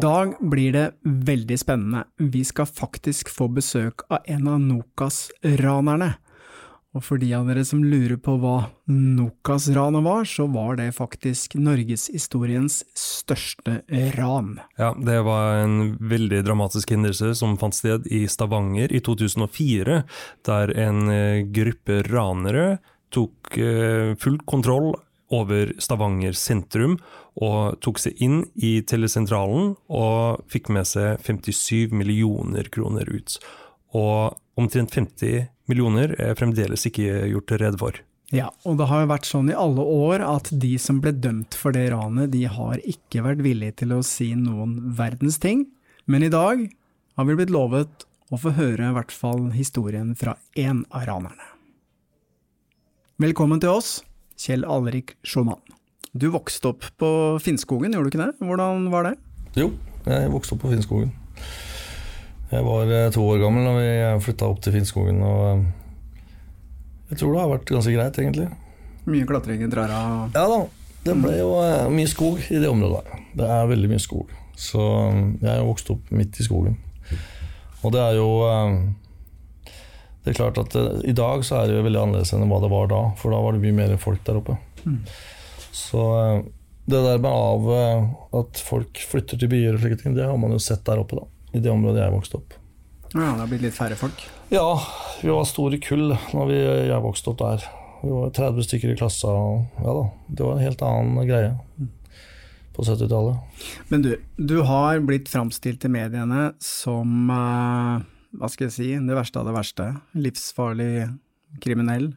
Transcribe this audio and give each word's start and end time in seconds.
dag 0.00 0.34
blir 0.40 0.72
det 0.72 0.86
veldig 1.04 1.58
spennende. 1.60 2.04
Vi 2.16 2.44
skal 2.44 2.66
faktisk 2.66 3.30
få 3.32 3.48
besøk 3.52 4.06
av 4.10 4.26
en 4.26 4.48
av 4.48 4.60
Nokas-ranerne. 4.62 6.14
Og 6.90 7.04
for 7.06 7.22
de 7.22 7.28
av 7.36 7.46
dere 7.46 7.62
som 7.66 7.84
lurer 7.86 8.16
på 8.18 8.32
hva 8.42 8.64
Nokas-ranet 8.90 10.02
var, 10.02 10.24
så 10.26 10.48
var 10.50 10.80
det 10.80 10.88
faktisk 10.96 11.54
norgeshistoriens 11.60 12.80
største 12.98 13.76
ran. 14.16 14.56
Ja, 14.80 14.90
det 14.98 15.20
var 15.26 15.60
en 15.60 15.94
veldig 16.02 16.42
dramatisk 16.48 16.90
hendelse 16.96 17.36
som 17.38 17.54
fant 17.60 17.78
sted 17.78 18.08
i 18.10 18.24
Stavanger 18.30 18.90
i 18.90 19.02
2004, 19.06 20.00
der 20.48 20.74
en 20.82 21.04
eh, 21.14 21.44
gruppe 21.46 22.02
ranere 22.08 22.80
tok 23.14 23.54
eh, 23.58 24.16
full 24.18 24.40
kontroll 24.50 24.96
over 25.30 25.72
Stavanger 25.78 26.34
sentrum 26.36 26.98
og 27.40 27.78
tok 27.84 28.00
seg 28.02 28.18
inn 28.22 28.42
i 28.58 28.80
telesentralen 28.82 29.74
og 29.86 30.44
fikk 30.50 30.70
med 30.74 30.88
seg 30.90 31.22
57 31.26 31.94
millioner 31.94 32.70
kroner 32.72 33.08
ut. 33.10 33.38
Og 33.96 34.36
omtrent 34.60 34.94
50 34.94 35.48
millioner 35.70 36.14
er 36.18 36.38
fremdeles 36.38 36.86
ikke 36.90 37.26
gjort 37.30 37.54
rede 37.62 37.80
for. 37.80 38.00
Ja, 38.30 38.52
og 38.62 38.76
det 38.78 38.86
har 38.86 39.02
jo 39.02 39.10
vært 39.10 39.26
sånn 39.26 39.50
i 39.50 39.58
alle 39.58 39.82
år 39.82 40.22
at 40.22 40.52
de 40.62 40.76
som 40.78 41.00
ble 41.02 41.10
dømt 41.18 41.56
for 41.58 41.74
det 41.74 41.88
ranet, 41.90 42.30
de 42.30 42.44
har 42.46 42.78
ikke 42.86 43.24
vært 43.26 43.42
villige 43.42 43.80
til 43.82 43.96
å 43.96 44.04
si 44.06 44.32
noen 44.38 44.76
verdens 44.98 45.40
ting. 45.42 45.64
Men 46.06 46.22
i 46.22 46.30
dag 46.30 46.62
har 47.18 47.26
vi 47.26 47.36
blitt 47.38 47.50
lovet 47.54 48.06
å 48.30 48.38
få 48.38 48.54
høre 48.54 48.92
i 48.92 48.94
hvert 48.94 49.14
fall 49.14 49.48
historien 49.54 50.14
fra 50.18 50.36
én 50.54 50.84
av 50.94 51.08
ranerne. 51.10 51.48
Velkommen 53.20 53.60
til 53.60 53.74
oss, 53.74 53.98
Kjell 54.40 54.64
Alrik 54.64 55.18
Schumann. 55.22 55.60
Du 56.12 56.30
vokste 56.32 56.70
opp 56.72 56.86
på 56.96 57.08
Finnskogen, 57.44 57.92
gjorde 57.92 58.08
du 58.08 58.14
ikke 58.14 58.22
det? 58.22 58.46
Hvordan 58.48 58.86
var 58.88 59.04
det? 59.04 59.10
Jo, 59.60 59.66
jeg 60.06 60.30
vokste 60.32 60.56
opp 60.56 60.62
på 60.64 60.70
Finnskogen. 60.72 61.10
Jeg 62.50 62.64
var 62.64 62.88
eh, 62.88 63.10
to 63.12 63.26
år 63.28 63.42
gammel 63.42 63.68
da 63.68 63.74
vi 63.76 63.90
flytta 64.24 64.48
opp 64.48 64.62
til 64.64 64.74
Finnskogen. 64.78 65.20
Og 65.20 65.42
eh, 65.50 65.66
jeg 67.12 67.20
tror 67.20 67.34
det 67.34 67.42
har 67.42 67.52
vært 67.52 67.74
ganske 67.74 67.92
greit, 67.98 68.22
egentlig. 68.22 68.48
Mye 69.10 69.28
klatring 69.28 69.66
i 69.66 69.68
trærne? 69.74 70.00
Ja 70.32 70.46
da. 70.54 70.60
Det 71.04 71.18
ble 71.20 71.36
jo 71.36 71.52
eh, 71.60 71.92
mye 71.92 72.08
skog 72.08 72.40
i 72.48 72.62
det 72.64 72.72
området. 72.72 73.20
Det 73.36 73.44
er 73.44 73.70
veldig 73.74 73.92
mye 73.92 74.00
skog. 74.00 74.32
Så 74.56 74.80
jeg 75.36 75.52
er 75.52 75.68
vokst 75.68 75.92
opp 75.92 76.08
midt 76.16 76.40
i 76.40 76.48
skogen. 76.48 76.80
Og 77.84 77.92
det 77.92 78.00
er 78.08 78.16
jo 78.16 78.32
Det 80.20 80.32
er 80.32 80.36
klart 80.36 80.58
at 80.60 80.76
i 81.08 81.16
dag 81.16 81.44
så 81.46 81.60
er 81.60 81.68
det 81.70 81.78
jo 81.78 81.84
veldig 81.86 82.00
annerledes 82.02 82.34
enn 82.36 82.48
hva 82.50 82.60
det 82.60 82.70
var 82.72 82.90
da, 82.92 83.02
for 83.16 83.32
da 83.32 83.40
var 83.40 83.56
det 83.56 83.62
mye 83.64 83.76
mer 83.78 83.94
folk 84.00 84.20
der 84.26 84.40
oppe. 84.42 84.58
Mm. 84.84 85.00
Så 85.72 86.02
det 86.90 87.00
der 87.06 87.22
med 87.22 87.30
av 87.30 87.68
at 88.42 88.60
folk 88.60 89.00
flytter 89.10 89.40
til 89.40 89.48
byer 89.52 89.76
og 89.76 89.84
slike 89.84 90.00
ting, 90.02 90.16
det 90.18 90.28
har 90.28 90.40
man 90.40 90.52
jo 90.52 90.60
sett 90.60 90.84
der 90.84 91.00
oppe, 91.00 91.20
da 91.20 91.28
i 91.52 91.60
det 91.60 91.70
området 91.72 92.04
jeg 92.04 92.14
vokste 92.14 92.40
opp. 92.40 92.56
Ja, 93.12 93.20
Det 93.20 93.42
har 93.42 93.50
blitt 93.50 93.64
litt 93.64 93.74
færre 93.74 93.96
folk? 93.98 94.22
Ja, 94.54 94.66
vi 95.22 95.30
var 95.30 95.46
store 95.48 95.80
kull 95.82 96.12
når 96.34 96.52
jeg 96.54 97.02
vokste 97.02 97.32
opp 97.32 97.40
der. 97.42 97.64
Vi 98.00 98.10
var 98.12 98.30
30 98.36 98.66
stykker 98.68 98.92
i 98.92 98.98
klassa. 98.98 99.32
Og 99.34 99.82
ja 99.82 99.96
da, 99.96 100.04
det 100.28 100.46
var 100.46 100.54
en 100.54 100.64
helt 100.64 100.84
annen 100.86 101.26
greie 101.28 101.50
på 102.76 102.86
70-tallet. 102.86 103.66
Men 103.90 104.06
du, 104.06 104.12
du 104.38 104.60
har 104.66 105.02
blitt 105.02 105.28
framstilt 105.28 105.84
i 105.84 105.90
mediene 105.90 106.52
som 106.62 107.32
uh, 107.34 108.06
hva 108.38 108.50
skal 108.50 108.68
jeg 108.68 108.76
si, 108.76 108.88
det 108.94 109.16
verste 109.16 109.40
av 109.40 109.48
det 109.48 109.56
verste. 109.56 109.86
Livsfarlig 110.18 110.92
kriminell. 111.62 112.10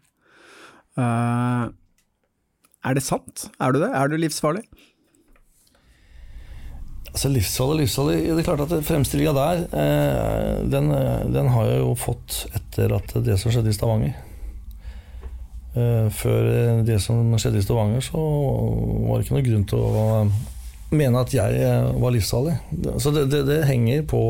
Uh, 0.98 1.74
er 2.86 2.98
det 2.98 3.06
sant? 3.06 3.48
Er 3.58 3.74
du 3.74 3.82
det? 3.82 3.90
Er 3.90 4.12
du 4.12 4.18
livsfarlig? 4.20 4.66
Altså 7.14 7.30
Livsfarlig, 7.30 7.84
livsfarlig 7.84 8.16
Det 8.26 8.42
er 8.42 8.46
klart 8.48 8.62
at 8.66 8.86
Fremstillinga 8.86 9.34
der, 9.38 9.64
uh, 9.74 10.62
den, 10.70 10.94
den, 11.34 11.50
har 11.54 11.68
jeg 11.70 11.82
jo 11.82 11.92
fått 11.98 12.44
etter 12.58 12.94
at 12.98 13.18
det 13.26 13.38
som 13.42 13.54
skjedde 13.54 13.74
i 13.74 13.78
Stavanger. 13.78 14.16
Uh, 15.74 16.10
før 16.14 16.84
det 16.86 17.00
som 17.02 17.34
skjedde 17.42 17.62
i 17.62 17.66
Stavanger, 17.66 18.06
så 18.06 18.22
var 18.22 19.18
det 19.18 19.26
ikke 19.26 19.38
noe 19.40 19.48
grunn 19.50 19.70
til 19.70 19.82
å 19.82 20.08
mene 20.98 21.22
at 21.24 21.34
jeg 21.36 21.62
eh, 21.62 21.92
var 22.02 22.14
livsfarlig. 22.16 22.58
Så 23.02 23.14
det, 23.16 23.28
det, 23.34 23.44
det 23.50 23.62
henger 23.70 24.04
på, 24.10 24.22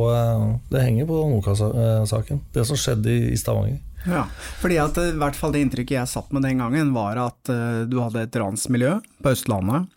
det 0.71 0.83
henger 0.83 1.09
på 1.09 1.23
Nokas-saken. 1.31 2.43
Det 2.53 2.67
som 2.69 2.79
skjedde 2.79 3.17
i 3.31 3.39
Stavanger. 3.39 3.81
Ja, 4.03 4.25
fordi 4.59 4.75
at 4.83 4.97
i 4.99 5.13
hvert 5.15 5.37
fall 5.39 5.53
Det 5.55 5.61
inntrykket 5.63 5.95
jeg 5.95 6.11
satt 6.11 6.33
med 6.35 6.43
den 6.43 6.59
gangen, 6.59 6.89
var 6.91 7.21
at 7.23 7.51
du 7.87 8.01
hadde 8.03 8.25
et 8.25 8.35
ransmiljø 8.35 8.97
på 9.23 9.31
Østlandet 9.31 9.87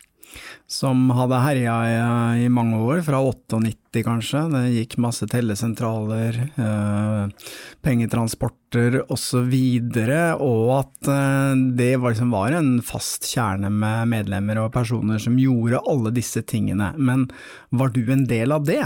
som 0.67 1.11
hadde 1.15 1.39
herja 1.45 1.75
i, 1.87 2.45
i, 2.45 2.49
mange 2.53 2.79
år, 2.83 3.01
fra 3.07 3.21
98 3.23 3.86
kanskje. 4.05 4.43
Det 4.53 4.63
gikk 4.75 4.97
masse 5.01 5.29
tellesentraler, 5.31 6.39
eh, 6.59 7.49
pengetransporter 7.87 8.99
osv. 9.13 9.55
Og, 9.97 10.43
og 10.43 10.75
at 10.81 11.11
eh, 11.15 11.55
det 11.79 11.93
var, 12.03 12.13
liksom, 12.13 12.35
var 12.35 12.59
en 12.59 12.71
fast 12.85 13.31
kjerne 13.31 13.71
med 13.73 14.13
medlemmer 14.13 14.61
og 14.65 14.75
personer 14.75 15.23
som 15.23 15.39
gjorde 15.41 15.83
alle 15.87 16.13
disse 16.17 16.45
tingene. 16.45 16.93
Men 16.99 17.29
var 17.71 17.95
du 17.95 18.03
en 18.13 18.27
del 18.29 18.53
av 18.53 18.69
det? 18.69 18.85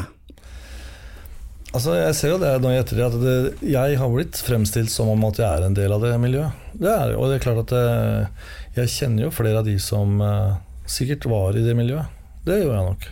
Altså, 1.71 1.95
Jeg 1.95 2.17
ser 2.19 2.33
jo 2.35 2.41
det 2.43 2.57
nå 2.63 2.73
i 2.73 2.81
ettertid, 2.81 3.05
at 3.07 3.21
det, 3.23 3.69
jeg 3.71 3.99
har 4.01 4.11
blitt 4.11 4.41
fremstilt 4.43 4.91
som 4.91 5.13
om 5.13 5.29
at 5.29 5.39
jeg 5.39 5.47
er 5.47 5.69
en 5.69 5.77
del 5.77 5.95
av 5.95 6.03
det 6.03 6.17
miljøet. 6.19 6.67
Det 6.75 6.91
er, 6.91 7.15
og 7.15 7.31
det 7.31 7.39
er 7.39 7.45
klart 7.45 7.63
at 7.63 7.75
det, 7.75 7.85
eh, 7.95 8.51
jeg 8.81 8.95
kjenner 8.97 9.27
jo 9.27 9.35
flere 9.35 9.63
av 9.63 9.69
de 9.69 9.77
som 9.83 10.19
eh, 10.25 10.59
sikkert 10.91 11.29
var 11.31 11.59
i 11.59 11.63
det 11.63 11.77
miljøet. 11.79 12.11
Det 12.47 12.59
gjør 12.59 12.75
jeg 12.75 12.89
nok. 12.89 13.11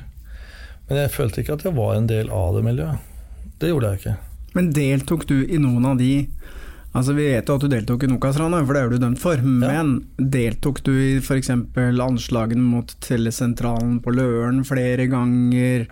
Men 0.89 1.03
jeg 1.03 1.13
følte 1.15 1.43
ikke 1.43 1.59
at 1.59 1.67
jeg 1.67 1.77
var 1.77 1.95
en 1.97 2.09
del 2.09 2.33
av 2.33 2.57
det 2.57 2.65
miljøet. 2.65 3.05
Det 3.61 3.71
gjorde 3.73 3.93
jeg 3.93 4.01
ikke. 4.01 4.17
Men 4.57 4.71
deltok 4.75 5.27
du 5.29 5.37
i 5.45 5.61
noen 5.61 5.87
av 5.91 6.01
de 6.01 6.13
Altså 6.97 7.13
Vi 7.13 7.27
vet 7.29 7.47
jo 7.47 7.55
at 7.59 7.63
du 7.63 7.69
deltok 7.71 8.07
i 8.07 8.09
Nokas-ranet, 8.09 8.65
for 8.65 8.75
det 8.75 8.81
er 8.81 8.89
du 8.91 9.03
dømt 9.03 9.21
for. 9.21 9.43
Men 9.45 9.91
ja. 9.93 10.25
deltok 10.35 10.81
du 10.87 10.95
i 10.97 11.19
f.eks. 11.21 11.51
anslagene 11.53 12.65
mot 12.65 12.95
Telesentralen 13.05 13.99
på 14.03 14.15
Løren 14.17 14.65
flere 14.67 15.05
ganger? 15.13 15.85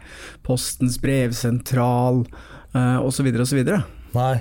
Postens 0.46 0.96
brevsentral 1.04 2.24
uh, 2.24 2.98
osv. 3.04 3.28
osv.? 3.44 3.62
Nei. 4.16 4.34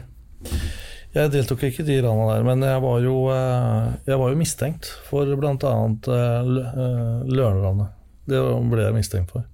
Jeg 1.15 1.31
deltok 1.31 1.61
ikke 1.63 1.83
i 1.85 1.87
de 1.87 2.01
rana 2.03 2.25
der, 2.33 2.41
men 2.43 2.63
jeg 2.65 2.79
var 2.83 2.97
jo, 2.99 3.13
eh, 3.31 3.91
jeg 4.03 4.19
var 4.19 4.33
jo 4.33 4.39
mistenkt 4.39 4.89
for 5.07 5.29
bl.a. 5.39 5.53
Eh, 5.55 6.49
eh, 6.51 7.21
Lørenranet. 7.31 7.93
Det 8.27 8.41
ble 8.67 8.83
jeg 8.83 8.97
mistenkt 8.97 9.31
for. 9.31 9.45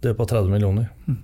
Det 0.00 0.14
på 0.14 0.26
30 0.28 0.50
millioner. 0.52 0.90
Mm. 1.08 1.22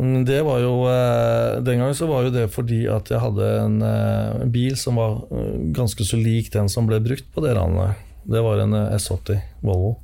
Det 0.00 0.42
var 0.42 0.58
jo, 0.58 0.88
eh, 0.88 1.60
Den 1.60 1.78
gangen 1.78 1.94
så 1.94 2.06
var 2.06 2.24
jo 2.24 2.32
det 2.32 2.46
fordi 2.54 2.86
at 2.88 3.10
jeg 3.10 3.20
hadde 3.20 3.48
en, 3.60 3.82
eh, 3.82 4.42
en 4.42 4.52
bil 4.52 4.76
som 4.76 4.96
var 4.96 5.26
eh, 5.30 5.58
ganske 5.76 6.04
så 6.04 6.16
lik 6.16 6.50
den 6.52 6.68
som 6.68 6.86
ble 6.86 7.00
brukt 7.04 7.26
på 7.34 7.44
det 7.44 7.52
ranet. 7.54 8.00
Det 8.24 8.40
var 8.40 8.62
en 8.62 8.72
eh, 8.72 8.96
S80 8.96 9.42
Volvo. 9.60 9.98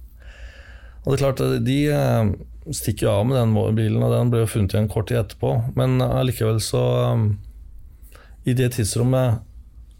Og 1.04 1.12
det 1.12 1.16
er 1.16 1.22
klart, 1.22 1.64
de 1.64 2.74
stikker 2.74 3.08
av 3.08 3.26
med 3.26 3.38
den 3.38 3.76
bilen, 3.76 4.02
og 4.02 4.10
den 4.10 4.30
ble 4.32 4.40
jo 4.42 4.50
funnet 4.50 4.74
igjen 4.74 4.88
kort 4.90 5.08
tid 5.08 5.20
etterpå. 5.20 5.72
Men 5.78 6.02
allikevel 6.02 6.58
så 6.60 6.82
I 8.44 8.52
det 8.58 8.72
tidsrommet 8.74 9.38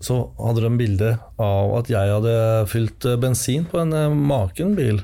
så 0.03 0.19
hadde 0.37 0.65
de 0.67 0.73
bilde 0.77 1.12
av 1.38 1.77
at 1.79 1.88
jeg 1.88 2.11
hadde 2.11 2.67
fylt 2.69 3.06
bensin 3.23 3.65
på 3.71 3.79
en 3.81 3.94
maken 4.19 4.75
bil. 4.77 4.99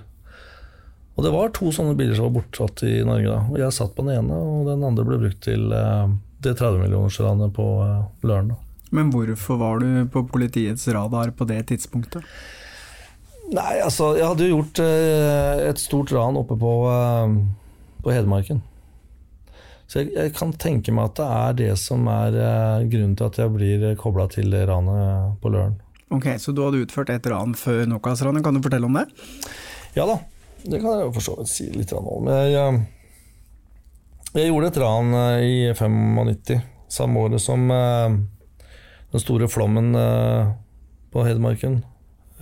Og 1.13 1.27
det 1.27 1.33
var 1.35 1.53
to 1.53 1.69
sånne 1.75 1.97
biler 1.97 2.17
som 2.17 2.31
var 2.31 2.39
bortsatt 2.39 2.85
i 2.89 2.95
Norge 3.05 3.29
da. 3.29 3.41
Og 3.53 3.61
jeg 3.61 3.77
satt 3.77 3.93
på 3.97 4.05
den 4.07 4.23
ene, 4.23 4.39
og 4.39 4.71
den 4.71 4.85
andre 4.87 5.05
ble 5.07 5.21
brukt 5.21 5.43
til 5.45 5.69
eh, 5.77 6.15
det 6.45 6.57
30-millionersranet 6.57 7.53
på 7.57 7.69
eh, 7.85 8.27
Løren. 8.29 8.55
Men 8.93 9.13
hvorfor 9.13 9.61
var 9.61 9.85
du 9.85 10.09
på 10.13 10.25
politiets 10.29 10.87
radar 10.93 11.33
på 11.37 11.49
det 11.49 11.61
tidspunktet? 11.69 12.25
Nei, 13.53 13.83
altså, 13.85 14.15
jeg 14.17 14.25
hadde 14.25 14.49
jo 14.49 14.59
gjort 14.59 14.83
eh, 14.85 15.63
et 15.69 15.81
stort 15.81 16.13
ran 16.17 16.41
oppe 16.41 16.57
på, 16.57 16.73
på 18.05 18.15
Hedmarken. 18.17 18.65
Så 19.85 20.01
jeg, 20.01 20.15
jeg 20.17 20.33
kan 20.39 20.57
tenke 20.57 20.95
meg 20.97 21.11
at 21.11 21.19
det 21.21 21.29
er 21.29 21.57
det 21.59 21.73
som 21.81 22.09
er 22.09 22.37
grunnen 22.89 23.17
til 23.21 23.29
at 23.29 23.41
jeg 23.43 23.53
blir 23.53 23.89
kobla 24.01 24.31
til 24.33 24.49
det 24.55 24.65
ranet 24.71 25.37
på 25.45 25.53
Løren. 25.53 25.77
Ok, 26.13 26.31
Så 26.41 26.53
du 26.57 26.65
hadde 26.65 26.81
utført 26.85 27.13
et 27.13 27.29
ran 27.29 27.53
før 27.57 27.85
Nokas-ranet, 27.89 28.45
kan 28.45 28.57
du 28.57 28.65
fortelle 28.65 28.89
om 28.89 28.97
det? 28.97 29.07
Ja 29.97 30.05
da, 30.09 30.23
det 30.65 30.79
kan 30.79 30.95
jeg 30.95 31.07
jo 31.09 31.15
for 31.17 31.25
så 31.25 31.37
vidt 31.39 31.51
si 31.51 31.69
litt 31.75 31.93
om. 31.97 32.29
Jeg, 32.31 32.55
eh, 32.59 34.35
jeg 34.37 34.51
gjorde 34.51 34.71
et 34.71 34.81
ran 34.83 35.17
eh, 35.19 35.47
i 35.47 35.57
95, 35.75 36.61
samme 36.93 37.25
året 37.25 37.43
som 37.43 37.65
eh, 37.73 38.19
den 39.13 39.23
store 39.23 39.49
flommen 39.51 39.93
på 41.13 41.25
Hedmarken. 41.27 41.83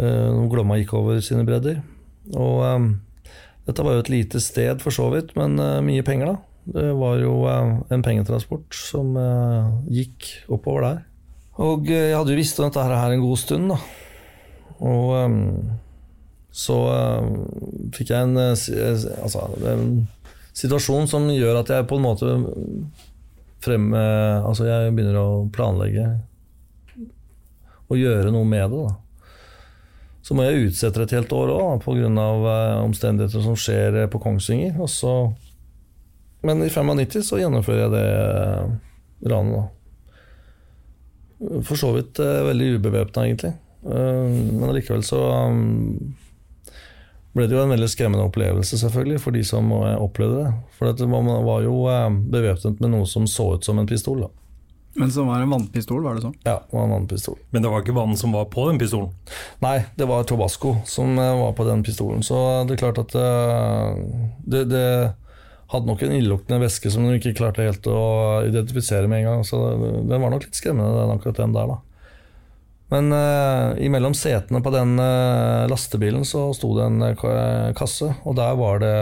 Når 0.01 0.47
Glomma 0.53 0.77
gikk 0.79 0.93
over 0.97 1.19
sine 1.21 1.43
bredder. 1.45 1.81
Og 2.39 2.63
dette 3.67 3.83
var 3.85 3.97
jo 3.97 4.05
et 4.05 4.13
lite 4.13 4.41
sted 4.41 4.79
for 4.81 4.95
så 4.95 5.09
vidt, 5.11 5.35
men 5.37 5.59
mye 5.83 6.05
penger, 6.07 6.31
da. 6.31 6.37
Det 6.79 6.87
var 6.95 7.19
jo 7.19 7.35
en 7.51 8.05
pengetransport 8.07 8.79
som 8.79 9.19
gikk 9.91 10.31
oppover 10.47 10.87
der. 10.87 11.03
Og 11.67 11.91
jeg 11.91 12.15
hadde 12.15 12.33
jo 12.33 12.39
visst 12.39 12.63
om 12.63 12.71
dette 12.71 12.87
her 12.87 13.17
en 13.17 13.27
god 13.27 13.43
stund, 13.43 13.75
da. 13.75 13.81
Og 14.79 15.11
så 16.51 16.77
eh, 16.93 17.27
fikk 17.95 18.11
jeg 18.11 18.27
en, 18.27 18.37
eh, 18.41 18.65
eh, 18.75 19.05
altså, 19.23 19.47
en 19.71 20.09
situasjon 20.57 21.07
som 21.11 21.29
gjør 21.31 21.61
at 21.63 21.71
jeg 21.71 21.87
på 21.89 21.99
en 21.99 22.07
måte 22.09 22.35
frem, 23.61 23.93
Altså 23.93 24.65
jeg 24.65 24.95
begynner 24.97 25.19
å 25.21 25.49
planlegge 25.53 26.07
og 27.91 27.99
gjøre 27.99 28.31
noe 28.33 28.47
med 28.49 28.73
det. 28.73 28.87
da. 28.87 28.95
Så 30.25 30.37
må 30.37 30.47
jeg 30.47 30.71
utsette 30.71 31.01
det 31.01 31.09
et 31.09 31.17
helt 31.19 31.35
år 31.37 31.53
òg, 31.53 31.83
pga. 31.85 32.09
Omstendigheter 32.81 33.43
som 33.45 33.59
skjer 33.59 34.07
på 34.09 34.21
Kongsvinger. 34.23 34.79
Og 34.81 34.89
så, 34.89 35.13
men 36.47 36.63
i 36.65 36.71
95 36.71 37.27
så 37.27 37.41
gjennomfører 37.43 37.83
jeg 37.83 37.93
det 37.97 39.31
ranet, 39.35 39.59
da. 39.59 39.65
For 41.67 41.77
så 41.77 41.93
vidt 41.99 42.23
veldig 42.23 42.79
ubevæpna, 42.79 43.27
egentlig. 43.27 43.53
Men 43.83 44.69
allikevel 44.71 45.05
så 45.05 45.21
um, 45.51 46.15
ble 47.37 47.47
det 47.47 47.55
jo 47.55 47.63
en 47.63 47.71
veldig 47.71 47.89
skremmende 47.91 48.27
opplevelse, 48.27 48.79
selvfølgelig, 48.81 49.23
for 49.23 49.37
de 49.37 49.45
som 49.47 49.71
eh, 49.77 49.95
opplevde 50.03 50.45
det. 50.45 50.53
For 50.79 50.91
det 50.91 51.09
man 51.11 51.31
var 51.47 51.63
jo 51.63 51.85
eh, 51.91 52.09
bevæpnet 52.33 52.83
med 52.83 52.95
noe 52.97 53.07
som 53.09 53.29
så 53.31 53.53
ut 53.55 53.67
som 53.67 53.79
en 53.79 53.89
pistol. 53.91 54.25
da. 54.25 54.31
Men 54.99 55.13
som 55.15 55.29
var 55.31 55.39
en 55.45 55.53
vannpistol, 55.53 56.03
var 56.03 56.19
det 56.19 56.25
sånn? 56.25 56.35
Ja, 56.43 56.57
det 56.67 56.75
var 56.75 56.89
en 56.89 56.97
vannpistol. 56.97 57.39
Men 57.55 57.63
det 57.63 57.71
var 57.71 57.85
ikke 57.85 57.95
vann 57.95 58.17
som 58.19 58.35
var 58.35 58.49
på 58.51 58.67
den 58.67 58.81
pistolen. 58.83 59.13
Nei, 59.63 59.77
det 59.95 60.09
var 60.11 60.27
Tobasco 60.27 60.75
som 60.91 61.15
eh, 61.15 61.37
var 61.45 61.55
på 61.59 61.67
den 61.69 61.85
pistolen. 61.87 62.27
Så 62.27 62.41
det 62.67 62.75
er 62.75 62.83
klart 62.83 62.99
at 63.05 63.15
det, 64.51 64.65
det 64.73 64.87
hadde 65.71 65.87
nok 65.87 66.03
en 66.03 66.17
illeluktende 66.17 66.65
væske 66.65 66.91
som 66.91 67.07
de 67.07 67.21
ikke 67.21 67.37
klarte 67.39 67.63
helt 67.63 67.87
å 67.87 68.43
identifisere 68.49 69.07
med 69.07 69.23
en 69.23 69.29
gang. 69.29 69.47
Så 69.47 69.61
det, 69.79 69.93
den 70.11 70.27
var 70.27 70.35
nok 70.35 70.49
litt 70.49 70.59
skremmende, 70.59 70.99
den, 70.99 71.15
akkurat 71.15 71.39
den 71.45 71.55
der, 71.55 71.77
da. 71.77 71.79
Men 72.91 73.13
uh, 73.13 73.79
imellom 73.79 74.15
setene 74.19 74.59
på 74.63 74.71
den 74.75 74.99
uh, 74.99 75.69
lastebilen 75.71 76.25
så 76.27 76.49
sto 76.55 76.73
det 76.75 76.89
en 76.89 77.03
uh, 77.07 77.71
kasse, 77.79 78.17
og 78.27 78.35
der 78.35 78.57
var 78.59 78.83
det 78.83 78.97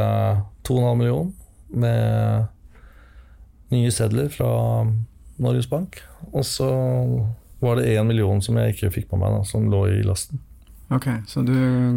2,5 0.69 0.99
millioner 1.01 1.33
med 1.69 2.45
nye 3.73 3.93
sedler 3.93 4.29
fra 4.33 4.51
Norges 5.41 5.71
Bank. 5.71 6.03
Og 6.35 6.45
så 6.45 6.69
var 7.65 7.81
det 7.81 7.89
1 7.95 8.05
million 8.09 8.45
som 8.45 8.61
jeg 8.61 8.77
ikke 8.77 8.93
fikk 8.93 9.11
på 9.11 9.21
meg, 9.21 9.33
da, 9.33 9.49
som 9.49 9.73
lå 9.73 9.87
i 9.89 10.05
lasten. 10.05 10.45
Ok, 10.93 11.09
Så 11.29 11.41
du 11.45 11.53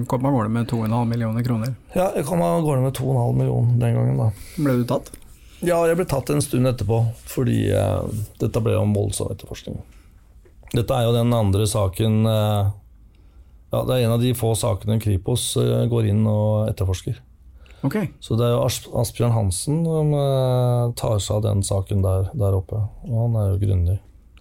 kom 0.08 0.26
av 0.26 0.34
gårde 0.36 0.52
med 0.52 0.72
2,5 0.72 1.06
millioner 1.12 1.44
kroner. 1.44 1.76
Ja, 1.92 2.10
jeg 2.16 2.28
kom 2.28 2.44
av 2.44 2.64
gårde 2.64 2.88
med 2.88 2.96
2,5 2.96 3.36
millioner 3.36 3.80
den 3.84 4.00
gangen, 4.00 4.20
da. 4.20 4.32
Ble 4.56 4.80
du 4.80 4.88
tatt? 4.88 5.12
Ja, 5.60 5.84
jeg 5.88 6.00
ble 6.00 6.08
tatt 6.08 6.32
en 6.32 6.44
stund 6.44 6.72
etterpå, 6.72 7.04
fordi 7.28 7.66
dette 8.40 8.64
ble 8.64 8.80
jo 8.80 8.88
voldsom 8.96 9.36
etterforskning. 9.36 9.84
Dette 10.72 10.96
er 10.96 11.08
jo 11.08 11.16
den 11.16 11.34
andre 11.36 11.66
saken 11.68 12.22
eh, 12.32 12.70
Ja, 13.72 13.82
det 13.88 13.98
er 13.98 14.06
en 14.06 14.16
av 14.16 14.24
de 14.24 14.32
få 14.38 14.54
sakene 14.56 15.00
Kripos 15.04 15.52
eh, 15.60 15.84
går 15.92 16.08
inn 16.12 16.24
og 16.28 16.70
etterforsker. 16.72 17.20
Okay. 17.82 18.12
Så 18.22 18.38
det 18.38 18.46
er 18.46 18.54
jo 18.54 18.96
Asbjørn 19.02 19.34
Hansen 19.36 19.82
som 19.88 20.14
eh, 20.16 20.94
tar 21.00 21.20
seg 21.20 21.40
av 21.40 21.46
den 21.48 21.64
saken 21.66 22.04
der, 22.06 22.30
der 22.38 22.56
oppe. 22.56 22.84
Og 23.10 23.18
han 23.26 23.38
er 23.42 23.52
jo 23.54 23.62
grundig. 23.66 23.98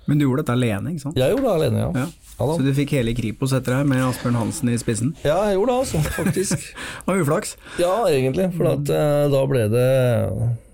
Men 0.06 0.20
du 0.20 0.26
gjorde 0.26 0.44
dette 0.44 0.56
alene, 0.58 0.92
ikke 0.92 1.06
sant? 1.06 1.18
Jeg 1.18 1.32
gjorde 1.32 1.46
det 1.46 1.54
alene, 1.54 1.82
ja. 1.82 1.90
Ja. 2.04 2.06
Ja. 2.40 2.46
Så 2.56 2.64
du 2.64 2.70
fikk 2.72 2.94
hele 2.96 3.12
Kripos 3.16 3.52
etter 3.56 3.76
deg, 3.76 3.88
med 3.90 4.00
Asbjørn 4.04 4.38
Hansen 4.38 4.70
i 4.72 4.78
spissen? 4.80 5.10
ja, 5.26 5.36
jeg 5.50 5.58
gjorde 5.58 5.74
det, 5.74 5.80
altså, 5.82 6.04
faktisk. 6.14 6.70
Av 7.08 7.20
uflaks. 7.20 7.56
Ja, 7.80 7.94
egentlig. 8.08 8.48
For 8.56 8.70
at, 8.70 8.92
eh, 8.96 9.26
da 9.34 9.42
ble 9.50 9.66
det 9.72 9.88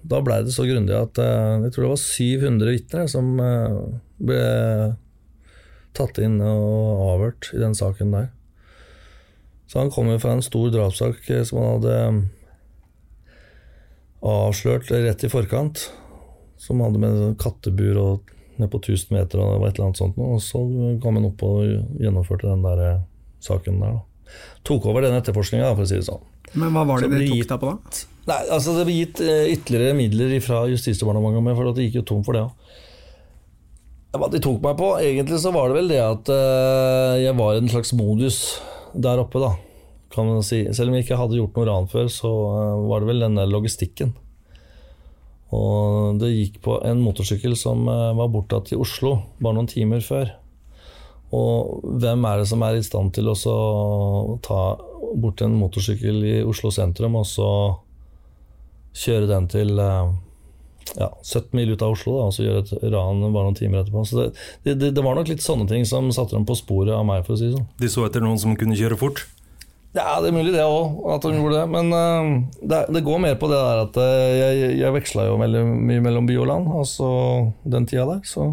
Da 0.06 0.20
ble 0.22 0.42
det 0.46 0.54
så 0.54 0.62
grundig 0.68 0.94
at 0.94 1.18
jeg 1.18 1.72
tror 1.74 1.82
det 1.82 1.90
var 1.90 2.02
700 2.04 2.76
vitner 2.76 3.08
som 3.10 3.32
ble 4.22 4.44
tatt 5.96 6.20
inn 6.22 6.38
og 6.44 7.04
avhørt 7.14 7.50
i 7.56 7.60
den 7.62 7.76
saken 7.76 8.14
der. 8.14 8.30
Så 9.66 9.80
han 9.80 9.90
kom 9.90 10.10
jo 10.12 10.18
fra 10.22 10.36
en 10.36 10.44
stor 10.44 10.70
drapssak 10.74 11.26
eh, 11.32 11.44
som 11.46 11.58
han 11.60 11.72
hadde 11.76 11.96
avslørt 14.26 14.90
rett 14.94 15.24
i 15.26 15.30
forkant. 15.30 15.88
Som 16.60 16.80
hadde 16.84 17.00
med 17.02 17.20
en 17.20 17.38
kattebur 17.38 17.98
og 18.00 18.32
ned 18.56 18.70
på 18.72 18.80
1000 18.80 19.12
meter 19.12 19.42
og 19.42 19.50
det 19.52 19.60
var 19.60 19.68
et 19.68 19.78
eller 19.78 19.88
annet 19.90 20.00
sånt. 20.00 20.16
noe, 20.16 20.36
Og 20.38 20.42
så 20.44 20.62
kom 21.02 21.18
han 21.18 21.28
opp 21.28 21.42
og 21.44 21.66
gjennomførte 22.00 22.48
den 22.48 22.64
der 22.64 22.84
eh, 22.86 23.02
saken 23.44 23.82
der. 23.82 23.98
da. 23.98 24.32
Tok 24.66 24.88
over 24.90 25.04
den 25.04 25.16
etterforskninga, 25.18 25.74
for 25.76 25.84
å 25.84 25.88
si 25.90 25.98
det 25.98 26.08
sånn. 26.08 26.24
Men 26.54 26.72
hva 26.74 26.86
var 26.88 27.02
det 27.02 27.10
Så 27.10 27.20
de 27.20 27.28
tok 27.28 27.50
deg 27.50 27.62
på 27.62 27.72
da? 27.72 28.04
Nei, 28.26 28.38
altså 28.56 28.72
Det 28.74 28.86
ble 28.88 28.96
gitt 28.96 29.20
eh, 29.22 29.52
ytterligere 29.54 29.98
midler 29.98 30.38
fra 30.42 30.64
Justisdepartementet, 30.70 31.58
for 31.58 31.76
det 31.76 31.86
gikk 31.86 32.00
jo 32.00 32.06
tom 32.14 32.24
for 32.26 32.38
det 32.38 32.46
òg. 32.46 32.72
Hva 34.16 34.28
de 34.32 34.40
tok 34.42 34.62
meg 34.64 34.76
på? 34.78 34.90
Egentlig 35.02 35.38
så 35.42 35.52
var 35.54 35.70
det 35.70 35.78
vel 35.80 35.90
det 35.92 36.02
at 36.02 36.30
eh, 36.32 37.22
jeg 37.24 37.36
var 37.38 37.54
i 37.54 37.62
en 37.62 37.70
slags 37.72 37.92
modus 37.96 38.38
der 38.96 39.20
oppe, 39.20 39.42
da. 39.42 39.52
Kan 40.12 40.30
man 40.30 40.44
si. 40.46 40.62
Selv 40.76 40.90
om 40.90 40.96
jeg 40.96 41.04
ikke 41.04 41.18
hadde 41.20 41.36
gjort 41.36 41.58
noe 41.58 41.66
ran 41.68 41.90
før, 41.90 42.08
så 42.12 42.30
eh, 42.30 42.86
var 42.88 43.02
det 43.02 43.10
vel 43.10 43.24
den 43.26 43.38
der 43.38 43.50
logistikken. 43.50 44.14
Og 45.54 46.18
det 46.20 46.32
gikk 46.32 46.58
på 46.64 46.80
en 46.86 47.02
motorsykkel 47.04 47.54
som 47.58 47.86
eh, 47.92 48.12
var 48.18 48.32
bortatt 48.32 48.72
i 48.72 48.80
Oslo 48.80 49.18
bare 49.38 49.58
noen 49.58 49.70
timer 49.70 50.04
før. 50.04 50.32
Og 51.36 51.82
hvem 52.00 52.24
er 52.28 52.40
det 52.40 52.50
som 52.50 52.62
er 52.62 52.78
i 52.78 52.84
stand 52.86 53.12
til 53.16 53.28
å 53.32 53.36
ta 54.46 54.60
bort 55.18 55.42
en 55.42 55.58
motorsykkel 55.58 56.22
i 56.24 56.36
Oslo 56.46 56.70
sentrum, 56.74 57.18
og 57.18 57.26
så 57.28 57.50
kjøre 58.96 59.28
den 59.28 59.48
til 59.52 59.74
ja, 60.94 61.08
17 61.22 61.56
mil 61.58 61.72
ut 61.74 61.82
av 61.82 61.96
Oslo, 61.96 62.16
da, 62.20 62.26
og 62.28 62.34
så 62.36 62.44
gjøre 62.46 62.62
et 62.64 62.74
ran 62.94 63.24
bare 63.24 63.48
noen 63.48 63.58
timer 63.58 63.82
etterpå. 63.82 64.04
Så 64.06 64.20
det, 64.20 64.76
det, 64.76 64.92
det 64.94 65.04
var 65.04 65.18
nok 65.18 65.30
litt 65.32 65.44
sånne 65.44 65.66
ting 65.70 65.86
som 65.88 66.12
satte 66.14 66.36
dem 66.36 66.46
på 66.48 66.56
sporet 66.58 66.94
av 66.94 67.06
meg, 67.08 67.24
for 67.26 67.36
å 67.36 67.40
si 67.40 67.48
det 67.48 67.56
sånn. 67.56 67.66
De 67.82 67.90
så 67.92 68.06
etter 68.06 68.24
noen 68.24 68.40
som 68.40 68.54
kunne 68.58 68.78
kjøre 68.78 68.98
fort. 69.00 69.24
Ja, 69.96 70.18
det 70.20 70.28
er 70.28 70.36
mulig 70.36 70.52
det 70.52 70.64
òg, 70.64 70.98
at 71.14 71.24
de 71.24 71.38
gjorde 71.38 71.62
det. 71.62 71.66
Men 71.72 71.92
uh, 71.94 72.58
det, 72.60 72.82
det 72.92 73.04
går 73.06 73.22
mer 73.24 73.38
på 73.40 73.48
det 73.50 73.60
der 73.62 73.82
at 73.86 73.98
uh, 74.00 74.26
jeg, 74.36 74.74
jeg 74.82 74.96
veksla 74.98 75.26
jo 75.30 75.38
veldig 75.40 75.64
mye 75.72 76.04
mellom 76.04 76.28
by 76.28 76.36
og 76.42 76.50
land, 76.50 76.68
altså 76.82 77.08
den 77.64 77.88
tida 77.88 78.04
der. 78.10 78.20
Så 78.28 78.50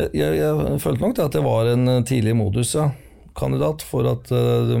jeg, 0.00 0.10
jeg, 0.18 0.40
jeg 0.40 0.82
følte 0.82 1.04
nok 1.04 1.14
det 1.18 1.28
at 1.28 1.38
jeg 1.38 1.46
var 1.46 1.70
en 1.70 1.94
tidlig 2.08 2.34
modus, 2.38 2.74
ja. 2.78 2.90
Kandidat 3.38 3.84
for 3.86 4.08
at 4.10 4.28
uh, 4.34 4.66
de 4.68 4.80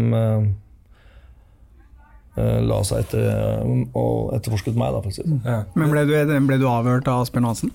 la 2.36 2.78
seg 2.88 3.02
etter 3.04 3.26
eh, 3.28 3.72
og 3.98 4.32
etterforsket 4.38 4.76
meg, 4.78 4.94
da, 4.94 5.02
for 5.04 5.12
å 5.12 5.14
si 5.14 5.22
det 5.22 5.28
sånn. 5.28 5.42
Ja. 5.44 5.58
Men 5.76 5.90
ble 5.92 6.04
du, 6.08 6.14
ble 6.48 6.58
du 6.62 6.66
avhørt 6.70 7.08
av 7.12 7.26
Asbjørn 7.26 7.48
Hansen? 7.50 7.72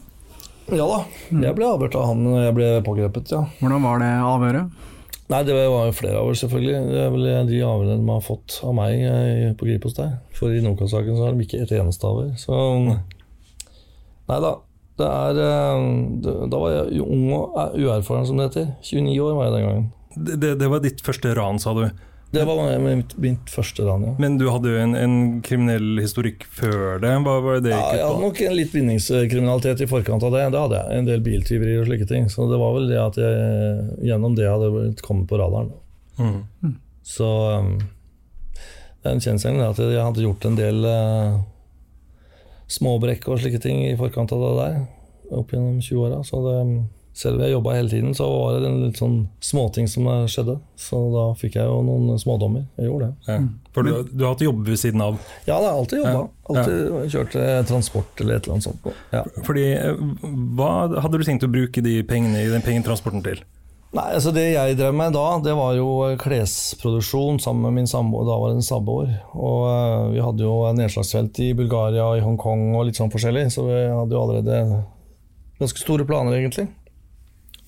Ja 0.68 0.84
da, 0.90 1.04
jeg 1.32 1.56
ble 1.56 1.68
avhørt 1.70 1.96
av 1.96 2.10
han 2.10 2.24
når 2.26 2.42
jeg 2.48 2.56
ble 2.58 2.70
pågrepet, 2.84 3.30
ja. 3.32 3.46
Hvordan 3.62 3.86
var 3.86 4.02
det 4.04 4.10
avhøret? 4.20 4.84
Nei, 5.28 5.42
det 5.44 5.54
var 5.56 5.86
jo 5.88 5.92
flere 5.96 6.20
avhør, 6.22 6.38
selvfølgelig. 6.40 6.82
Det 6.88 7.00
er 7.04 7.10
vel 7.12 7.26
de 7.50 7.58
avhørene 7.68 8.00
de 8.00 8.12
har 8.14 8.22
fått 8.24 8.58
av 8.64 8.74
meg 8.76 9.02
på 9.04 9.56
på 9.60 9.68
Gripos 9.68 9.96
der. 9.98 10.14
For 10.36 10.52
i 10.56 10.62
Nokas-saken 10.64 11.18
så 11.20 11.26
har 11.28 11.36
de 11.36 11.44
ikke 11.44 11.60
et 11.66 11.74
eneste 11.76 12.08
avhør. 12.08 12.30
Så 12.40 12.56
Nei 14.28 14.40
da. 14.44 14.54
Det 14.98 15.06
er, 15.06 15.38
eh, 15.38 15.82
det- 16.26 16.50
da 16.50 16.58
var 16.58 16.72
jeg 16.72 17.02
ung 17.06 17.32
og 17.32 17.54
eh, 17.60 17.76
uerfaren, 17.86 18.26
som 18.26 18.38
det 18.38 18.48
heter. 18.50 18.72
29 18.82 19.20
år 19.22 19.36
var 19.38 19.44
jeg 19.46 19.54
den 19.54 19.68
gangen. 19.68 19.92
Det, 20.18 20.40
det, 20.42 20.60
det 20.60 20.70
var 20.72 20.80
ditt 20.82 21.02
første 21.06 21.36
ran, 21.38 21.60
sa 21.60 21.74
du. 21.78 21.84
Det 22.32 22.44
var 22.44 22.80
mitt, 22.84 23.14
mitt 23.18 23.50
første 23.50 23.86
ran, 23.88 24.04
ja. 24.04 24.14
Men 24.20 24.36
du 24.40 24.50
hadde 24.52 24.72
jo 24.74 24.80
en, 24.82 24.96
en 25.00 25.16
kriminell 25.46 26.02
historikk 26.04 26.44
før 26.52 27.00
det. 27.00 27.14
Hva 27.24 27.36
var 27.44 27.62
det 27.64 27.72
Ja, 27.72 27.84
jeg 27.96 28.04
hadde 28.04 28.24
nok 28.26 28.42
en 28.44 28.58
litt 28.58 28.74
vinningskriminalitet 28.76 29.84
i 29.86 29.88
forkant 29.88 30.26
av 30.28 30.36
det. 30.36 30.44
Det 30.52 30.64
hadde 30.66 30.82
jeg. 30.82 30.98
En 31.00 31.08
del 31.08 31.24
biltyverier 31.24 31.86
og 31.86 31.88
slike 31.88 32.10
ting. 32.10 32.28
Så 32.34 32.50
det 32.52 32.60
var 32.60 32.76
vel 32.76 32.92
det 32.92 33.00
at 33.00 33.20
jeg 33.22 34.10
gjennom 34.10 34.36
det 34.36 34.50
hadde 34.52 34.90
kommet 35.08 35.30
på 35.32 35.40
radaren. 35.40 35.72
Mm. 36.20 36.76
Så 37.08 37.30
um, 37.64 37.78
det 38.60 39.08
er 39.08 39.16
en 39.16 39.24
kjensgjerning 39.24 39.64
at 39.64 39.80
jeg 39.80 40.04
hadde 40.04 40.26
gjort 40.26 40.50
en 40.50 40.60
del 40.60 40.84
uh, 40.84 41.40
småbrekk 42.68 43.30
og 43.32 43.40
slike 43.40 43.64
ting 43.64 43.86
i 43.88 43.96
forkant 44.00 44.36
av 44.36 44.44
det 44.44 44.54
der. 44.60 44.80
Opp 45.38 45.56
gjennom 45.56 45.80
20-åra. 45.80 46.20
Så 46.28 46.44
det, 46.44 46.60
selv 47.18 47.40
om 47.40 47.44
jeg 47.48 47.56
jobba 47.56 47.74
hele 47.74 47.90
tiden, 47.90 48.14
så 48.14 48.28
var 48.30 48.60
det 48.62 48.70
en 48.70 48.82
litt 48.84 49.00
sånn 49.02 49.16
småting 49.42 49.88
som 49.90 50.06
skjedde. 50.30 50.60
Så 50.78 51.00
da 51.16 51.24
fikk 51.40 51.58
jeg 51.58 51.66
jo 51.66 51.80
noen 51.86 52.20
smådommer. 52.22 52.68
Jeg 52.78 52.92
gjorde 52.92 53.08
det. 53.08 53.32
Ja. 53.32 53.38
For 53.74 53.88
du, 53.88 53.92
du 54.12 54.24
har 54.26 54.36
hatt 54.36 54.44
jobb 54.46 54.62
ved 54.68 54.78
siden 54.78 55.02
av. 55.02 55.18
Ja, 55.48 55.58
da, 55.58 55.72
har 55.72 55.80
alltid 55.82 56.04
jobba. 56.04 56.28
Ja. 56.54 56.66
Kjørt 57.10 57.38
eh, 57.42 57.58
transport 57.70 58.22
eller 58.22 58.38
et 58.38 58.46
eller 58.46 58.60
annet 58.60 58.68
sånt. 58.70 58.86
Ja. 59.14 59.24
Fordi, 59.48 59.66
eh, 59.74 60.02
Hva 60.60 60.72
hadde 61.02 61.18
du 61.18 61.26
tenkt 61.26 61.46
å 61.48 61.52
bruke 61.52 61.82
de 61.82 62.00
pengene 62.06 62.46
i 62.46 62.52
den 62.54 62.66
pengetransporten 62.66 63.26
til? 63.26 63.42
Nei, 63.98 64.08
altså 64.18 64.34
Det 64.36 64.44
jeg 64.52 64.76
drev 64.78 64.94
med 65.00 65.14
da, 65.16 65.26
det 65.42 65.54
var 65.58 65.74
jo 65.78 65.90
klesproduksjon 66.22 67.40
sammen 67.42 67.66
med 67.66 67.80
min 67.80 67.90
samboer. 67.90 68.28
Da 68.30 68.38
var 68.38 68.54
det 68.54 68.60
en 68.60 68.68
samboer. 68.70 69.10
Og 69.34 69.62
eh, 69.72 70.10
vi 70.14 70.22
hadde 70.22 70.46
jo 70.46 70.60
nedslagsfelt 70.78 71.42
i 71.48 71.54
Bulgaria 71.58 72.06
og 72.06 72.22
i 72.22 72.26
Hongkong 72.26 72.76
og 72.76 72.92
litt 72.92 73.02
sånn 73.02 73.14
forskjellig, 73.14 73.50
så 73.58 73.66
vi 73.66 73.82
hadde 73.90 74.14
jo 74.14 74.22
allerede 74.22 74.84
ganske 75.58 75.82
store 75.82 76.06
planer, 76.06 76.38
egentlig. 76.38 76.68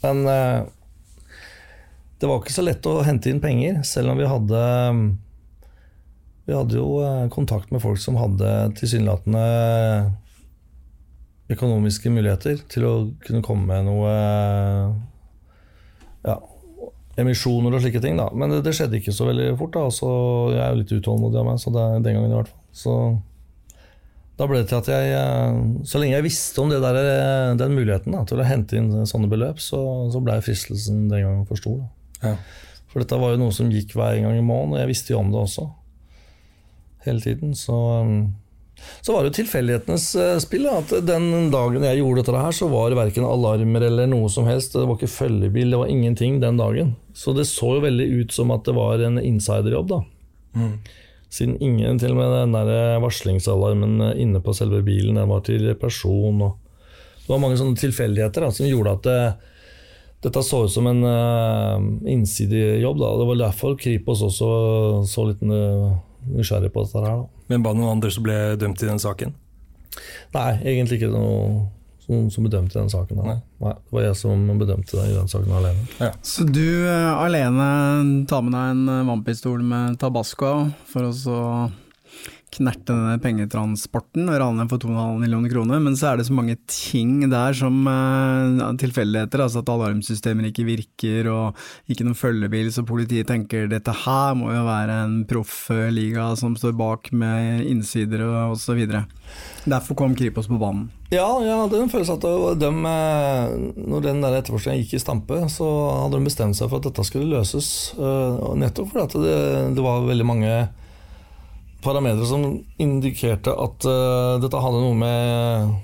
Men 0.03 0.22
eh, 0.27 0.62
det 2.20 2.27
var 2.27 2.41
ikke 2.41 2.56
så 2.56 2.65
lett 2.65 2.88
å 2.89 3.00
hente 3.08 3.32
inn 3.32 3.41
penger, 3.44 3.82
selv 3.88 4.13
om 4.13 4.20
vi 4.20 4.27
hadde 4.27 4.63
Vi 6.48 6.56
hadde 6.56 6.79
jo 6.79 7.00
eh, 7.03 7.27
kontakt 7.32 7.72
med 7.72 7.84
folk 7.84 8.01
som 8.01 8.20
hadde 8.20 8.72
tilsynelatende 8.79 9.46
økonomiske 11.50 12.12
muligheter 12.13 12.60
til 12.70 12.86
å 12.86 12.94
kunne 13.25 13.41
komme 13.46 13.65
med 13.72 13.88
noe 13.88 14.10
ja, 16.27 16.36
emisjoner 17.18 17.74
og 17.74 17.82
slike 17.82 18.01
ting. 18.03 18.20
da 18.20 18.27
Men 18.34 18.53
det, 18.53 18.62
det 18.68 18.75
skjedde 18.77 19.00
ikke 19.00 19.15
så 19.15 19.29
veldig 19.32 19.56
fort. 19.58 19.74
da 19.74 19.88
Så 19.94 20.10
Jeg 20.53 20.62
er 20.62 20.74
jo 20.74 20.82
litt 20.84 20.94
utålmodig 20.94 21.41
av 21.41 21.48
meg, 21.50 21.62
så 21.62 21.74
det 21.74 21.86
er 21.86 22.06
den 22.06 22.20
gangen 22.20 22.36
i 22.36 22.38
hvert 22.38 22.51
fall. 22.51 22.62
Så 22.70 22.94
da 24.39 24.48
ble 24.48 24.62
det 24.62 24.69
til 24.72 24.79
at 24.79 24.88
jeg 24.88 25.13
eh, 25.19 25.62
Så 25.84 26.00
lenge 26.00 26.15
jeg 26.15 26.27
visste 26.29 26.63
om 26.63 26.72
det 26.72 26.79
der, 26.84 26.98
eh, 27.03 27.53
den 27.60 27.75
muligheten 27.75 28.15
da, 28.15 28.24
til 28.27 28.39
å 28.39 28.48
hente 28.48 28.79
inn 28.79 28.91
sånne 29.10 29.27
beløp, 29.31 29.60
så, 29.63 29.79
så 30.13 30.22
ble 30.24 30.39
fristelsen 30.46 31.08
den 31.12 31.25
gangen 31.25 31.48
for 31.50 31.60
stor. 31.60 31.81
Ja. 32.24 32.38
For 32.89 33.03
dette 33.03 33.19
var 33.19 33.36
jo 33.36 33.41
noe 33.43 33.55
som 33.55 33.72
gikk 33.74 33.98
hver 33.98 34.17
gang 34.24 34.38
i 34.38 34.46
måneden, 34.46 34.77
og 34.77 34.81
jeg 34.81 34.91
visste 34.93 35.13
jo 35.13 35.19
om 35.22 35.34
det 35.34 35.41
også. 35.43 35.65
Hele 37.05 37.22
tiden. 37.24 37.51
Så, 37.55 37.75
um, 37.75 38.15
så 39.03 39.13
var 39.13 39.24
det 39.24 39.31
jo 39.34 39.38
tilfeldighetenes 39.41 40.08
eh, 40.19 40.38
spill. 40.41 40.65
Da, 40.69 40.79
at 40.81 40.96
den 41.08 41.51
dagen 41.53 41.86
jeg 41.86 42.00
gjorde 42.00 42.24
dette 42.24 42.46
her, 42.46 42.55
så 42.55 42.72
var 42.72 42.89
det 42.89 43.00
verken 43.00 43.27
alarmer 43.27 43.86
eller 43.89 44.10
noe 44.10 44.31
som 44.31 44.48
helst. 44.50 44.74
Det 44.75 44.88
var 44.88 44.98
ikke 44.98 45.12
følgebil, 45.19 45.75
det 45.75 45.84
var 45.84 45.91
ingenting 45.91 46.39
den 46.43 46.60
dagen. 46.60 46.96
Så 47.12 47.36
det 47.38 47.50
så 47.51 47.75
jo 47.75 47.86
veldig 47.86 48.08
ut 48.24 48.39
som 48.39 48.55
at 48.55 48.65
det 48.67 48.77
var 48.79 49.03
en 49.03 49.19
insiderjobb, 49.22 49.91
da. 49.91 50.01
Siden 51.29 51.59
ingen, 51.62 52.00
til 52.01 52.15
og 52.15 52.17
med 52.17 52.33
den 52.33 52.55
der 52.57 52.98
varslingsalarmen 53.03 54.01
inne 54.17 54.41
på 54.41 54.55
selve 54.57 54.81
bilen, 54.86 55.19
den 55.19 55.29
var 55.29 55.43
til 55.45 55.67
person. 55.77 56.41
Og 56.41 56.57
det 57.21 57.29
var 57.29 57.41
mange 57.43 57.59
sånne 57.59 57.77
tilfeldigheter 57.77 58.48
da, 58.48 58.51
som 58.53 58.65
gjorde 58.65 58.95
at 58.98 59.05
det, 59.05 59.19
dette 60.25 60.43
så 60.43 60.63
ut 60.65 60.74
som 60.74 60.89
en 60.89 61.03
uh, 61.05 61.77
innsidejobb. 62.09 62.98
Da. 62.98 63.12
Det 63.21 63.27
var 63.29 63.41
derfor 63.43 63.77
Kripos 63.79 64.25
også 64.25 64.50
så 65.07 65.27
litt 65.29 65.43
nysgjerrig 65.45 66.74
på 66.74 66.88
dette 66.88 67.03
her. 67.05 67.21
Da. 67.21 67.43
Men 67.53 67.65
det 67.65 67.75
noen 67.77 67.93
andre 67.93 68.12
som 68.13 68.25
ble 68.25 68.39
dømt 68.59 68.81
i 68.81 68.89
den 68.89 69.01
saken? 69.01 69.38
Nei, 70.33 70.50
egentlig 70.63 71.00
ikke 71.00 71.13
noe 71.13 71.67
som, 72.10 72.30
som 72.34 72.46
bedømte 72.48 72.80
den 72.80 72.89
saken. 72.89 73.22
Da. 73.22 73.36
Nei. 73.36 73.74
Det 73.78 73.94
var 73.94 74.08
jeg 74.08 74.18
som 74.18 74.48
bedømte 74.58 74.98
den 74.98 75.12
i 75.12 75.18
den 75.18 75.30
saken 75.30 75.54
alene. 75.60 76.10
Så 76.25 76.48
du 76.48 76.66
uh, 76.88 77.20
alene 77.22 77.70
tar 78.30 78.42
med 78.46 78.56
deg 78.56 78.74
en 78.74 78.89
eh, 78.89 79.06
vannpistol 79.12 79.62
med 79.66 80.00
tabasco 80.01 80.56
for 80.89 81.10
å 81.10 81.13
så 81.13 81.44
knerte 82.50 82.96
denne 82.96 83.20
pengetransporten 83.22 84.25
og 84.25 84.39
rane 84.42 84.63
for 84.72 84.82
2,5 84.82 85.20
millioner 85.22 85.51
kroner, 85.54 85.78
men 85.86 85.94
så 85.94 86.10
er 86.10 86.18
det 86.18 86.25
så 86.25 86.34
mange 86.34 86.56
ting 86.66 87.28
der 87.30 87.54
som 87.54 87.78
uh, 87.86 88.74
tilfeldigheter, 88.82 89.44
altså 89.46 89.62
at 89.62 89.70
alarmsystemer 89.70 90.50
ikke 90.50 90.66
virker 90.66 91.30
og 91.30 91.60
ikke 91.94 92.08
noen 92.08 92.18
følgebil, 92.18 92.72
så 92.74 92.88
politiet 92.89 93.30
tenker 93.30 93.70
dette 93.70 93.94
her 94.01 94.34
må 94.39 94.50
jo 94.56 94.66
være 94.66 94.98
en 95.06 95.20
proffliga 95.30 96.32
som 96.42 96.58
står 96.58 96.74
bak 96.80 97.13
med 97.13 97.68
innsider 97.70 98.25
og 98.25 98.56
osv. 98.58 98.82
Derfor 99.70 100.01
kom 100.01 100.18
Kripos 100.18 100.50
på 100.50 100.58
banen. 100.58 100.89
Ja, 101.10 101.25
jeg 101.42 101.56
hadde 101.58 101.80
en 101.82 101.89
følelse 101.89 102.16
at 102.20 102.25
de, 102.62 102.70
når 102.70 104.04
den 104.06 104.20
der 104.22 104.36
etterforskningen 104.38 104.84
gikk 104.84 105.00
i 105.00 105.01
stampe, 105.01 105.39
så 105.50 105.66
hadde 106.04 106.20
de 106.20 106.28
bestemt 106.28 106.58
seg 106.60 106.70
for 106.70 106.78
at 106.78 106.86
dette 106.86 107.06
skulle 107.08 107.32
løses. 107.32 107.96
eh, 107.98 108.44
Nettopp 108.62 108.92
fordi 108.94 109.24
det, 109.24 109.39
det 109.74 109.86
var 109.86 110.06
veldig 110.06 110.28
mange 110.30 110.54
parametere 111.82 112.28
som 112.28 112.44
indikerte 112.78 113.54
at 113.56 113.86
uh, 113.88 114.36
dette 114.44 114.60
hadde 114.60 114.82
noe 114.84 114.98
med 115.00 115.78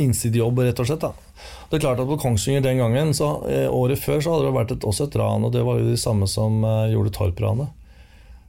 innsidig 0.00 0.40
jobb 0.40 0.60
rett 0.64 0.80
og 0.82 0.88
slett. 0.88 1.04
Da. 1.04 1.12
Det 1.70 1.78
er 1.78 1.82
klart 1.84 2.00
at 2.02 2.08
På 2.08 2.18
Kongsvinger 2.18 2.64
den 2.64 2.80
gangen, 2.80 3.12
så 3.14 3.42
eh, 3.50 3.68
året 3.70 4.00
før, 4.02 4.20
så 4.22 4.32
hadde 4.34 4.48
det 4.48 4.56
vært 4.56 4.74
et, 4.74 4.86
også 4.86 5.06
et 5.06 5.18
ran, 5.20 5.44
og 5.46 5.52
det 5.54 5.62
var 5.66 5.78
jo 5.78 5.90
de 5.90 5.98
samme 6.00 6.26
som 6.30 6.64
eh, 6.64 6.92
gjorde 6.94 7.12
Torp-ranet. 7.14 7.70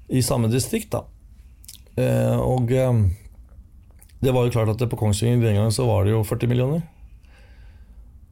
I 0.09 0.23
samme 0.25 0.49
distrikt, 0.53 0.93
da. 0.95 1.03
Eh, 1.97 2.37
og 2.39 2.71
eh, 2.73 3.03
det 4.23 4.31
var 4.33 4.45
jo 4.45 4.53
klart 4.53 4.69
at 4.73 4.89
på 4.89 4.97
Kongsvinger 4.97 5.43
den 5.43 5.55
gangen 5.59 5.73
så 5.73 5.85
var 5.87 6.05
det 6.05 6.11
jo 6.15 6.23
40 6.25 6.47
millioner. 6.49 6.81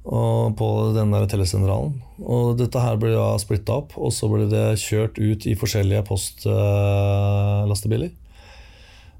Og 0.06 0.58
på 0.58 0.94
den 0.94 1.12
der 1.13 1.25
telesentralen. 1.30 2.01
Og 2.22 2.58
dette 2.60 2.82
her 2.82 2.96
ble 3.01 3.12
da 3.15 3.38
splitta 3.42 3.74
opp, 3.82 3.92
og 3.98 4.13
så 4.13 4.27
ble 4.30 4.46
det 4.51 4.80
kjørt 4.82 5.18
ut 5.18 5.46
i 5.50 5.56
forskjellige 5.58 6.06
postlastebiler. 6.10 8.12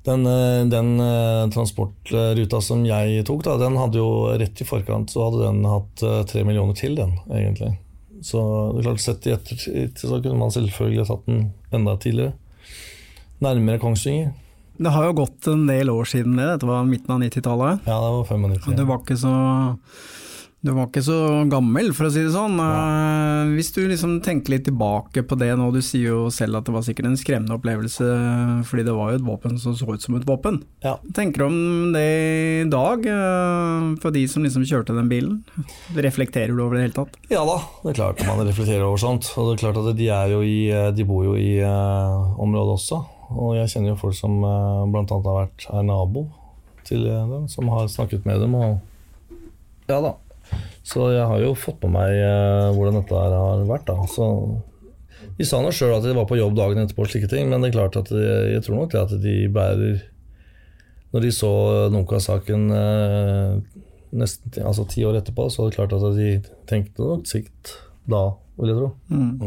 Den, 0.06 0.26
eh, 0.30 0.62
den 0.70 1.00
eh, 1.02 1.50
transportruta 1.50 2.60
som 2.62 2.86
jeg 2.86 3.24
tok, 3.26 3.42
da, 3.48 3.56
den 3.58 3.74
hadde 3.82 3.98
jo 3.98 4.30
rett 4.38 4.62
i 4.62 4.68
forkant 4.68 5.10
så 5.10 5.24
hadde 5.26 5.48
den 5.48 5.66
hatt 5.66 6.04
eh, 6.06 6.22
tre 6.30 6.44
millioner 6.46 6.78
til, 6.78 6.94
den, 7.00 7.16
egentlig. 7.26 7.72
Så 8.22 8.38
det 8.76 8.84
er 8.84 8.86
klart, 8.86 9.02
sett 9.02 9.26
i 9.26 9.34
ettertid 9.34 9.98
så 9.98 10.20
kunne 10.20 10.38
man 10.38 10.54
selvfølgelig 10.54 11.08
tatt 11.10 11.26
den 11.26 11.50
enda 11.74 11.98
tidligere. 11.98 12.38
Nærmere 13.42 13.82
Kongsvinger. 13.82 14.30
Det 14.78 14.92
har 14.92 15.08
jo 15.08 15.16
gått 15.22 15.48
en 15.52 15.66
del 15.70 15.90
år 15.94 16.10
siden 16.10 16.36
det, 16.36 16.50
dette 16.56 16.68
var 16.68 16.86
midten 16.88 17.16
av 17.16 17.24
90-tallet. 17.24 17.88
Ja, 17.88 17.96
det 18.02 18.12
var 18.18 18.30
95. 18.30 18.70
Og 18.70 18.78
Du 18.80 18.86
var 18.90 19.02
ikke 19.04 19.20
så 19.20 19.34
du 20.66 20.72
var 20.74 20.88
ikke 20.88 21.04
så 21.06 21.16
gammel, 21.46 21.92
for 21.94 22.08
å 22.08 22.12
si 22.14 22.24
det 22.26 22.32
sånn. 22.34 22.56
Ja. 22.58 23.44
Hvis 23.54 23.70
du 23.76 23.84
liksom 23.86 24.16
tenker 24.26 24.56
litt 24.56 24.64
tilbake 24.66 25.22
på 25.28 25.38
det 25.38 25.52
nå, 25.60 25.68
du 25.70 25.78
sier 25.86 26.16
jo 26.16 26.32
selv 26.34 26.58
at 26.58 26.66
det 26.66 26.74
var 26.74 26.86
sikkert 26.88 27.10
en 27.12 27.20
skremmende 27.22 27.54
opplevelse, 27.60 28.08
fordi 28.66 28.86
det 28.88 28.96
var 28.98 29.12
jo 29.14 29.20
et 29.20 29.28
våpen 29.28 29.60
som 29.62 29.76
så 29.78 29.86
ut 29.94 30.02
som 30.02 30.18
et 30.18 30.26
våpen. 30.26 30.64
Ja. 30.82 30.96
Tenker 31.14 31.44
du 31.44 31.48
om 31.52 31.94
det 31.94 32.06
i 32.64 32.66
dag, 32.72 33.06
eh, 33.06 33.92
for 34.02 34.16
de 34.16 34.26
som 34.32 34.48
liksom 34.48 34.66
kjørte 34.66 34.98
den 34.98 35.12
bilen? 35.12 35.44
Reflekterer 35.94 36.56
du 36.56 36.64
over 36.66 36.80
det 36.80 36.82
i 36.82 36.88
hele 36.88 36.98
tatt? 36.98 37.22
Ja 37.30 37.46
da, 37.46 37.60
det 37.84 37.94
er 37.94 38.02
klart 38.02 38.26
man 38.26 38.42
reflekterer 38.48 38.88
over 38.88 39.06
sånt. 39.06 39.30
Og 39.38 39.52
det 39.52 39.60
er 39.60 39.66
klart 39.68 39.84
at 39.84 39.94
de, 40.02 40.10
er 40.10 40.34
jo 40.34 40.42
i, 40.42 40.58
de 40.98 41.06
bor 41.06 41.28
jo 41.30 41.38
i 41.38 41.60
eh, 41.62 42.42
området 42.42 42.80
også. 42.80 43.04
Og 43.34 43.56
jeg 43.58 43.72
kjenner 43.72 43.94
jo 43.94 43.98
folk 44.00 44.14
som 44.18 44.36
uh, 44.44 44.84
bl.a. 44.92 45.06
har 45.10 45.40
vært 45.42 45.66
er 45.74 45.86
nabo 45.88 46.28
til 46.86 47.08
eh, 47.10 47.24
dem, 47.32 47.48
som 47.50 47.70
har 47.74 47.88
snakket 47.90 48.26
med 48.30 48.44
dem. 48.44 48.54
Og 48.54 48.78
ja 49.90 49.98
da. 50.04 50.12
Så 50.86 51.08
jeg 51.16 51.26
har 51.26 51.40
jo 51.42 51.56
fått 51.58 51.82
med 51.88 51.96
meg 51.96 52.14
eh, 52.22 52.68
hvordan 52.78 53.00
dette 53.00 53.18
her 53.18 53.34
har 53.34 53.64
vært. 53.66 53.88
da. 53.90 53.96
Så 54.12 54.28
de 55.40 55.48
sa 55.50 55.58
nå 55.66 55.72
sjøl 55.74 55.96
at 55.98 56.06
de 56.06 56.14
var 56.16 56.28
på 56.30 56.38
jobb 56.38 56.54
dagen 56.56 56.84
etterpå, 56.84 57.08
og 57.08 57.10
slike 57.12 57.28
ting, 57.32 57.50
men 57.50 57.66
det 57.66 57.72
er 57.72 57.78
klart 57.80 57.98
at 58.00 58.12
de, 58.14 58.22
jeg 58.54 58.62
tror 58.68 58.78
nok 58.84 58.94
det 58.94 59.02
at 59.02 59.16
de 59.24 59.34
bærer 59.52 60.04
Når 61.16 61.24
de 61.26 61.32
så 61.34 61.50
Nunca-saken 61.96 62.70
eh, 62.76 63.82
nesten 64.16 64.52
ti- 64.54 64.62
altså 64.64 64.86
ti 64.88 65.04
år 65.08 65.18
etterpå, 65.24 65.50
så 65.52 65.66
er 65.66 65.72
det 65.74 65.78
klart 65.80 65.94
at 65.98 66.06
de 66.16 66.30
tenkte 66.70 67.04
nok 67.04 67.26
sikt 67.28 67.74
da, 68.06 68.22
vil 68.60 68.70
jeg 68.72 68.78
tro. 68.78 68.90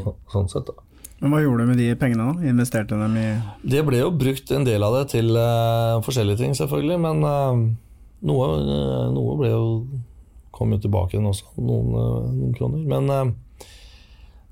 Så, 0.03 0.15
sånn 0.35 0.49
sett, 0.51 0.67
da. 0.73 0.88
Men 1.19 1.33
hva 1.33 1.41
gjorde 1.43 1.65
du 1.65 1.71
med 1.73 1.81
de 1.81 1.89
pengene 1.99 2.29
da? 2.29 2.49
Investerte 2.51 2.99
dem 2.99 3.17
i 3.19 3.27
Det 3.67 3.83
ble 3.87 4.03
jo 4.05 4.13
brukt 4.15 4.53
en 4.55 4.67
del 4.67 4.85
av 4.87 4.95
det 5.01 5.09
til 5.17 5.33
uh, 5.35 5.99
forskjellige 6.07 6.43
ting, 6.45 6.55
selvfølgelig, 6.55 6.99
men 7.03 7.27
uh, 7.27 7.65
noe, 8.29 8.47
uh, 8.63 9.09
noe 9.15 9.35
ble 9.41 9.51
jo 9.51 9.65
kom 10.55 10.73
jo 10.75 10.81
tilbake 10.83 11.15
igjen 11.15 11.29
også, 11.31 11.53
noen, 11.63 11.93
noen 12.35 12.55
kroner. 12.57 12.81
Men 12.91 13.35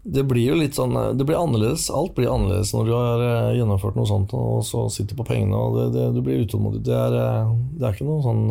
det 0.07 0.23
blir 0.31 0.53
jo 0.53 0.59
litt 0.61 0.77
sånn 0.79 0.95
Det 1.19 1.25
blir 1.27 1.35
annerledes. 1.41 1.89
Alt 1.91 2.13
blir 2.15 2.31
annerledes 2.31 2.71
når 2.77 2.87
du 2.87 2.93
har 2.95 3.25
gjennomført 3.57 3.97
noe 3.99 4.07
sånt 4.07 4.35
og 4.39 4.61
så 4.69 4.85
sitter 4.93 5.19
på 5.19 5.27
pengene 5.27 5.59
og 5.59 5.75
det, 5.81 5.87
det, 5.97 6.05
du 6.15 6.21
blir 6.23 6.45
utålmodig. 6.45 6.85
Det 6.87 7.01
det 7.11 7.89
er 7.89 7.97
ikke 7.97 8.07
noe 8.07 8.23
sånn 8.23 8.45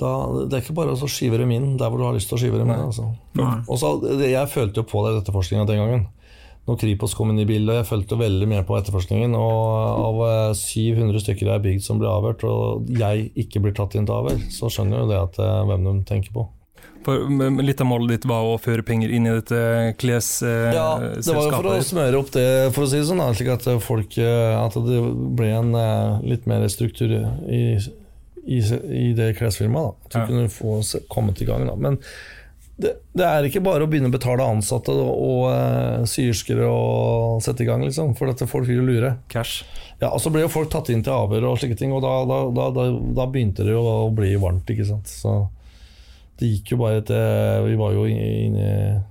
da, 0.00 0.12
Det 0.46 0.56
er 0.56 0.64
ikke 0.64 0.78
bare 0.78 0.94
å 0.96 1.10
skive 1.10 1.40
dem 1.40 1.52
inn 1.54 1.74
der 1.80 1.90
hvor 1.90 2.00
du 2.00 2.06
har 2.08 2.16
lyst 2.16 2.30
til 2.32 2.38
å 2.38 2.42
skive 2.42 2.60
dem 2.60 2.72
inn. 2.72 2.86
Altså. 2.88 3.10
Nei. 3.38 3.58
Og 3.66 3.80
så, 3.80 3.92
jeg 4.24 4.52
følte 4.52 4.82
jo 4.82 4.88
på 4.88 5.04
det 5.06 5.20
etterforskninga 5.20 5.68
den 5.68 5.82
gangen. 5.82 6.08
Når 6.68 6.78
Kripos 6.82 7.16
kom 7.16 7.32
inn 7.32 7.40
i 7.42 7.48
bildet, 7.48 7.80
jeg 7.80 7.88
fulgte 7.88 8.18
veldig 8.20 8.46
med 8.50 8.62
på 8.68 8.76
etterforskningen. 8.78 9.34
Og 9.34 10.04
av 10.04 10.22
eh, 10.28 10.54
700 10.58 11.24
stykker 11.24 11.48
det 11.48 11.56
er 11.56 11.66
bygd 11.66 11.84
som 11.86 12.00
blir 12.00 12.12
avhørt, 12.12 12.44
og 12.46 12.88
jeg 13.00 13.30
ikke 13.42 13.64
blir 13.64 13.74
tatt 13.76 13.96
inn 13.98 14.06
til 14.08 14.18
avhør, 14.20 14.40
så 14.52 14.70
skjønner 14.70 15.02
jo 15.02 15.10
det 15.10 15.20
at 15.20 15.40
eh, 15.42 15.60
hvem 15.70 15.88
de 15.88 15.94
tenker 16.08 16.34
på. 16.36 16.46
For, 17.00 17.30
litt 17.64 17.80
av 17.80 17.88
målet 17.88 18.12
ditt 18.12 18.26
var 18.28 18.44
å 18.44 18.58
føre 18.60 18.84
penger 18.84 19.12
inn 19.16 19.24
i 19.24 19.32
dette 19.32 19.60
klesselskapet? 20.00 20.76
Ja, 20.76 20.88
det 21.16 21.36
var 21.36 21.46
jo 21.46 21.54
for 21.54 21.68
å 21.72 21.76
smøre 21.86 22.20
opp 22.20 22.32
det, 22.34 22.44
for 22.76 22.84
å 22.84 22.90
si 22.90 23.00
det 23.00 23.06
sånn, 23.08 23.22
slik 23.38 23.48
at 23.54 23.68
folk 23.80 24.18
eh, 24.20 24.56
At 24.60 24.76
det 24.84 25.00
ble 25.38 25.48
en 25.56 25.72
eh, 25.80 26.26
litt 26.34 26.44
mer 26.50 26.66
struktur 26.72 27.14
i, 27.48 27.62
i, 28.46 28.58
i 28.60 29.12
det 29.16 29.34
klesfirmaet. 29.38 29.96
At 30.10 30.14
Ja. 30.22 30.26
kunne 30.26 30.48
få 30.52 30.80
kommet 31.08 31.40
i 31.42 31.48
gang. 31.48 31.66
da. 31.66 31.74
Men 31.76 31.98
det, 32.80 32.94
det 33.12 33.26
er 33.26 33.44
ikke 33.44 33.60
bare 33.60 33.84
å 33.84 33.90
begynne 33.90 34.08
å 34.08 34.14
betale 34.14 34.46
ansatte 34.48 34.88
og, 34.94 35.10
og 35.12 35.42
eh, 35.52 36.04
syerskere 36.08 36.64
og 36.64 37.42
sette 37.44 37.64
i 37.64 37.68
gang, 37.68 37.84
liksom. 37.84 38.14
For 38.16 38.30
dette 38.30 38.48
folk 38.48 38.66
vil 38.68 38.80
jo 38.80 38.86
lure. 38.88 39.14
Cash. 39.28 39.64
Ja, 40.00 40.08
og 40.14 40.20
Så 40.24 40.32
ble 40.32 40.46
jo 40.46 40.48
folk 40.52 40.70
tatt 40.72 40.88
inn 40.88 41.02
til 41.04 41.12
avhør 41.12 41.50
og 41.50 41.58
slike 41.60 41.76
ting, 41.76 41.92
og 41.92 42.00
da, 42.00 42.14
da, 42.24 42.38
da, 42.72 42.86
da, 43.18 43.26
begynte 43.28 43.66
det 43.68 43.74
jo 43.74 43.82
å 43.84 44.10
bli 44.16 44.32
varmt. 44.40 44.70
ikke 44.72 44.86
sant? 44.88 45.10
Så 45.12 45.34
det 46.40 46.48
gikk 46.54 46.72
jo 46.72 46.80
bare 46.80 47.02
til 47.04 47.66
Vi 47.68 47.74
var 47.76 47.92
jo 47.92 48.06
inne 48.08 49.02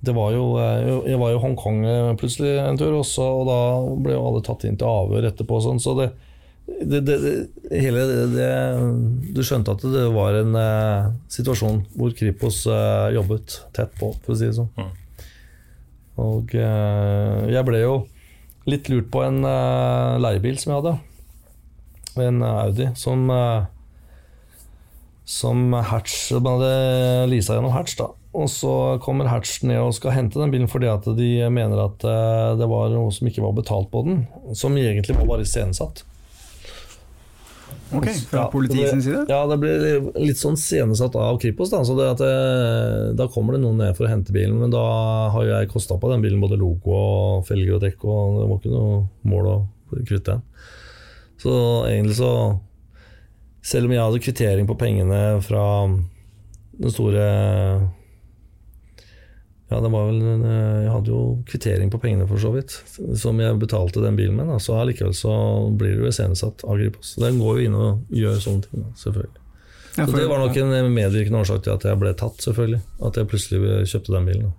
Det 0.00 0.14
var 0.16 0.30
jo 0.32 0.46
eh, 0.56 1.10
Jeg 1.10 1.18
var 1.20 1.34
jo 1.34 1.36
i 1.36 1.42
Hongkong 1.42 1.82
eh, 1.84 2.14
plutselig 2.16 2.54
en 2.62 2.80
tur, 2.80 2.94
også, 3.02 3.26
og 3.42 3.44
da 3.50 3.58
ble 4.06 4.16
jo 4.16 4.22
alle 4.30 4.40
tatt 4.46 4.64
inn 4.64 4.78
til 4.80 4.88
avhør 4.88 5.28
etterpå. 5.28 5.60
Sånn, 5.60 5.82
så 5.84 5.92
det, 6.00 6.08
det, 6.66 7.00
det, 7.06 7.16
det 7.22 7.80
hele 7.80 8.02
det, 8.32 8.48
Du 9.34 9.42
skjønte 9.46 9.76
at 9.76 9.84
det 9.86 10.06
var 10.14 10.34
en 10.40 10.56
eh, 10.58 11.08
situasjon 11.30 11.84
hvor 11.94 12.14
Kripos 12.18 12.64
eh, 12.66 13.14
jobbet 13.14 13.60
tett 13.76 13.94
på, 14.00 14.10
for 14.24 14.34
å 14.34 14.38
si 14.38 14.48
det 14.48 14.56
sånn. 14.58 14.90
Og 16.22 16.54
eh, 16.58 17.40
jeg 17.52 17.66
ble 17.68 17.82
jo 17.84 17.96
litt 18.66 18.90
lurt 18.90 19.12
på 19.14 19.22
en 19.22 19.44
uh, 19.46 20.18
leiebil 20.18 20.58
som 20.58 20.72
jeg 20.72 20.80
hadde. 20.80 20.94
En 22.26 22.42
Audi 22.42 22.88
som 22.96 23.28
uh, 23.30 23.66
Som 25.28 25.74
Hatch 25.74 26.30
Man 26.32 26.56
hadde 26.56 27.26
leasa 27.30 27.58
gjennom 27.58 27.74
Hatch, 27.74 27.94
da. 27.98 28.08
Og 28.36 28.50
så 28.52 28.72
kommer 29.02 29.30
Hatch 29.30 29.62
ned 29.66 29.80
og 29.80 29.94
skal 29.96 30.14
hente 30.14 30.40
den 30.40 30.52
bilen 30.52 30.70
fordi 30.70 30.90
at 30.92 31.06
de 31.18 31.30
mener 31.52 31.80
at 31.86 32.04
eh, 32.04 32.50
det 32.60 32.68
var 32.68 32.92
noe 32.92 33.12
som 33.14 33.28
ikke 33.30 33.44
var 33.44 33.54
betalt 33.56 33.88
på 33.92 34.02
den. 34.04 34.18
Som 34.52 34.76
egentlig 34.76 35.16
var 35.16 35.28
bare 35.30 35.46
iscenesatt. 35.46 36.04
Ok, 37.94 38.08
fra 38.26 38.40
Ja, 38.40 38.46
politiet 38.50 38.90
sin 38.90 39.02
side? 39.02 39.24
Ja, 39.30 39.44
det 39.46 39.58
blir 39.62 39.84
litt 40.18 40.40
sånn 40.40 40.56
scenesatt 40.58 41.14
av 41.20 41.38
Kripos. 41.42 41.70
Da, 41.70 41.84
så 41.86 41.94
det 41.98 42.08
det, 42.18 42.30
da 43.18 43.28
kommer 43.30 43.54
det 43.54 43.62
noen 43.62 43.78
ned 43.78 43.94
for 43.98 44.08
å 44.08 44.10
hente 44.10 44.34
bilen, 44.34 44.58
men 44.58 44.74
da 44.74 44.82
har 45.34 45.46
jo 45.46 45.52
jeg 45.52 45.70
kosta 45.70 45.98
på 46.00 46.10
den 46.10 46.24
bilen 46.24 46.42
både 46.42 46.58
logo 46.58 46.96
og 46.96 47.46
felger 47.46 47.76
og 47.78 47.84
dekk, 47.86 48.02
og 48.02 48.40
det 48.40 48.48
var 48.50 48.58
ikke 48.58 48.74
noe 48.74 48.98
mål 49.30 49.50
å 49.52 49.56
kvitte 50.02 50.34
den. 50.34 50.42
Så 51.42 51.52
egentlig 51.90 52.16
så 52.18 52.30
Selv 53.66 53.88
om 53.88 53.92
jeg 53.92 53.98
hadde 53.98 54.22
kvittering 54.22 54.66
på 54.68 54.76
pengene 54.78 55.40
fra 55.42 55.62
den 55.90 56.92
store 56.94 57.24
ja, 59.68 59.80
det 59.82 59.90
var 59.90 60.04
vel 60.06 60.20
en, 60.22 60.44
eh, 60.46 60.82
Jeg 60.84 60.92
hadde 60.92 61.10
jo 61.10 61.22
kvittering 61.48 61.90
på 61.90 61.98
pengene, 62.02 62.28
for 62.30 62.38
så 62.38 62.52
vidt, 62.54 62.76
som 63.18 63.40
jeg 63.42 63.58
betalte 63.58 64.02
den 64.04 64.18
bilen 64.18 64.36
med. 64.38 64.46
Da. 64.46 64.60
Så 64.62 64.76
allikevel 64.78 65.14
så 65.16 65.32
blir 65.76 65.98
du 65.98 66.06
iscenesatt 66.06 66.62
av 66.64 66.78
Gripos. 66.78 67.16
Den 67.18 67.40
går 67.42 67.58
jo 67.58 67.66
inn 67.66 67.74
og 67.74 68.14
gjør 68.14 68.38
sånne 68.44 68.68
ting, 68.68 68.84
da, 68.84 68.94
selvfølgelig. 69.02 69.42
Ja, 69.96 70.04
Så 70.06 70.12
det 70.12 70.28
var 70.28 70.38
nok 70.38 70.56
en 70.60 70.92
medvirkende 70.92 71.40
årsak 71.40 71.62
til 71.64 71.72
at 71.72 71.84
jeg 71.88 71.98
ble 71.98 72.12
tatt, 72.14 72.38
selvfølgelig. 72.44 72.82
At 73.02 73.16
jeg 73.16 73.28
plutselig 73.32 73.90
kjøpte 73.90 74.12
den 74.12 74.26
bilen. 74.28 74.50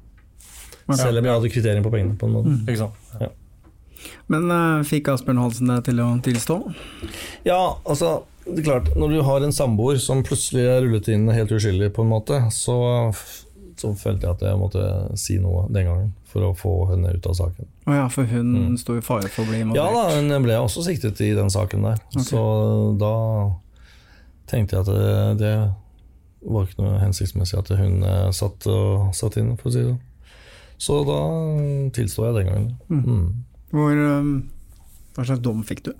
Da. 0.88 0.96
Selv 0.98 1.20
om 1.20 1.28
jeg 1.28 1.36
hadde 1.36 1.52
kvittering 1.52 1.84
på 1.86 1.92
pengene, 1.94 2.18
på 2.18 2.28
en 2.28 2.34
måte. 2.40 2.56
Ikke 2.66 2.88
sant? 2.88 3.36
Men 4.32 4.50
uh, 4.52 4.86
fikk 4.88 5.10
Asbjørn 5.12 5.40
Halsen 5.42 5.72
deg 5.72 5.86
til 5.88 6.02
å 6.04 6.10
tilstå? 6.24 6.58
Ja, 7.48 7.78
altså 7.88 8.24
det 8.48 8.62
er 8.62 8.68
klart, 8.70 8.92
Når 8.96 9.12
du 9.12 9.22
har 9.28 9.44
en 9.44 9.56
samboer 9.56 10.00
som 10.00 10.24
plutselig 10.24 10.64
er 10.64 10.82
rullet 10.86 11.10
inn 11.12 11.28
helt 11.34 11.52
uskyldig, 11.52 11.92
på 11.96 12.06
en 12.06 12.12
måte, 12.14 12.40
så, 12.56 12.78
så 13.82 13.92
følte 13.98 14.28
jeg 14.28 14.38
at 14.38 14.44
jeg 14.48 14.60
måtte 14.60 14.84
si 15.20 15.38
noe 15.42 15.66
den 15.74 15.88
gangen 15.90 16.12
for 16.28 16.46
å 16.48 16.54
få 16.58 16.74
henne 16.92 17.14
ut 17.16 17.30
av 17.30 17.36
saken. 17.38 17.70
Å 17.88 17.98
ja, 18.00 18.06
for 18.12 18.30
hun 18.30 18.78
sto 18.80 18.98
i 18.98 19.04
fare 19.06 19.30
for 19.32 19.46
å 19.46 19.50
bli 19.52 19.62
involvert? 19.64 19.82
Ja 19.82 20.10
da, 20.12 20.18
hun 20.18 20.46
ble 20.46 20.60
også 20.62 20.86
siktet 20.88 21.22
i 21.26 21.32
den 21.38 21.52
saken 21.54 21.86
der. 21.88 22.02
Så 22.18 22.42
da 23.00 23.14
tenkte 24.50 24.78
jeg 24.78 24.86
at 24.86 24.92
det, 24.92 25.14
det 25.44 25.54
var 26.48 26.68
ikke 26.68 26.84
noe 26.84 27.00
hensiktsmessig 27.02 27.60
at 27.60 27.72
hun 27.80 28.04
eh, 28.06 28.28
satt, 28.36 28.68
og, 28.72 29.10
satt 29.18 29.40
inn, 29.42 29.56
for 29.60 29.72
å 29.72 29.76
si 29.76 29.84
det 29.84 29.92
sånn. 29.92 30.04
Så 30.78 31.00
da 31.08 31.22
tilsto 31.98 32.28
jeg 32.28 32.36
den 32.38 32.50
gangen. 32.52 32.74
Mm. 32.94 33.30
Hvor, 33.74 33.94
eh, 33.98 34.34
hva 35.18 35.26
slags 35.26 35.42
dom 35.46 35.64
fikk 35.66 35.88
du? 35.88 35.94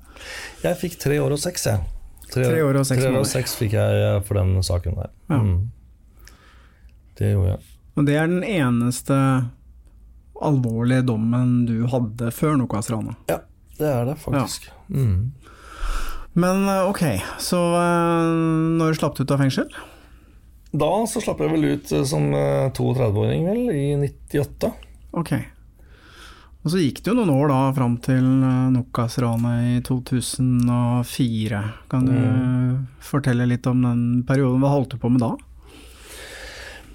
Jeg 0.64 0.78
fikk 0.82 1.00
tre 1.02 1.18
år 1.24 1.34
og 1.34 1.42
seks, 1.42 1.66
jeg. 1.72 1.82
Tre 2.28 2.60
år 2.62 2.82
og 2.82 2.86
seks 2.86 3.02
tre 3.02 3.10
år 3.14 3.22
og 3.22 3.28
seks 3.30 3.56
fikk 3.58 3.78
jeg 3.78 4.04
eh, 4.04 4.20
for 4.28 4.40
den 4.40 4.58
saken 4.66 5.00
der. 5.00 5.12
Ja. 5.32 5.42
Mm. 5.42 5.58
Det 7.18 7.32
gjorde 7.34 7.56
jeg. 7.56 7.64
Og 7.98 8.06
det 8.06 8.16
er 8.22 8.28
den 8.30 8.44
eneste 8.46 9.16
alvorlige 10.46 11.02
dommen 11.08 11.66
du 11.66 11.88
hadde 11.90 12.30
før 12.36 12.58
Nokas-ranet? 12.62 13.18
Ja, 13.32 13.40
det 13.80 13.88
er 13.90 14.06
det 14.12 14.18
faktisk. 14.22 14.68
Mm. 14.94 15.32
Men 16.38 16.68
eh, 16.70 16.84
ok, 16.92 17.04
så 17.42 17.58
eh, 17.74 18.28
når 18.78 19.00
slapp 19.00 19.16
du 19.18 19.24
ut 19.26 19.34
av 19.34 19.42
fengsel? 19.42 19.72
Da 20.78 20.90
så 21.10 21.22
slapp 21.24 21.40
jeg 21.42 21.50
vel 21.56 21.66
ut 21.74 21.92
eh, 21.98 22.04
som 22.06 22.28
eh, 22.38 22.68
32-åring, 22.78 23.48
vel, 23.50 23.64
i 23.74 23.86
98. 23.98 24.70
Ok. 25.18 25.34
Og 26.62 26.70
så 26.74 26.82
gikk 26.84 27.00
det 27.02 27.10
jo 27.14 27.18
noen 27.18 27.32
år 27.34 27.50
da, 27.50 27.58
fram 27.74 27.94
til 28.04 28.26
Nokas-ranet 28.76 29.68
i 29.72 29.76
2004. 29.88 31.62
Kan 31.90 32.06
du 32.06 32.14
Mm. 32.14 32.88
fortelle 33.00 33.46
litt 33.48 33.66
om 33.72 33.82
den 33.82 34.24
perioden? 34.28 34.60
Hva 34.62 34.74
holdt 34.76 34.92
du 34.94 34.98
på 35.02 35.10
med 35.10 35.22
da? 35.24 35.32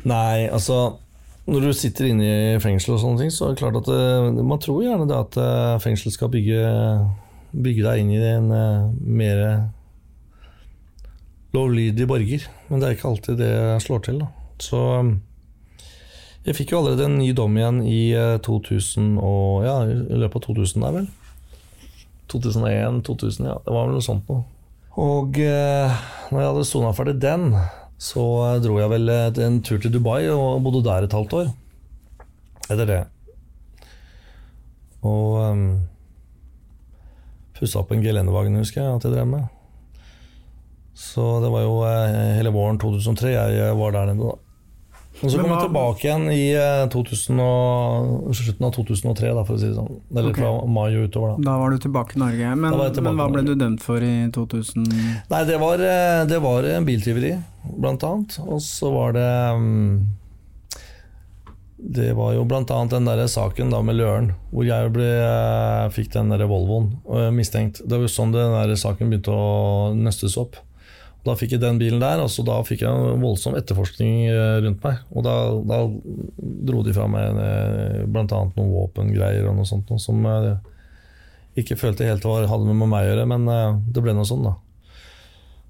Nei, 0.09 0.49
altså 0.51 0.99
Når 1.47 1.67
du 1.67 1.73
sitter 1.75 2.09
inne 2.11 2.27
i 2.27 2.61
fengsel 2.63 2.95
og 2.95 3.03
sånne 3.03 3.23
ting, 3.25 3.33
så 3.35 3.49
er 3.49 3.55
det 3.55 3.63
klart 3.63 3.79
at 3.81 3.89
det, 3.91 4.45
man 4.47 4.61
tror 4.63 4.85
gjerne 4.85 5.09
det 5.11 5.17
at 5.19 5.39
eh, 5.43 5.81
fengsel 5.83 6.15
skal 6.15 6.31
bygge, 6.31 6.61
bygge 7.51 7.83
deg 7.83 8.03
inn 8.03 8.13
i 8.15 8.21
en 8.31 8.47
eh, 8.55 8.85
mer 9.03 9.43
lovlydig 11.53 12.07
borger. 12.07 12.47
Men 12.69 12.79
det 12.79 12.89
er 12.89 12.97
ikke 12.97 13.11
alltid 13.11 13.43
det 13.43 13.53
slår 13.83 14.07
til. 14.07 14.23
Da. 14.23 14.31
Så 14.63 14.85
jeg 16.47 16.57
fikk 16.59 16.73
jo 16.73 16.81
allerede 16.81 17.07
en 17.07 17.19
ny 17.21 17.31
dom 17.39 17.59
igjen 17.59 17.83
i 17.87 18.01
eh, 18.19 18.39
2000 18.43 19.13
og, 19.19 19.67
ja, 19.67 19.77
i 19.87 20.23
løpet 20.23 20.41
av 20.41 20.47
2000 20.49 20.87
der, 20.87 20.97
vel. 20.97 21.11
2001, 22.33 23.03
2000, 23.07 23.47
ja. 23.51 23.59
Det 23.63 23.75
var 23.75 23.87
vel 23.87 23.99
noe 23.99 24.07
sånt 24.07 24.31
noe. 24.31 24.43
Og 25.03 25.39
eh, 25.43 26.03
når 26.31 26.43
jeg 26.43 26.51
hadde 26.51 26.67
sona 26.69 26.91
ferdig 26.97 27.19
den, 27.23 27.51
så 28.03 28.23
dro 28.63 28.81
jeg 28.81 28.91
vel 28.91 29.11
eh, 29.13 29.41
en 29.47 29.61
tur 29.63 29.79
til 29.79 29.93
Dubai 29.95 30.27
og 30.33 30.63
bodde 30.65 30.83
der 30.89 31.07
et 31.07 31.15
halvt 31.15 31.37
år. 31.39 31.51
Etter 32.73 32.89
det. 32.89 33.01
Og 35.07 35.39
um, 35.43 35.65
pussa 37.59 37.83
opp 37.83 37.93
en 37.95 38.03
gelendervogn, 38.03 38.59
husker 38.59 38.83
jeg 38.83 38.97
at 38.97 39.07
jeg 39.07 39.15
drev 39.15 39.29
med. 39.31 39.51
Så 40.99 41.25
det 41.43 41.51
var 41.55 41.63
jo 41.67 41.77
eh, 41.87 42.35
hele 42.39 42.53
våren 42.55 42.81
2003 42.83 43.35
jeg 43.37 43.61
eh, 43.69 43.77
var 43.79 43.95
der 43.95 44.11
nede, 44.13 44.33
da. 44.33 44.52
Og 45.23 45.31
så 45.31 45.39
kom 45.39 45.53
jeg 45.53 45.67
tilbake 45.69 46.07
igjen 46.07 46.25
i 46.35 46.47
eh, 46.59 46.85
2000 46.91 47.43
og, 47.45 48.31
slutten 48.35 48.67
av 48.67 48.73
2003, 48.75 49.29
da, 49.37 49.45
for 49.47 49.55
å 49.55 49.61
si 49.61 49.69
det 49.69 49.77
sånn. 49.77 50.01
Eller 50.11 50.31
okay. 50.33 50.43
fra 50.43 50.71
mai 50.79 50.89
og 50.89 51.07
utover, 51.07 51.37
da. 51.37 51.47
Da 51.47 51.59
var 51.61 51.75
du 51.75 51.85
tilbake 51.85 52.19
i 52.19 52.23
Norge. 52.23 52.55
Men, 52.57 52.75
tilbake 52.75 53.05
men 53.07 53.21
hva 53.21 53.29
ble 53.31 53.45
du 53.47 53.53
dømt 53.61 53.85
for 53.85 54.03
i 54.03 54.15
2000? 54.35 54.89
Nei, 55.31 55.45
det 55.49 55.61
var, 55.63 55.85
eh, 55.87 56.25
det 56.31 56.41
var 56.43 56.67
en 56.73 56.89
biltyveri, 56.89 57.37
blant 57.77 58.09
annet. 58.09 58.41
Og 58.49 58.59
så 58.67 58.91
var 58.95 59.15
det 59.15 59.29
mm, 59.63 59.95
Det 61.93 62.11
var 62.19 62.35
jo 62.35 62.43
blant 62.51 62.75
annet 62.75 62.97
den 62.97 63.07
der 63.07 63.23
saken 63.31 63.71
da 63.71 63.83
med 63.87 64.01
Løren, 64.01 64.33
hvor 64.51 64.67
jeg 64.67 64.91
ble, 64.97 65.07
eh, 65.23 65.87
fikk 65.95 66.11
den 66.17 66.35
der 66.35 66.49
Volvoen 66.51 66.91
mistenkt. 67.37 67.85
Det 67.87 67.95
var 67.95 68.09
jo 68.09 68.17
sånn 68.17 68.35
den 68.35 68.59
der 68.59 68.75
saken 68.75 69.13
begynte 69.13 69.39
å 69.39 69.95
nøstes 69.95 70.39
opp. 70.43 70.59
Da 71.23 71.37
fikk 71.39 71.55
jeg 71.55 71.63
den 71.63 71.79
bilen 71.79 72.03
der, 72.03 72.19
og 72.19 72.33
så 72.35 72.43
da 72.43 72.57
fikk 72.67 72.83
jeg 72.83 72.91
en 72.91 73.23
voldsom 73.23 73.55
etterforskning 73.55 74.27
eh, 74.27 74.59
rundt 74.65 74.83
meg. 74.83 75.05
Og 75.15 75.23
da, 75.27 75.37
da 75.71 75.85
dro 76.67 76.83
de 76.83 76.95
fra 76.97 77.07
meg 77.11 77.39
bl.a. 78.11 78.27
noen 78.27 78.73
våpengreier 78.75 79.47
og 79.47 79.61
noe 79.61 79.69
sånt 79.69 79.93
noe, 79.93 80.03
som 80.03 80.19
jeg 80.27 80.57
ikke 81.59 81.77
følte 81.77 82.09
helt 82.09 82.25
var, 82.25 82.49
hadde 82.49 82.69
med 82.69 82.89
meg 82.89 83.05
å 83.05 83.09
gjøre, 83.11 83.25
men 83.29 83.49
eh, 83.53 83.81
det 83.93 84.05
ble 84.05 84.15
noe 84.17 84.29
sånn, 84.29 84.47
da. 84.47 84.57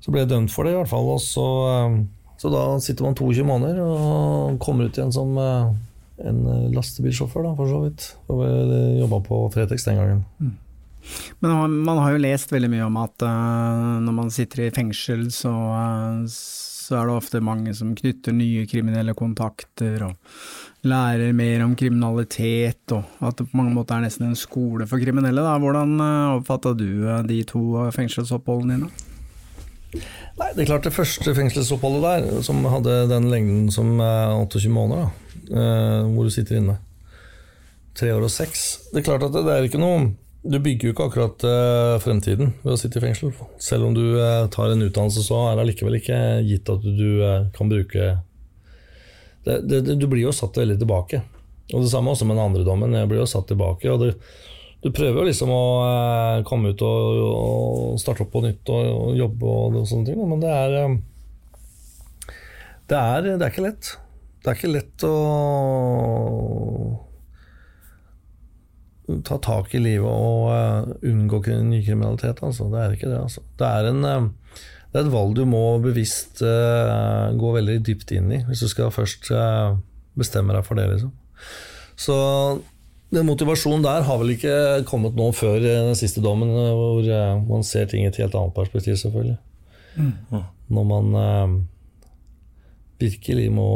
Så 0.03 0.15
ble 0.15 0.23
jeg 0.23 0.33
dømt 0.33 0.53
for 0.55 0.67
det, 0.67 0.75
i 0.75 0.79
hvert 0.79 0.91
fall. 0.91 1.09
Og 1.15 1.23
så, 1.23 1.47
eh, 1.71 1.97
så 2.43 2.51
da 2.53 2.65
sitter 2.83 3.07
man 3.07 3.19
22 3.19 3.47
måneder 3.47 3.81
og 3.83 4.61
kommer 4.63 4.87
ut 4.87 4.99
igjen 4.99 5.15
som 5.15 5.35
eh, 5.39 5.73
en 6.23 6.43
lastebilsjåfør, 6.75 7.49
da, 7.49 7.55
for 7.59 7.71
så 7.71 7.81
vidt. 7.87 8.13
Og 8.31 8.45
jobba 9.01 9.23
på 9.27 9.41
Fretex 9.55 9.89
den 9.89 9.99
gangen. 9.99 10.23
Men 11.41 11.83
man- 11.85 11.99
har 11.99 12.13
jo 12.13 12.23
lest 12.23 12.53
veldig 12.53 12.71
mye 12.71 12.87
om 12.87 12.97
at 13.03 13.23
uh, 13.27 13.99
når 14.03 14.15
man 14.15 14.31
sitter 14.31 14.67
i 14.67 14.71
fengsel, 14.75 15.27
så, 15.35 15.51
uh, 15.51 16.23
så 16.31 17.01
er 17.01 17.09
det 17.09 17.17
ofte 17.17 17.43
mange 17.43 17.75
som 17.75 17.95
knytter 17.99 18.35
nye 18.37 18.67
kriminelle 18.71 19.15
kontakter 19.19 20.03
og 20.07 20.17
lærer 20.87 21.35
mer 21.37 21.63
om 21.65 21.77
kriminalitet, 21.79 22.91
og 22.95 23.05
at 23.23 23.39
det 23.39 23.49
på 23.51 23.59
mange 23.59 23.75
måter 23.75 23.97
er 23.97 24.07
nesten 24.07 24.29
en 24.31 24.39
skole 24.39 24.87
for 24.91 25.03
kriminelle. 25.03 25.43
Da. 25.45 25.59
Hvordan 25.63 25.95
oppfatta 26.39 26.75
du 26.79 27.07
de 27.29 27.43
to 27.47 27.63
fengselsoppholdene 27.95 28.81
dine? 28.81 28.91
Nei, 30.41 30.49
det 30.57 30.65
er 30.65 30.71
klart 30.73 30.87
det 30.89 30.95
første 30.97 31.35
fengselsoppholdet 31.37 32.03
der, 32.03 32.43
som 32.43 32.65
hadde 32.65 33.03
den 33.11 33.29
lengden 33.31 33.71
som 33.71 33.93
28 34.01 34.73
måneder, 34.73 35.13
da, 35.53 35.61
hvor 36.09 36.27
du 36.27 36.33
sitter 36.33 36.59
inne, 36.59 36.79
tre 37.95 38.09
år 38.15 38.25
og 38.25 38.33
seks 38.33 38.63
Det 38.93 39.03
er 39.03 39.05
klart 39.11 39.27
at 39.27 39.35
det, 39.35 39.43
det 39.45 39.53
er 39.53 39.67
ikke 39.69 39.81
noe 39.83 40.07
du 40.43 40.59
bygger 40.59 40.89
jo 40.89 40.93
ikke 40.93 41.05
akkurat 41.07 41.45
uh, 41.47 41.97
fremtiden 42.03 42.51
ved 42.65 42.75
å 42.75 42.79
sitte 42.81 42.99
i 42.99 43.05
fengsel. 43.05 43.31
Selv 43.63 43.87
om 43.87 43.95
du 43.95 44.03
uh, 44.19 44.49
tar 44.51 44.73
en 44.73 44.83
utdannelse, 44.83 45.23
så 45.23 45.39
er 45.47 45.55
det 45.55 45.63
allikevel 45.67 46.01
ikke 46.01 46.19
gitt 46.49 46.73
at 46.73 46.83
du 46.83 47.23
uh, 47.23 47.45
kan 47.55 47.71
bruke 47.71 48.09
det, 49.47 49.59
det, 49.71 49.83
Du 49.99 50.09
blir 50.11 50.25
jo 50.25 50.35
satt 50.35 50.59
veldig 50.59 50.81
tilbake. 50.81 51.23
Og 51.73 51.85
Det 51.85 51.93
samme 51.93 52.11
også 52.11 52.27
med 52.27 52.37
den 52.37 52.47
andre 52.49 52.67
dommen. 52.67 52.95
Jeg 52.95 53.11
blir 53.11 53.23
jo 53.23 53.31
satt 53.31 53.47
tilbake. 53.51 53.91
og 53.91 54.03
Du 54.83 54.91
prøver 54.91 55.23
jo 55.23 55.29
liksom 55.31 55.51
å 55.55 55.63
komme 56.47 56.75
ut 56.75 56.83
og, 56.83 57.23
og, 57.29 58.01
starte 58.03 58.27
opp 58.27 58.35
på 58.35 58.43
nytt 58.43 58.67
og, 58.75 58.91
og 58.99 59.17
jobbe 59.19 59.47
og, 59.47 59.79
og, 59.79 59.89
sånne 59.91 60.11
ting, 60.11 60.19
men 60.27 60.43
det 60.43 60.51
er, 60.51 60.99
det 62.91 62.99
er 62.99 63.31
Det 63.31 63.39
er 63.39 63.51
ikke 63.51 63.67
lett. 63.69 63.95
Det 64.43 64.51
er 64.51 64.59
ikke 64.59 64.75
lett 64.75 65.07
å 65.07 65.15
ta 69.27 69.39
tak 69.43 69.73
i 69.77 69.81
livet 69.83 70.09
og 70.09 70.49
uh, 70.51 70.93
unngå 71.09 71.43
nykriminalitet. 71.67 72.43
Altså. 72.43 72.69
Det 72.73 72.81
er 72.81 72.95
ikke 72.97 73.11
det. 73.11 73.21
Altså. 73.21 73.43
Det, 73.59 73.69
er 73.69 73.89
en, 73.91 74.05
uh, 74.05 74.59
det, 74.91 75.01
er 75.01 75.05
et 75.05 75.13
valg 75.13 75.35
du 75.37 75.45
må 75.49 75.63
bevisst 75.85 76.43
uh, 76.45 77.33
gå 77.39 77.55
veldig 77.59 77.79
dypt 77.87 78.15
inn 78.17 78.33
i, 78.33 78.43
hvis 78.49 78.65
du 78.65 78.71
skal 78.71 78.95
først 78.95 79.33
bestemme 80.19 80.57
deg 80.57 80.67
for 80.67 80.79
det. 80.79 80.89
Liksom. 80.93 81.13
Så 81.97 82.17
den 83.13 83.29
motivasjonen 83.29 83.85
der 83.85 84.07
har 84.09 84.21
vel 84.21 84.35
ikke 84.35 84.57
kommet 84.89 85.17
nå 85.17 85.29
før 85.37 85.61
den 85.61 85.97
siste 85.99 86.23
dommen, 86.25 86.53
hvor 86.53 87.05
man 87.49 87.65
ser 87.67 87.91
ting 87.91 88.07
i 88.07 88.09
et 88.09 88.21
helt 88.21 88.35
annet 88.39 88.57
perspektiv, 88.57 88.97
selvfølgelig. 89.01 89.37
Mm. 89.97 90.45
Når 90.73 90.89
man 90.89 91.61
virkelig 93.01 93.51
må 93.53 93.69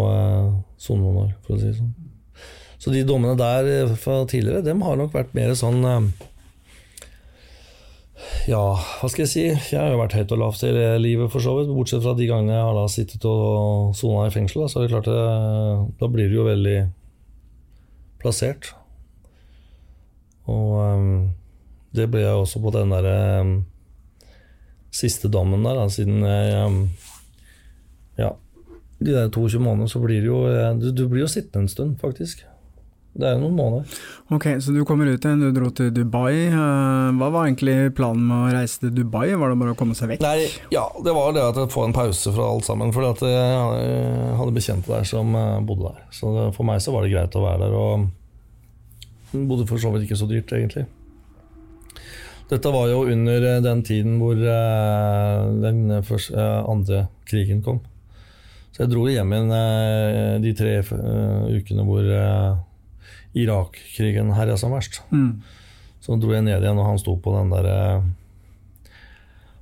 sone 0.80 1.04
noen 1.04 1.22
år, 1.26 1.32
for 1.44 1.56
å 1.56 1.60
si 1.60 1.68
det 1.68 1.78
sånn. 1.80 2.05
Så 2.78 2.92
de 2.92 3.04
dommene 3.08 3.36
der 3.38 3.68
eh, 3.72 3.94
fra 4.00 4.22
tidligere, 4.28 4.64
dem 4.66 4.82
har 4.84 4.98
nok 5.00 5.14
vært 5.16 5.36
mer 5.36 5.54
sånn 5.58 5.84
eh, 5.84 6.26
ja, 8.46 8.62
hva 8.78 9.08
skal 9.10 9.24
jeg 9.24 9.30
si. 9.32 9.44
Jeg 9.74 9.80
har 9.80 9.92
jo 9.92 10.00
vært 10.00 10.16
høyt 10.16 10.32
og 10.32 10.40
lavt 10.40 10.64
i 10.64 10.72
livet, 11.02 11.28
for 11.32 11.42
så 11.42 11.56
vidt. 11.58 11.72
Bortsett 11.74 12.04
fra 12.04 12.14
de 12.16 12.28
gangene 12.30 12.54
jeg 12.54 12.64
har 12.64 12.76
da 12.78 12.86
sittet 12.90 13.26
og 13.28 13.92
sona 13.98 14.28
i 14.28 14.32
fengsel. 14.34 14.64
Da, 14.64 14.70
så 14.70 14.80
er 14.80 14.86
det 14.86 14.94
klart 14.94 15.10
det, 15.10 15.18
eh, 15.18 15.84
da 16.00 16.10
blir 16.12 16.30
du 16.30 16.38
jo 16.38 16.46
veldig 16.46 16.76
plassert. 18.22 18.70
Og 20.46 20.72
um, 20.78 21.08
det 21.96 22.06
ble 22.12 22.22
jeg 22.22 22.38
også 22.38 22.62
på 22.62 22.72
den 22.74 22.94
derre 22.94 23.16
um, 23.42 23.54
siste 24.94 25.28
dommen 25.32 25.66
der, 25.66 25.80
da, 25.80 25.88
siden 25.90 26.22
jeg 26.22 26.66
um, 26.70 26.82
Ja, 28.16 28.30
de 29.02 29.10
der 29.10 29.26
22 29.28 29.58
månedene, 29.60 29.90
så 29.90 30.00
blir 30.00 30.22
det 30.22 30.30
jo 30.30 30.38
du, 30.80 30.92
du 30.94 31.08
blir 31.10 31.26
jo 31.26 31.32
sittende 31.32 31.66
en 31.66 31.72
stund, 31.72 31.98
faktisk. 32.00 32.46
Det 33.16 33.24
er 33.24 33.36
jo 33.36 33.46
noen 33.46 33.56
måneder. 33.56 34.00
Ok, 34.36 34.46
Så 34.60 34.74
du 34.74 34.82
kommer 34.84 35.08
ut 35.08 35.24
igjen, 35.24 35.40
du 35.40 35.48
dro 35.54 35.70
til 35.72 35.88
Dubai. 35.94 36.34
Eh, 36.50 37.14
hva 37.16 37.30
var 37.32 37.46
egentlig 37.46 37.94
planen 37.96 38.26
med 38.28 38.36
å 38.36 38.50
reise 38.58 38.82
til 38.82 38.92
Dubai? 38.92 39.30
Var 39.32 39.52
det 39.52 39.58
bare 39.62 39.72
å 39.72 39.78
komme 39.78 39.96
seg 39.96 40.12
vekk? 40.12 40.24
Nei, 40.26 40.50
ja, 40.74 40.84
det 41.04 41.14
var 41.16 41.32
det 41.36 41.44
at 41.46 41.60
jeg 41.62 41.72
får 41.72 41.88
en 41.88 41.96
pause 41.96 42.34
fra 42.36 42.50
alt 42.50 42.68
sammen. 42.68 42.92
For 42.92 43.06
jeg 43.06 44.36
hadde 44.36 44.56
bekjente 44.56 44.92
der 44.92 45.08
som 45.08 45.32
eh, 45.32 45.56
bodde 45.64 45.94
der. 45.94 46.04
Så 46.12 46.34
for 46.56 46.68
meg 46.68 46.84
så 46.84 46.92
var 46.92 47.06
det 47.06 47.14
greit 47.14 47.38
å 47.40 47.46
være 47.46 47.64
der. 47.64 47.80
Og 47.80 49.40
bodde 49.48 49.68
for 49.70 49.80
så 49.80 49.94
vidt 49.94 50.04
ikke 50.06 50.20
så 50.20 50.28
dyrt, 50.28 50.52
egentlig. 50.52 50.84
Dette 52.46 52.70
var 52.70 52.92
jo 52.92 53.02
under 53.08 53.50
eh, 53.54 53.64
den 53.64 53.84
tiden 53.86 54.20
hvor 54.20 54.36
den 54.36 55.84
andre 55.96 57.06
krigen 57.26 57.64
kom. 57.64 57.80
Så 58.76 58.84
jeg 58.84 58.92
dro 58.92 59.06
hjem 59.08 59.30
igjen 59.32 59.52
de 60.44 60.50
tre 60.52 60.72
ukene 60.84 61.84
hvor 61.88 62.04
Irak-krigen 63.36 64.32
herja 64.36 64.56
som 64.60 64.74
verst. 64.74 65.02
Mm. 65.12 65.42
Så 66.00 66.16
dro 66.20 66.32
jeg 66.32 66.46
ned 66.46 66.62
igjen, 66.62 66.78
og 66.78 66.88
han 66.88 67.00
sto 67.02 67.16
på 67.20 67.34
den 67.34 67.50
der 67.52 67.68
eh, 67.70 68.92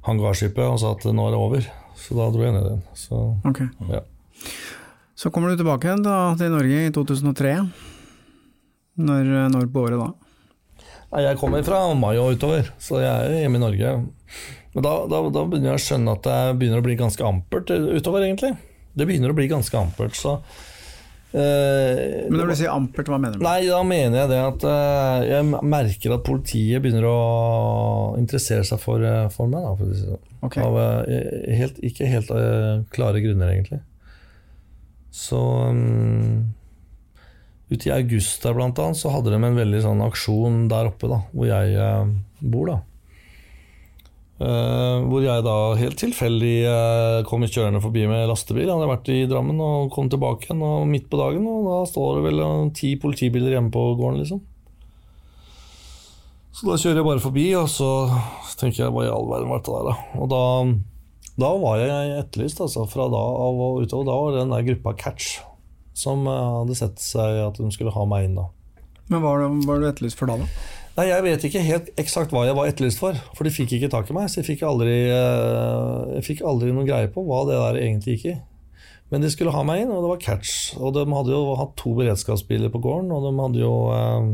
hangarskipet 0.07 0.67
og 0.67 0.79
sa 0.83 0.93
at 0.95 1.07
nå 1.09 1.27
er 1.27 1.35
det 1.35 1.41
over. 1.41 1.71
Så 1.99 2.19
da 2.19 2.29
dro 2.35 2.45
jeg 2.45 2.55
ned 2.55 2.69
igjen. 2.69 2.85
Så, 2.99 3.23
okay. 3.49 3.71
ja. 3.91 4.03
så 5.19 5.33
kommer 5.33 5.51
du 5.51 5.63
tilbake 5.63 5.89
igjen 5.89 6.05
da, 6.05 6.19
til 6.39 6.53
Norge 6.55 6.85
i 6.89 6.93
2003. 6.95 7.55
Når, 9.05 9.33
når 9.51 9.73
på 9.73 9.89
året 9.89 9.99
da? 9.99 10.13
Jeg 11.25 11.39
kommer 11.39 11.63
fra 11.67 11.81
mai 11.95 12.17
og 12.19 12.35
utover, 12.35 12.69
så 12.83 12.99
jeg 12.99 13.11
er 13.11 13.43
hjemme 13.45 13.61
i 13.61 13.63
Norge. 13.63 13.91
Men 14.75 14.87
da, 14.87 14.95
da, 15.07 15.21
da, 15.31 15.43
begynner 15.47 15.73
jeg 15.73 15.79
å 15.79 15.85
skjønne 15.85 16.15
at 16.17 16.25
det 16.27 16.39
begynner 16.59 16.83
å 16.83 16.87
bli 16.87 16.97
ganske 16.99 17.27
ampert 17.27 17.71
utover, 17.71 18.25
egentlig. 18.27 18.55
Det 18.95 19.07
begynner 19.07 19.31
å 19.31 19.37
bli 19.39 19.47
ganske 19.51 19.79
ampert. 19.79 20.19
så 20.19 20.41
Men 21.35 22.37
når 22.39 22.53
du 22.53 22.57
sier 22.61 22.71
ampert, 22.71 23.09
hva 23.11 23.19
mener 23.19 23.41
du? 23.41 23.45
Nei, 23.45 23.67
Da 23.67 23.81
mener 23.87 24.21
jeg 24.21 24.31
det 24.31 24.39
at 24.39 24.67
uh, 24.71 25.25
jeg 25.27 25.63
merker 25.67 26.15
at 26.15 26.27
politiet 26.27 26.85
begynner 26.85 27.09
å 27.11 27.19
interessere 28.21 28.67
seg 28.67 28.79
for, 28.83 29.03
uh, 29.03 29.27
for 29.35 29.51
meg. 29.51 29.67
Da, 29.67 29.75
for 29.81 29.91
si 29.91 30.07
sånn. 30.07 30.23
okay. 30.47 30.63
Av 30.63 30.79
helt, 31.61 31.81
ikke 31.91 32.11
helt 32.11 32.31
klare 32.95 33.25
grunner, 33.25 33.51
egentlig. 33.57 33.83
Så 35.15 35.41
um, 35.71 36.55
Ute 37.73 37.89
i 37.89 37.95
august 37.95 38.43
der 38.45 38.55
blant 38.55 38.79
annet, 38.79 38.99
så 39.01 39.11
hadde 39.11 39.33
de 39.33 39.39
en 39.41 39.57
veldig 39.57 39.79
sånn 39.83 40.03
aksjon 40.05 40.67
der 40.71 40.91
oppe, 40.91 41.09
da, 41.11 41.23
hvor 41.33 41.49
jeg 41.49 41.79
bor. 42.45 42.69
da 42.69 42.83
Uh, 44.35 45.05
hvor 45.07 45.23
jeg 45.23 45.45
da 45.47 45.59
helt 45.79 45.95
tilfeldig 46.01 46.57
uh, 46.67 47.21
kom 47.29 47.45
kjørende 47.47 47.79
forbi 47.85 48.03
med 48.11 48.27
lastebil. 48.27 48.65
Jeg 48.67 48.75
hadde 48.75 48.89
vært 48.91 49.11
i 49.15 49.19
Drammen 49.31 49.61
og 49.63 49.93
kom 49.95 50.09
tilbake 50.11 50.49
igjen 50.49 50.65
og 50.67 50.89
midt 50.91 51.07
på 51.13 51.21
dagen, 51.21 51.47
og 51.47 51.69
da 51.69 51.77
står 51.87 52.19
det 52.19 52.25
vel 52.27 52.43
uh, 52.43 52.73
ti 52.75 52.97
politibiler 52.99 53.55
hjemme 53.55 53.71
på 53.75 53.85
gården, 53.95 54.19
liksom. 54.25 54.43
Så 56.55 56.67
da 56.67 56.81
kjører 56.83 56.99
jeg 56.99 57.07
bare 57.07 57.23
forbi, 57.23 57.47
og 57.61 57.71
så 57.71 57.93
tenker 58.59 58.85
jeg 58.85 58.95
hva 58.97 59.07
i 59.07 59.15
all 59.15 59.31
verden 59.31 59.55
var 59.55 59.63
dette 59.63 59.79
der, 59.79 59.87
da? 59.93 60.19
Og 60.19 60.29
da, 60.35 60.43
da 61.47 61.55
var 61.63 61.81
jeg 61.85 62.13
etterlyst, 62.19 62.67
altså. 62.67 62.89
Fra 62.91 63.07
da 63.15 63.25
av 63.47 63.65
og 63.69 63.83
utover. 63.87 64.11
Da 64.11 64.19
var 64.19 64.35
det 64.35 64.43
den 64.43 64.55
der 64.57 64.69
gruppa 64.73 64.99
Catch 64.99 65.37
som 65.95 66.27
hadde 66.27 66.75
sett 66.75 66.99
seg 66.99 67.39
at 67.39 67.59
de 67.63 67.71
skulle 67.71 67.95
ha 67.95 68.07
meg 68.11 68.27
inn, 68.27 68.39
da. 68.43 68.51
Men 69.13 69.23
hva 69.23 69.37
var 69.39 69.79
du 69.79 69.87
etterlyst 69.87 70.19
for 70.19 70.31
da, 70.31 70.43
da? 70.43 70.83
Nei, 70.95 71.09
Jeg 71.11 71.23
vet 71.27 71.45
ikke 71.49 71.63
helt 71.67 71.89
eksakt 71.99 72.31
hva 72.31 72.45
jeg 72.47 72.55
var 72.55 72.69
etterlyst 72.71 73.01
for, 73.03 73.19
for 73.35 73.47
de 73.47 73.51
fikk 73.51 73.73
ikke 73.75 73.91
tak 73.91 74.11
i 74.11 74.15
meg. 74.15 74.29
Så 74.31 74.41
jeg 74.41 74.53
fikk 74.53 74.63
aldri, 74.69 74.95
eh, 75.11 76.03
jeg 76.21 76.27
fikk 76.29 76.45
aldri 76.47 76.71
noen 76.71 76.87
greie 76.87 77.11
på 77.11 77.25
hva 77.27 77.43
det 77.49 77.59
der 77.59 77.81
egentlig 77.83 78.15
gikk 78.15 78.27
i. 78.31 78.35
Men 79.11 79.25
de 79.25 79.31
skulle 79.33 79.53
ha 79.55 79.65
meg 79.67 79.83
inn, 79.83 79.91
og 79.91 80.05
det 80.05 80.13
var 80.13 80.23
catch. 80.23 80.77
Og 80.79 80.95
de 80.95 81.05
hadde 81.11 81.35
jo 81.35 81.57
hatt 81.59 81.75
to 81.81 81.97
beredskapsbiler 81.99 82.71
på 82.71 82.83
gården, 82.87 83.11
og 83.15 83.27
de 83.27 83.35
hadde 83.43 83.63
jo 83.65 83.75
eh, 83.91 84.31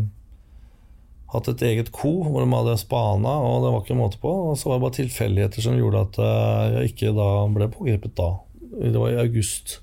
hatt 1.33 1.49
et 1.49 1.65
eget 1.71 1.91
ko 1.97 2.13
hvor 2.27 2.45
de 2.45 2.53
hadde 2.53 2.79
spana, 2.85 3.35
og 3.41 3.65
det 3.65 3.73
var 3.73 3.85
ikke 3.85 3.99
måte 3.99 4.21
på. 4.21 4.37
Og 4.53 4.61
så 4.61 4.69
var 4.69 4.79
det 4.79 4.85
bare 4.85 4.99
tilfeldigheter 5.01 5.65
som 5.65 5.81
gjorde 5.81 6.07
at 6.11 6.21
eh, 6.29 6.65
jeg 6.77 6.93
ikke 6.93 7.17
da 7.17 7.31
ble 7.57 7.73
pågrepet 7.73 8.19
da. 8.21 8.35
Det 8.81 8.99
var 9.01 9.15
i 9.15 9.23
august 9.25 9.79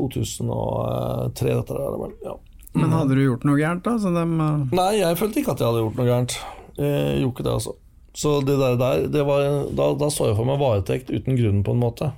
2003, 0.00 1.58
dette 1.60 1.76
der. 1.76 2.14
Ja. 2.24 2.40
Men 2.78 2.94
hadde 2.94 3.18
du 3.18 3.24
gjort 3.24 3.44
noe 3.48 3.58
gærent, 3.58 3.84
da? 3.86 3.96
De, 3.98 4.24
uh... 4.38 4.74
Nei, 4.76 4.90
jeg 5.00 5.18
følte 5.18 5.42
ikke 5.42 5.56
at 5.56 5.62
jeg 5.62 5.70
hadde 5.72 5.84
gjort 5.84 6.00
noe 6.00 6.08
gærent. 6.08 6.36
Jeg 6.78 7.20
gjorde 7.20 7.34
ikke 7.34 7.46
det, 7.46 7.54
altså. 7.58 7.76
Så 8.20 8.40
det 8.46 8.56
der, 8.58 8.74
der 8.78 9.06
det 9.10 9.22
var, 9.26 9.46
da, 9.76 9.92
da, 9.98 10.10
så 10.10 10.30
jeg 10.30 10.38
for 10.38 10.48
meg 10.48 10.58
varetekt 10.60 11.12
uten 11.12 11.38
grunn, 11.38 11.62
på 11.66 11.74
en 11.74 11.82
måte. 11.82 12.10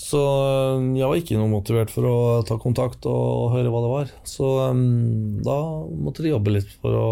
Så 0.00 0.20
eh, 0.20 0.84
jeg 0.96 1.08
var 1.10 1.18
ikke 1.18 1.36
noe 1.36 1.50
motivert 1.52 1.90
for 1.92 2.06
å 2.08 2.16
ta 2.48 2.56
kontakt 2.60 3.04
og 3.08 3.52
høre 3.52 3.72
hva 3.72 3.82
det 3.84 3.90
var. 3.90 4.12
Så 4.26 4.48
um, 4.72 5.40
da 5.44 5.56
måtte 5.92 6.24
de 6.24 6.32
jobbe 6.32 6.54
litt 6.54 6.70
for 6.80 6.96
å 6.96 7.08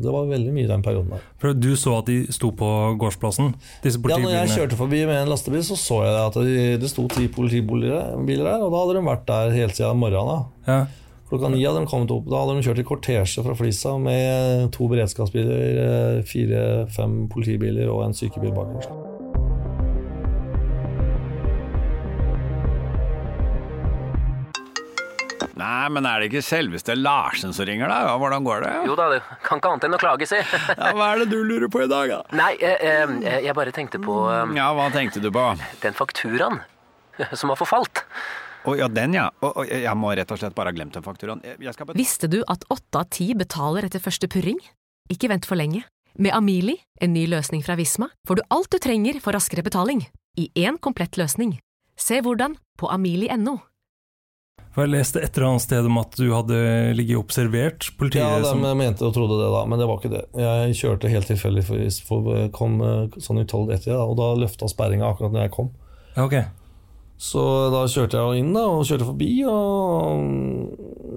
Det 0.00 0.14
var 0.14 0.30
veldig 0.30 0.54
mye 0.54 0.70
den 0.70 0.84
perioden 0.84 1.12
der. 1.12 1.26
For 1.42 1.56
Du 1.56 1.74
så 1.76 1.98
at 1.98 2.08
de 2.08 2.22
sto 2.32 2.52
på 2.56 2.70
gårdsplassen? 3.00 3.52
Disse 3.84 4.00
ja, 4.08 4.16
når 4.16 4.36
jeg 4.38 4.54
kjørte 4.54 4.80
forbi 4.80 5.02
med 5.04 5.20
en 5.20 5.32
lastebil, 5.32 5.62
så 5.66 5.76
så 5.78 6.00
jeg 6.06 6.16
at 6.22 6.40
det, 6.40 6.64
de 6.80 6.90
sto 6.90 7.04
ti 7.12 7.28
politibiler 7.32 7.92
der. 7.92 8.56
Og 8.64 8.72
da 8.72 8.82
hadde 8.86 8.96
de 8.96 9.04
vært 9.10 9.28
der 9.28 9.54
hele 9.58 9.76
siden 9.76 10.00
morgenen. 10.00 10.48
Ja. 10.64 10.80
Klokka 11.30 11.48
ni 11.48 11.60
hadde 11.64 11.78
de 11.78 11.86
kommet 11.86 12.10
opp. 12.10 12.26
Da 12.26 12.40
hadde 12.42 12.56
de 12.58 12.64
kjørt 12.66 12.80
i 12.82 12.86
kortesje 12.88 13.44
fra 13.46 13.54
Flisa 13.54 13.92
med 14.02 14.72
to 14.74 14.88
beredskapsbiler, 14.90 15.78
eh, 15.84 16.22
fire-fem 16.26 17.28
politibiler 17.30 17.86
og 17.92 18.02
en 18.08 18.16
sykebil 18.18 18.50
bakerst. 18.56 18.90
Nei, 25.60 25.88
men 25.92 26.06
er 26.08 26.22
det 26.22 26.30
ikke 26.30 26.42
selveste 26.44 26.94
Larsen 26.96 27.52
som 27.52 27.66
ringer, 27.68 27.90
da? 27.90 27.98
Ja, 28.08 28.12
hvordan 28.20 28.44
går 28.46 28.62
det? 28.64 28.70
Jo 28.88 28.94
da, 28.96 29.08
det 29.12 29.18
kan 29.44 29.60
ikke 29.60 29.72
annet 29.74 29.86
enn 29.88 29.96
å 29.96 30.00
klage, 30.00 30.28
si. 30.28 30.38
Ja, 30.80 30.92
Hva 30.96 31.10
er 31.14 31.22
det 31.24 31.28
du 31.32 31.40
lurer 31.44 31.68
på 31.72 31.82
i 31.84 31.88
dag, 31.90 32.12
da? 32.14 32.20
Nei, 32.38 32.52
eh, 32.64 32.84
eh, 32.86 33.40
jeg 33.44 33.56
bare 33.58 33.74
tenkte 33.76 34.00
på 34.02 34.22
eh, 34.32 34.54
Ja, 34.56 34.70
hva 34.76 34.88
tenkte 34.94 35.20
du 35.22 35.28
på? 35.34 35.44
den 35.84 35.96
fakturaen 35.98 36.62
som 37.36 37.52
har 37.52 37.58
forfalt. 37.60 38.04
Å 38.68 38.74
ja, 38.76 38.88
den 38.92 39.14
ja. 39.16 39.30
Oh, 39.40 39.62
jeg 39.64 39.96
må 39.96 40.10
rett 40.16 40.30
og 40.34 40.38
slett 40.40 40.54
bare 40.54 40.68
ha 40.72 40.76
glemt 40.76 40.92
den 40.92 41.02
fakturaen. 41.06 41.40
Jeg- 41.44 41.56
Jeg 41.60 41.74
skal 41.74 41.86
betale 41.86 42.00
Visste 42.02 42.28
du 42.28 42.42
at 42.48 42.64
åtte 42.70 42.98
av 43.00 43.08
ti 43.10 43.32
betaler 43.34 43.84
etter 43.84 44.00
første 44.00 44.28
purring? 44.28 44.58
Ikke 45.10 45.28
vent 45.28 45.46
for 45.46 45.56
lenge. 45.56 45.84
Med 46.18 46.32
Amili, 46.32 46.76
en 47.00 47.12
ny 47.14 47.26
løsning 47.26 47.62
fra 47.64 47.76
Visma, 47.76 48.10
får 48.28 48.36
du 48.36 48.42
alt 48.50 48.70
du 48.70 48.78
trenger 48.78 49.20
for 49.20 49.32
raskere 49.32 49.62
betaling. 49.62 50.06
I 50.36 50.50
én 50.56 50.78
komplett 50.78 51.16
løsning. 51.16 51.58
Se 51.96 52.20
hvordan 52.20 52.56
på 52.78 52.90
amili.no. 52.90 53.60
For 54.72 54.86
jeg 54.86 54.92
leste 54.92 55.16
et 55.22 55.36
eller 55.36 55.48
annet 55.48 55.62
sted 55.62 55.84
om 55.86 55.98
at 55.98 56.12
du 56.14 56.30
hadde 56.30 56.94
ligget 56.94 57.18
observert 57.18 57.90
politiet 57.98 58.22
Ja, 58.22 58.38
de 58.38 58.44
som 58.44 58.60
mente 58.78 59.02
og 59.02 59.14
trodde 59.14 59.40
det, 59.40 59.50
da, 59.50 59.64
men 59.66 59.78
det 59.80 59.88
var 59.88 59.98
ikke 59.98 60.12
det. 60.12 60.24
Jeg 60.38 60.74
kjørte 60.78 61.10
helt 61.10 61.26
tilfeldig, 61.26 61.64
for 62.06 62.48
kom 62.54 62.78
sånn 62.78 63.18
sånn 63.18 63.46
tolv 63.50 63.72
etter, 63.74 63.92
da, 63.96 64.04
og 64.04 64.16
da 64.20 64.34
løfta 64.38 64.68
sperringa 64.70 65.10
akkurat 65.10 65.32
når 65.32 65.42
jeg 65.48 65.50
kom. 65.56 65.70
Ja, 66.14 66.24
ok. 66.28 66.36
Så 67.20 67.40
da 67.68 67.82
kjørte 67.90 68.16
jeg 68.16 68.40
inn 68.40 68.54
da, 68.56 68.62
og 68.64 68.86
kjørte 68.88 69.04
forbi, 69.10 69.28
og 69.44 70.22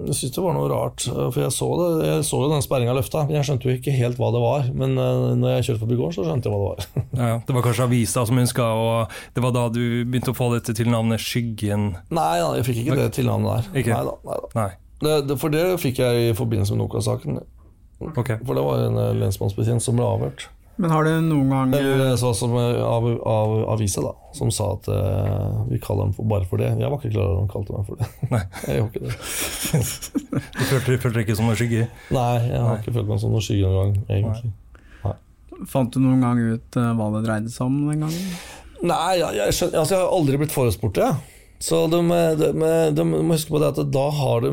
jeg 0.04 0.16
syntes 0.18 0.34
det 0.36 0.42
var 0.44 0.52
noe 0.52 0.68
rart. 0.68 1.06
For 1.08 1.40
jeg 1.40 1.54
så, 1.56 1.68
det, 1.80 2.08
jeg 2.10 2.26
så 2.28 2.40
jo 2.42 2.50
den 2.52 2.64
sperringa 2.66 2.96
løfta, 2.98 3.24
jeg 3.32 3.48
skjønte 3.48 3.70
jo 3.70 3.76
ikke 3.78 3.94
helt 3.96 4.20
hva 4.20 4.28
det 4.34 4.42
var. 4.44 4.68
Men 4.76 4.98
eh, 5.00 5.30
når 5.40 5.56
jeg 5.56 5.66
kjørte 5.70 5.84
forbi 5.86 5.98
gården, 6.02 6.16
så 6.18 6.26
skjønte 6.28 6.50
jeg 6.50 6.54
hva 6.54 6.60
det 6.60 6.68
var. 6.68 6.88
Ja, 7.14 7.26
ja. 7.30 7.40
Det 7.46 7.54
var 7.56 7.64
kanskje 7.64 7.86
avisa 7.86 8.24
som 8.28 8.40
ønska, 8.42 8.64
og 8.76 9.16
det 9.36 9.42
var 9.44 9.52
da 9.54 9.68
du 9.72 9.82
begynte 10.04 10.34
å 10.34 10.36
få 10.36 10.50
dette 10.52 10.74
tilnavnet 10.76 11.22
Skyggen. 11.22 11.92
Nei 12.12 12.32
da, 12.42 12.50
jeg 12.58 12.66
fikk 12.68 12.82
ikke 12.82 12.98
det 12.98 13.10
tilnavnet 13.16 13.54
der. 13.54 13.68
Ikke? 13.80 13.94
Neida, 13.94 14.16
neida. 14.28 14.50
nei 14.58 14.72
det, 15.04 15.36
for 15.40 15.52
det 15.52 15.64
fikk 15.82 16.00
jeg 16.00 16.30
i 16.30 16.34
forbindelse 16.36 16.74
med 16.74 16.84
Nokas-saken. 16.84 17.40
Okay. 18.12 18.38
For 18.44 18.56
det 18.56 18.64
var 18.66 18.84
en 18.88 19.00
eh, 19.00 19.16
lensmannsbetjent 19.22 19.84
som 19.84 19.98
ble 19.98 20.06
avhørt. 20.06 20.48
Men 20.76 20.90
har 20.90 21.06
du 21.06 21.10
noen 21.22 21.52
gang 21.52 21.74
Eller 21.78 22.16
så, 22.18 22.32
som, 22.34 22.54
eh, 22.58 22.80
av, 22.82 23.04
av 23.30 23.52
avisa, 23.76 24.02
da, 24.02 24.10
som 24.34 24.50
sa 24.54 24.72
at 24.74 24.88
eh, 24.90 25.60
vi 25.68 25.78
kaller 25.82 26.08
dem 26.08 26.16
for, 26.16 26.26
bare 26.26 26.48
for 26.50 26.58
det. 26.58 26.72
Jeg 26.80 26.90
var 26.90 26.98
ikke 26.98 27.12
klar 27.14 27.28
over 27.30 27.44
at 27.44 27.46
de 27.46 27.52
kalte 27.52 27.76
meg 27.76 27.86
for 27.86 28.00
det. 28.00 28.08
Nei. 28.34 28.42
Jeg 28.66 28.80
gjorde 28.80 28.90
ikke 28.90 29.04
det. 29.06 29.14
Du 30.34 30.64
følte, 30.66 30.98
følte 30.98 31.14
deg 31.14 31.22
ikke 31.28 31.38
som 31.38 31.46
noen 31.46 31.60
skygge? 31.60 31.86
Nei, 32.14 32.34
jeg 32.48 32.66
har 32.66 32.82
ikke 32.82 32.96
følt 32.96 33.10
meg 33.12 33.22
som 33.22 33.34
noen 33.34 33.46
skygge 33.46 33.70
noen 33.70 33.94
gang, 33.94 34.04
egentlig. 34.18 34.54
Fant 35.70 35.94
du 35.94 36.00
noen 36.02 36.24
gang 36.24 36.40
ut 36.42 36.80
eh, 36.80 36.90
hva 36.98 37.08
det 37.14 37.22
dreide 37.28 37.52
seg 37.52 37.68
om 37.68 37.76
den 37.86 38.02
gangen? 38.02 38.34
Nei, 38.84 39.12
jeg, 39.20 39.38
jeg, 39.38 39.54
skjønner, 39.54 39.80
altså, 39.80 39.94
jeg 39.94 40.02
har 40.02 40.16
aldri 40.18 40.40
blitt 40.42 40.54
forespurt 40.54 40.98
det. 40.98 41.12
Så 41.64 41.86
de, 41.86 41.98
de, 42.36 42.48
de, 42.52 42.72
de 42.92 43.04
må 43.08 43.22
huske 43.30 43.54
på 43.54 43.60
det 43.62 43.70
at 43.72 43.78
da 43.94 44.04
har 44.12 44.42
du, 44.44 44.50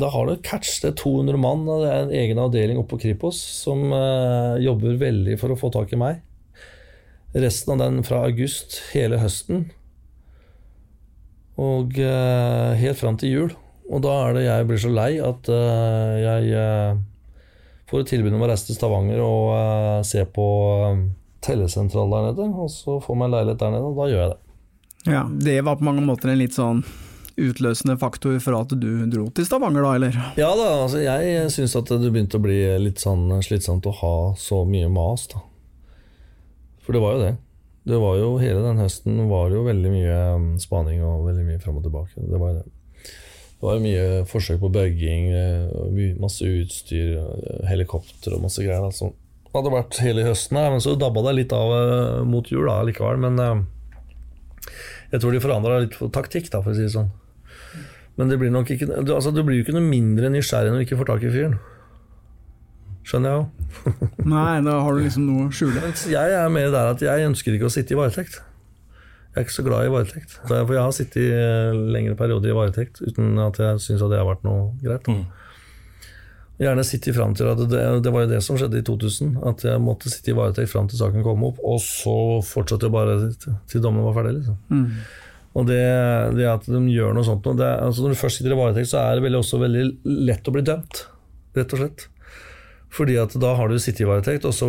da 0.00 0.08
har 0.14 0.30
de 0.30 0.38
catch, 0.46 0.78
det 0.80 0.94
er 0.94 0.96
200 0.96 1.36
mann, 1.36 1.66
det 1.68 1.90
er 1.90 2.06
en 2.06 2.14
egen 2.16 2.40
avdeling 2.40 2.80
oppe 2.80 2.94
på 2.94 3.02
Kripos 3.02 3.36
som 3.58 3.90
eh, 3.92 4.62
jobber 4.64 4.96
veldig 5.02 5.36
for 5.42 5.52
å 5.52 5.58
få 5.60 5.68
tak 5.74 5.92
i 5.92 6.00
meg. 6.00 6.22
Resten 7.36 7.74
av 7.74 7.82
den 7.82 8.00
fra 8.08 8.22
august, 8.24 8.78
hele 8.94 9.20
høsten, 9.20 9.68
og 11.60 12.00
eh, 12.00 12.72
helt 12.86 13.02
fram 13.02 13.20
til 13.20 13.36
jul. 13.36 13.54
Og 13.92 14.00
da 14.06 14.16
er 14.24 14.38
det 14.38 14.48
jeg 14.48 14.70
blir 14.70 14.80
så 14.80 14.96
lei 14.96 15.12
at 15.20 15.52
eh, 15.52 16.16
jeg 16.24 16.98
får 17.90 18.06
et 18.06 18.14
tilbud 18.16 18.32
om 18.38 18.46
å 18.46 18.48
reise 18.48 18.70
til 18.70 18.80
Stavanger 18.80 19.20
og 19.26 20.06
se 20.08 20.24
på 20.24 20.46
telesentral 21.44 22.16
der 22.16 22.30
nede, 22.30 22.48
og 22.48 22.72
så 22.72 22.96
får 22.96 23.12
jeg 23.18 23.28
en 23.28 23.34
leilighet 23.36 23.66
der 23.66 23.76
nede, 23.76 23.90
og 23.92 24.00
da 24.00 24.08
gjør 24.08 24.24
jeg 24.24 24.32
det. 24.32 24.39
Ja, 25.08 25.28
Det 25.30 25.60
var 25.64 25.76
på 25.76 25.86
mange 25.86 26.04
måter 26.04 26.32
en 26.32 26.40
litt 26.40 26.56
sånn 26.56 26.82
utløsende 27.40 27.96
faktor 27.96 28.36
for 28.42 28.58
at 28.58 28.72
du 28.76 29.06
dro 29.08 29.28
til 29.32 29.46
Stavanger, 29.46 29.84
da, 29.86 29.92
eller? 29.96 30.16
Ja 30.36 30.50
da, 30.58 30.66
altså 30.82 31.00
jeg 31.00 31.46
syns 31.54 31.76
at 31.78 31.88
det 31.88 32.10
begynte 32.10 32.36
å 32.36 32.44
bli 32.44 32.58
litt 32.82 33.00
sånn 33.00 33.30
slitsomt 33.44 33.88
å 33.88 33.94
ha 34.02 34.16
så 34.36 34.64
mye 34.68 34.90
mas, 34.92 35.24
da. 35.32 35.40
For 36.84 36.96
det 36.96 37.00
var 37.04 37.16
jo 37.16 37.22
det. 37.22 37.32
Det 37.90 37.96
var 38.02 38.18
jo 38.18 38.34
Hele 38.42 38.60
den 38.64 38.82
høsten 38.82 39.22
var 39.30 39.48
det 39.48 39.56
jo 39.56 39.64
veldig 39.64 39.94
mye 39.94 40.18
um, 40.36 40.50
spaning 40.60 41.00
og 41.06 41.24
veldig 41.30 41.46
mye 41.46 41.62
fram 41.62 41.80
og 41.80 41.86
tilbake. 41.86 42.20
Det 42.20 42.40
var 42.40 42.52
jo 42.52 42.60
det. 42.60 42.68
Det 43.60 43.68
var 43.68 43.82
mye 43.84 44.04
forsøk 44.28 44.60
på 44.62 44.70
bugging, 44.72 45.26
eh, 45.36 46.12
masse 46.16 46.46
utstyr, 46.48 47.18
eh, 47.20 47.66
helikopter 47.68 48.32
og 48.32 48.46
masse 48.46 48.62
greier. 48.64 48.86
Altså. 48.86 49.10
Det 49.44 49.52
hadde 49.52 49.72
vært 49.74 49.98
hele 50.00 50.24
høsten 50.24 50.56
men 50.56 50.80
så 50.80 50.94
dabba 50.96 51.26
det 51.26 51.34
litt 51.42 51.52
av 51.52 51.74
eh, 51.76 52.22
mot 52.24 52.48
jul 52.48 52.64
da, 52.70 52.78
likevel. 52.88 53.20
Men 53.20 53.66
jeg 55.10 55.22
tror 55.22 55.34
de 55.34 55.42
forandra 55.42 55.80
litt 55.82 55.96
på 55.98 56.10
taktikk, 56.14 56.50
da, 56.52 56.62
for 56.62 56.72
å 56.72 56.78
si 56.78 56.86
det 56.86 56.94
sånn. 56.94 57.10
Men 58.18 58.30
det 58.30 58.36
blir 58.40 58.52
nok 58.52 58.70
ikke 58.74 58.88
du, 58.90 59.14
altså, 59.14 59.32
du 59.32 59.42
blir 59.46 59.60
jo 59.60 59.64
ikke 59.64 59.76
noe 59.76 59.86
mindre 59.86 60.28
nysgjerrig 60.32 60.72
når 60.72 60.82
du 60.82 60.86
ikke 60.86 61.00
får 61.00 61.10
tak 61.12 61.24
i 61.24 61.32
fyren. 61.32 61.56
Skjønner 63.08 63.32
jeg 63.32 63.40
jo. 63.40 63.88
Nei, 64.34 64.60
da 64.66 64.76
har 64.84 64.94
du 64.94 65.02
liksom 65.02 65.26
noe 65.26 65.48
å 65.48 65.54
skjule. 65.56 65.92
Jeg 66.12 66.36
er 66.36 66.52
mer 66.52 66.70
der 66.74 66.92
at 66.92 67.02
jeg 67.04 67.26
ønsker 67.30 67.56
ikke 67.56 67.70
å 67.70 67.72
sitte 67.72 67.96
i 67.96 67.98
varetekt. 67.98 68.42
Jeg 69.30 69.38
er 69.38 69.46
ikke 69.46 69.56
så 69.56 69.64
glad 69.66 69.86
i 69.86 69.92
varetekt. 69.94 70.36
For 70.42 70.74
jeg 70.74 70.82
har 70.82 70.94
sittet 70.94 71.20
i 71.22 71.28
eh, 71.32 71.80
lengre 71.94 72.16
perioder 72.18 72.50
i 72.50 72.56
varetekt 72.56 73.00
uten 73.04 73.38
at 73.40 73.60
jeg 73.62 73.82
syns 73.86 74.02
det 74.02 74.18
har 74.18 74.26
vært 74.28 74.42
noe 74.46 74.72
greit. 74.82 75.06
da. 75.06 75.16
Gjerne 76.60 76.84
sitte 76.84 77.14
fram 77.16 77.32
til 77.36 77.48
at 77.48 77.60
det, 77.72 77.82
det 78.04 78.12
var 78.12 78.26
jo 78.26 78.32
det 78.34 78.42
som 78.44 78.58
skjedde 78.60 78.82
i 78.82 78.84
2000. 78.84 79.32
At 79.48 79.64
jeg 79.64 79.80
måtte 79.80 80.12
sitte 80.12 80.34
i 80.34 80.36
varetekt 80.36 80.72
fram 80.72 80.90
til 80.90 81.00
saken 81.00 81.24
kom 81.24 81.46
opp, 81.48 81.60
og 81.64 81.80
så 81.80 82.14
fortsatte 82.44 82.88
jeg 82.88 82.94
bare 82.94 83.16
til, 83.40 83.56
til 83.70 83.84
dommen 83.84 84.04
var 84.04 84.18
ferdig. 84.18 84.36
liksom. 84.42 84.60
Og 85.58 85.66
det, 85.66 85.80
det 86.36 86.46
at 86.46 86.68
de 86.68 86.80
gjør 86.92 87.16
noe 87.16 87.26
sånt 87.26 87.48
det, 87.58 87.66
altså 87.66 88.04
Når 88.04 88.12
du 88.12 88.20
først 88.20 88.38
sitter 88.38 88.54
i 88.54 88.60
varetekt, 88.60 88.90
så 88.92 89.00
er 89.02 89.16
det 89.18 89.24
veldig, 89.24 89.40
også 89.40 89.58
veldig 89.64 89.84
lett 90.28 90.46
å 90.46 90.54
bli 90.54 90.62
dømt. 90.68 91.04
Rett 91.56 91.74
og 91.74 91.82
slett. 91.82 92.06
Fordi 92.90 93.16
at 93.22 93.34
da 93.38 93.52
har 93.54 93.70
du 93.70 93.78
sittet 93.78 94.02
i 94.02 94.08
varetekt, 94.08 94.46
og 94.48 94.54
så 94.54 94.68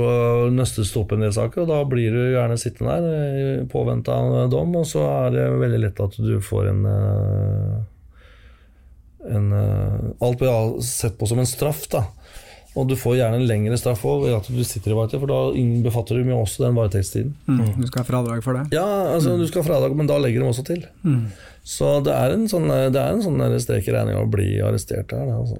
nøstes 0.53 0.91
det 0.93 0.99
opp 1.01 1.13
en 1.15 1.23
del 1.25 1.33
saker, 1.33 1.63
og 1.63 1.71
da 1.71 1.79
blir 1.89 2.13
du 2.13 2.19
gjerne 2.35 2.57
sittende 2.61 2.97
der 3.01 3.37
i 3.37 3.45
påvente 3.69 4.13
av 4.13 4.49
dom, 4.53 4.75
og 4.77 4.85
så 4.89 5.05
er 5.25 5.33
det 5.33 5.45
veldig 5.63 5.79
lett 5.81 6.01
at 6.05 6.17
du 6.21 6.35
får 6.45 6.69
en, 6.69 6.83
eh, 6.85 7.79
en 9.29 9.51
eh, 9.53 9.99
Alt 10.19 10.39
blir 10.39 10.81
sett 10.81 11.17
på 11.17 11.27
som 11.27 11.39
en 11.39 11.47
straff, 11.47 11.87
da. 11.91 12.05
Og 12.79 12.87
du 12.87 12.95
får 12.95 13.17
gjerne 13.19 13.41
en 13.41 13.47
lengre 13.49 13.75
straff 13.79 14.03
òg 14.07 14.25
ved 14.25 14.37
at 14.37 14.47
du 14.47 14.61
sitter 14.63 14.93
i 14.93 14.95
varetekt, 14.95 15.19
for 15.19 15.31
da 15.31 15.39
befatter 15.83 16.15
du 16.15 16.29
jo 16.31 16.39
også 16.39 16.63
den 16.63 16.77
varetektstiden. 16.77 17.33
Mm, 17.49 17.63
du 17.81 17.87
skal 17.89 18.05
ha 18.05 18.07
fradrag 18.07 18.43
for 18.45 18.55
det. 18.55 18.69
Ja, 18.75 18.87
altså 19.11 19.35
du 19.39 19.43
skal 19.49 19.65
ha 19.65 19.67
fradrag, 19.73 19.97
men 19.99 20.07
da 20.07 20.19
legger 20.21 20.39
de 20.39 20.47
også 20.47 20.63
til. 20.69 20.85
Så 21.67 21.99
det 22.01 22.13
er 22.15 22.33
en 22.33 22.47
sånn, 22.49 22.71
det 22.71 22.97
er 22.97 23.11
en 23.13 23.21
sånn 23.21 23.41
strek 23.61 23.85
i 23.85 23.93
regninga 23.93 24.23
å 24.23 24.29
bli 24.31 24.55
arrestert 24.65 25.11
her. 25.13 25.29
Altså. 25.35 25.59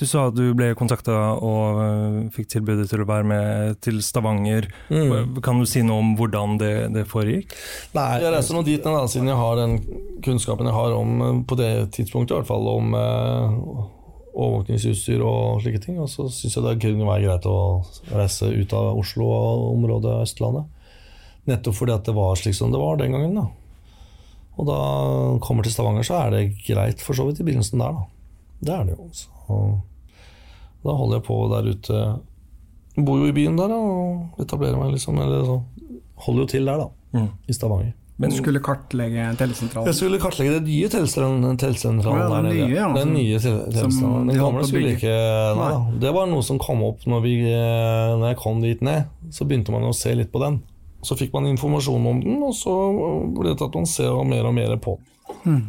Du 0.00 0.06
sa 0.08 0.28
at 0.30 0.38
du 0.38 0.54
ble 0.56 0.70
kontakta 0.78 1.16
og 1.34 1.82
øh, 1.82 2.20
fikk 2.32 2.54
tilbudet 2.54 2.86
til 2.88 3.02
å 3.04 3.08
være 3.10 3.28
med 3.28 3.82
til 3.84 4.00
Stavanger. 4.04 4.70
Mm. 4.88 5.36
Kan 5.44 5.60
du 5.60 5.66
si 5.68 5.82
noe 5.84 6.00
om 6.00 6.14
hvordan 6.16 6.56
det, 6.62 6.72
det 6.94 7.04
foregikk? 7.10 7.52
Nei, 7.98 8.06
jeg 8.22 8.32
reiser 8.32 8.56
nå 8.56 8.64
dit 8.64 8.86
den 8.86 9.12
siden 9.12 9.28
jeg 9.34 9.40
har 9.42 9.60
den 9.60 9.76
kunnskapen 10.24 10.70
jeg 10.70 10.78
har 10.78 10.96
om, 10.96 11.20
eh, 11.26 11.44
på 11.50 11.60
det 11.60 11.72
tidspunktet 11.98 12.32
i 12.32 12.40
hvert 12.40 12.48
fall, 12.54 12.72
om 12.72 12.96
eh, 12.96 13.84
overvåkningsutstyr 14.36 15.22
og 15.24 15.62
slike 15.64 15.80
ting. 15.82 15.98
Og 16.02 16.10
så 16.12 16.28
syns 16.32 16.56
jeg 16.58 16.64
det 16.66 16.74
kunne 16.84 17.08
være 17.08 17.24
greit 17.24 17.48
å 17.48 17.58
reise 18.12 18.50
ut 18.52 18.74
av 18.76 18.98
Oslo 19.00 19.28
og 19.32 19.68
området 19.72 20.18
Østlandet. 20.26 20.68
Nettopp 21.46 21.78
fordi 21.78 21.94
at 21.94 22.04
det 22.08 22.14
var 22.16 22.36
slik 22.38 22.56
som 22.58 22.72
det 22.74 22.80
var 22.82 22.98
den 23.00 23.14
gangen. 23.16 23.34
da. 23.38 23.46
Og 24.56 24.68
da 24.68 24.78
kommer 25.44 25.66
til 25.66 25.72
Stavanger, 25.74 26.06
så 26.06 26.20
er 26.22 26.32
det 26.32 26.64
greit 26.66 27.02
for 27.04 27.16
så 27.16 27.26
vidt 27.28 27.42
i 27.42 27.46
begynnelsen 27.46 27.82
der, 27.82 27.92
da. 27.92 28.06
Det 28.66 28.72
er 28.72 28.86
det 28.88 28.96
jo. 28.96 29.10
Så 29.12 29.58
da 30.86 30.94
holder 30.96 31.18
jeg 31.18 31.26
på 31.26 31.36
der 31.52 31.68
ute. 31.74 32.00
Bor 32.96 33.20
jo 33.20 33.28
i 33.28 33.36
byen 33.36 33.58
der 33.58 33.68
da, 33.68 33.76
og 33.76 34.40
etablerer 34.40 34.78
meg, 34.80 34.94
liksom. 34.96 35.18
Eller 35.20 35.44
så 35.44 35.58
holder 36.24 36.46
jo 36.46 36.50
til 36.54 36.64
der, 36.70 36.86
da. 36.86 36.88
I 37.48 37.56
Stavanger. 37.56 37.92
Men 38.16 38.32
du 38.32 38.36
skulle 38.38 38.60
kartlegge 38.64 39.24
telesentralen. 39.36 39.90
Jeg 39.90 39.96
skulle 39.98 40.18
kartlegge 40.22 40.54
den 40.54 40.64
nye 40.64 40.88
telesentralen 40.88 41.58
telesentralen 41.60 42.22
ja, 42.22 42.28
den 42.40 42.46
nye, 42.48 42.68
ja, 42.72 42.86
Den 42.96 43.10
nye 43.12 43.40
tele- 43.42 43.66
telesentralen. 43.74 44.30
Den 44.30 44.38
gamle 44.40 44.62
skulle 44.64 44.94
ikke 44.94 45.16
Nei 45.58 45.66
nei. 45.74 45.98
Det 46.00 46.12
var 46.16 46.30
noe 46.30 46.46
som 46.46 46.60
kom 46.62 46.80
opp 46.86 47.04
når, 47.04 47.20
vi, 47.26 47.34
eh, 47.50 48.14
når 48.16 48.30
jeg 48.32 48.38
kom 48.40 48.62
dit 48.64 48.80
ned. 48.80 49.10
Så 49.36 49.44
begynte 49.44 49.74
man 49.74 49.84
å 49.84 49.92
se 49.96 50.14
litt 50.16 50.32
på 50.32 50.40
den. 50.40 50.62
Så 51.04 51.14
fikk 51.20 51.34
man 51.36 51.44
informasjon 51.50 52.06
om 52.08 52.22
den, 52.24 52.40
og 52.42 52.54
så 52.56 52.72
ble 53.36 53.50
det 53.52 53.58
til 53.60 53.68
at 53.68 53.76
man 53.76 53.86
ser 53.90 54.16
mer 54.24 54.48
og 54.48 54.56
mer 54.56 54.72
på 54.80 54.96
den. 55.44 55.60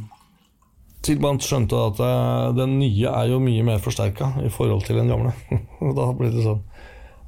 Til 1.06 1.20
man 1.24 1.38
skjønte 1.44 1.78
at 1.92 2.00
eh, 2.00 2.48
den 2.58 2.80
nye 2.80 3.12
er 3.12 3.30
jo 3.32 3.44
mye 3.44 3.64
mer 3.68 3.84
forsterka 3.84 4.32
i 4.44 4.50
forhold 4.50 4.88
til 4.88 4.98
den 5.04 5.12
gamle. 5.12 5.36
Da 6.00 6.08
ble 6.16 6.32
det 6.32 6.48
sånn 6.48 6.64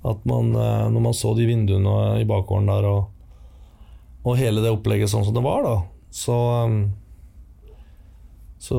at 0.08 0.24
man, 0.24 0.54
eh, 0.56 0.88
når 0.96 1.02
man 1.12 1.16
så 1.16 1.36
de 1.36 1.44
vinduene 1.48 2.22
i 2.24 2.28
bakgården 2.28 2.72
der 2.72 2.88
og, 2.88 3.10
og 4.26 4.38
hele 4.38 4.62
det 4.64 4.72
opplegget 4.74 5.12
sånn 5.12 5.24
som 5.28 5.34
det 5.38 5.44
var, 5.46 5.64
da, 5.64 5.78
så 6.12 6.36
um, 6.66 6.80
så 8.60 8.76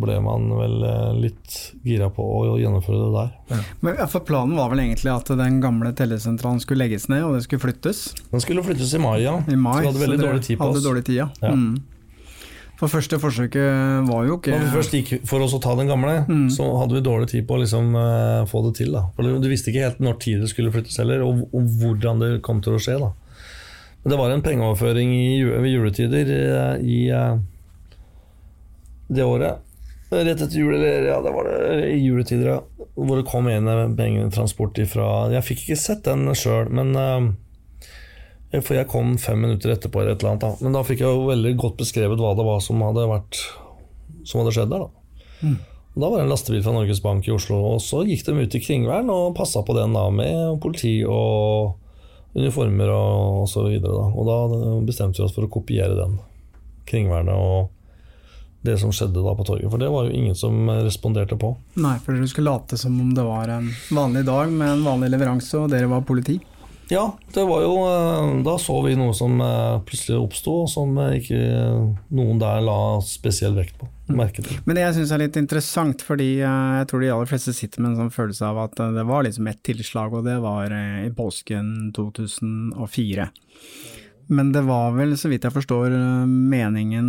ble 0.00 0.14
man 0.24 0.46
vel 0.56 0.78
eh, 0.88 1.10
litt 1.20 1.56
gira 1.84 2.06
på 2.16 2.24
å 2.24 2.54
gjennomføre 2.56 2.96
det 3.02 3.10
der. 3.12 3.66
Men 3.84 3.98
for 4.08 4.24
Planen 4.24 4.56
var 4.56 4.70
vel 4.72 4.80
egentlig 4.86 5.12
at 5.12 5.28
den 5.36 5.58
gamle 5.60 5.92
tellesentralen 5.92 6.62
skulle 6.64 6.86
legges 6.86 7.04
ned, 7.12 7.26
og 7.26 7.36
det 7.36 7.42
skulle 7.44 7.60
flyttes 7.66 8.00
Den 8.30 8.40
skulle 8.40 8.64
flyttes 8.64 8.94
i 8.96 9.02
mai, 9.04 9.18
ja. 9.26 9.36
i 9.52 9.58
mai. 9.60 9.74
så 9.74 9.84
vi 9.84 9.90
hadde 9.90 10.04
veldig 10.06 10.20
dårlig 10.24 10.46
tid 10.48 10.58
på 10.62 10.70
oss. 10.72 10.84
dårlig 10.86 11.04
tid, 11.10 11.18
ja. 11.20 11.28
Ja. 11.44 11.52
Mm. 11.52 11.76
For 12.80 12.88
første 12.88 13.18
forsøket 13.20 14.08
var 14.08 14.24
jo 14.24 14.38
ikke 14.38 14.54
Når 14.56 14.62
vi 14.64 14.72
først 14.78 14.94
gikk 14.96 15.10
for 15.28 15.44
oss 15.44 15.52
å 15.52 15.60
ta 15.60 15.74
den 15.76 15.90
gamle, 15.92 16.22
Mm. 16.24 16.46
så 16.48 16.64
hadde 16.80 16.96
vi 16.96 17.04
dårlig 17.04 17.28
tid 17.28 17.44
på 17.44 17.58
å 17.58 17.60
liksom, 17.60 17.92
uh, 17.92 18.46
få 18.48 18.64
det 18.64 18.78
til. 18.80 18.94
Da. 18.96 19.10
For 19.12 19.28
du, 19.28 19.36
du 19.44 19.48
visste 19.52 19.68
ikke 19.68 19.90
helt 19.90 20.00
når 20.00 20.16
tid 20.24 20.40
det 20.40 20.48
skulle 20.48 20.72
flyttes 20.72 20.96
heller, 20.96 21.20
og, 21.28 21.44
og 21.52 21.68
hvordan 21.82 22.24
det 22.24 22.30
kom 22.40 22.64
til 22.64 22.78
å 22.78 22.80
skje. 22.80 22.96
Da. 23.02 23.12
Men 24.02 24.12
det 24.12 24.18
var 24.18 24.32
en 24.32 24.44
pengeoverføring 24.44 25.10
i, 25.12 25.42
ved 25.44 25.68
juletider 25.68 26.30
i, 26.32 26.44
i 26.80 27.00
eh, 27.12 27.40
det 29.08 29.26
året. 29.26 29.66
Rett 30.10 30.40
etter 30.40 30.56
jul, 30.56 30.72
eller 30.74 31.04
ja, 31.06 31.18
det 31.22 31.32
var 31.34 31.46
det 31.46 31.90
i 31.92 31.98
juletider, 32.00 32.48
ja. 32.56 32.86
Hvor 32.96 33.20
det 33.20 33.28
kom 33.30 33.46
en 33.50 33.68
eh, 33.70 33.84
pengetransport 33.96 34.80
ifra 34.82 35.06
Jeg 35.34 35.46
fikk 35.46 35.66
ikke 35.66 35.78
sett 35.78 36.02
den 36.08 36.26
sjøl, 36.34 36.72
men 36.74 36.96
eh, 36.98 38.58
For 38.58 38.78
jeg 38.78 38.88
kom 38.90 39.14
fem 39.22 39.44
minutter 39.44 39.76
etterpå, 39.76 40.02
eller 40.02 40.16
et 40.16 40.24
eller 40.24 40.34
annet. 40.34 40.46
Da. 40.48 40.64
Men 40.64 40.78
da 40.78 40.86
fikk 40.86 41.04
jeg 41.04 41.20
jo 41.20 41.28
veldig 41.28 41.54
godt 41.60 41.78
beskrevet 41.84 42.22
hva 42.22 42.32
det 42.38 42.48
var 42.48 42.64
som 42.64 42.82
hadde 42.82 43.06
vært 43.12 43.44
Som 44.24 44.42
hadde 44.42 44.56
skjedd 44.56 44.72
der. 44.72 44.88
Da 44.88 44.96
Mm. 45.40 45.56
Da 45.94 46.08
var 46.08 46.18
det 46.18 46.24
en 46.24 46.30
lastebil 46.30 46.62
fra 46.62 46.72
Norges 46.72 47.02
Bank 47.02 47.28
i 47.28 47.32
Oslo, 47.34 47.58
og 47.72 47.80
så 47.82 48.04
gikk 48.06 48.26
de 48.26 48.34
ut 48.38 48.54
i 48.54 48.60
Kringvern 48.62 49.10
og 49.12 49.34
passa 49.38 49.62
på 49.66 49.74
den 49.76 49.96
da 49.96 50.06
med 50.14 50.60
politi 50.62 51.00
og 51.08 51.79
uniformer 52.34 52.92
og, 52.94 53.42
og 53.42 53.50
så 53.50 53.66
videre. 53.66 53.92
Da. 53.96 54.06
Og 54.14 54.28
da 54.28 54.80
bestemte 54.86 55.20
vi 55.20 55.26
oss 55.26 55.36
for 55.36 55.48
å 55.48 55.52
kopiere 55.52 55.96
den. 55.98 56.18
Kringvernet 56.90 57.36
og 57.36 57.70
det 58.66 58.76
som 58.78 58.92
skjedde 58.92 59.22
da 59.24 59.32
på 59.36 59.44
torget. 59.48 59.70
For 59.72 59.80
det 59.80 59.88
var 59.88 60.06
jo 60.06 60.16
ingen 60.16 60.36
som 60.36 60.68
responderte 60.84 61.38
på. 61.40 61.54
Nei, 61.80 61.96
for 62.04 62.12
dere 62.12 62.28
skulle 62.28 62.52
late 62.52 62.76
som 62.80 62.98
om 63.00 63.14
det 63.16 63.24
var 63.24 63.52
en 63.56 63.70
vanlig 63.88 64.26
dag 64.28 64.52
med 64.52 64.74
en 64.74 64.84
vanlig 64.84 65.12
leveranse, 65.14 65.54
og 65.56 65.70
dere 65.72 65.88
var 65.90 66.04
politi. 66.08 66.40
Ja, 66.90 67.04
det 67.34 67.44
var 67.46 67.62
jo 67.62 67.74
eh, 67.86 68.30
Da 68.42 68.56
så 68.58 68.80
vi 68.82 68.96
noe 68.98 69.14
som 69.14 69.38
eh, 69.44 69.78
plutselig 69.86 70.18
oppsto, 70.18 70.56
og 70.64 70.70
som 70.72 70.96
eh, 70.98 71.20
ikke 71.20 71.40
noen 72.10 72.40
der 72.42 72.64
la 72.66 72.78
spesiell 73.06 73.54
vekt 73.58 73.78
på. 73.78 73.86
Merke 74.16 74.42
til. 74.44 74.58
Men 74.66 74.76
det 74.76 74.84
jeg 74.84 74.96
syns 74.98 75.14
er 75.14 75.22
litt 75.22 75.38
interessant, 75.40 76.02
fordi 76.06 76.32
eh, 76.40 76.74
jeg 76.80 76.90
tror 76.90 77.04
de 77.04 77.12
aller 77.14 77.30
fleste 77.30 77.54
sitter 77.56 77.82
med 77.82 77.92
en 77.92 78.02
sånn 78.04 78.14
følelse 78.14 78.48
av 78.48 78.60
at 78.66 78.82
eh, 78.82 78.92
det 78.96 79.06
var 79.08 79.24
liksom 79.26 79.48
ett 79.50 79.62
tilslag, 79.66 80.14
og 80.16 80.26
det 80.26 80.36
var 80.42 80.74
eh, 80.74 81.06
i 81.06 81.14
påsken 81.14 81.90
2004. 81.96 83.28
Men 84.30 84.52
det 84.54 84.62
var 84.62 84.92
vel, 84.94 85.16
så 85.18 85.26
vidt 85.30 85.42
jeg 85.42 85.54
forstår, 85.56 85.90
meningen 86.28 87.06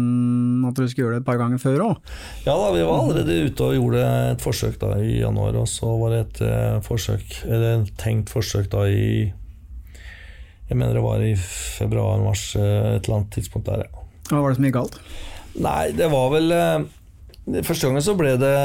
at 0.65 0.77
dere 0.77 0.89
skulle 0.89 1.05
gjøre 1.05 1.19
det 1.19 1.21
et 1.21 1.27
par 1.27 1.37
ganger 1.37 1.61
før 1.61 1.83
òg? 1.85 2.13
Ja 2.47 2.55
da, 2.57 2.71
vi 2.73 2.81
var 2.81 3.03
allerede 3.03 3.35
ute 3.45 3.67
og 3.67 3.75
gjorde 3.77 4.05
et 4.31 4.41
forsøk 4.41 4.79
da 4.81 4.95
i 4.97 5.19
januar, 5.19 5.59
og 5.61 5.69
så 5.69 5.91
var 6.01 6.15
det 6.15 6.21
et 6.23 6.41
forsøk, 6.87 7.43
eller 7.45 7.83
et 7.83 7.93
tenkt 8.01 8.33
forsøk 8.33 8.71
da 8.73 8.87
i 8.89 9.03
Jeg 10.71 10.79
mener 10.79 10.97
det 10.97 11.05
var 11.05 11.21
i 11.21 11.35
februar-mars, 11.37 12.55
et 12.57 13.03
eller 13.03 13.19
annet 13.19 13.35
tidspunkt 13.37 13.69
der, 13.69 13.85
ja. 13.85 14.07
Hva 14.31 14.41
var 14.41 14.53
det 14.53 14.57
som 14.57 14.65
gikk 14.65 14.79
galt? 14.79 14.97
Nei, 15.59 15.91
det 15.97 16.07
var 16.11 16.31
vel 16.31 16.51
eh, 16.55 17.61
Første 17.65 17.87
gangen 17.89 18.03
så 18.05 18.15
ble 18.15 18.37
det 18.39 18.55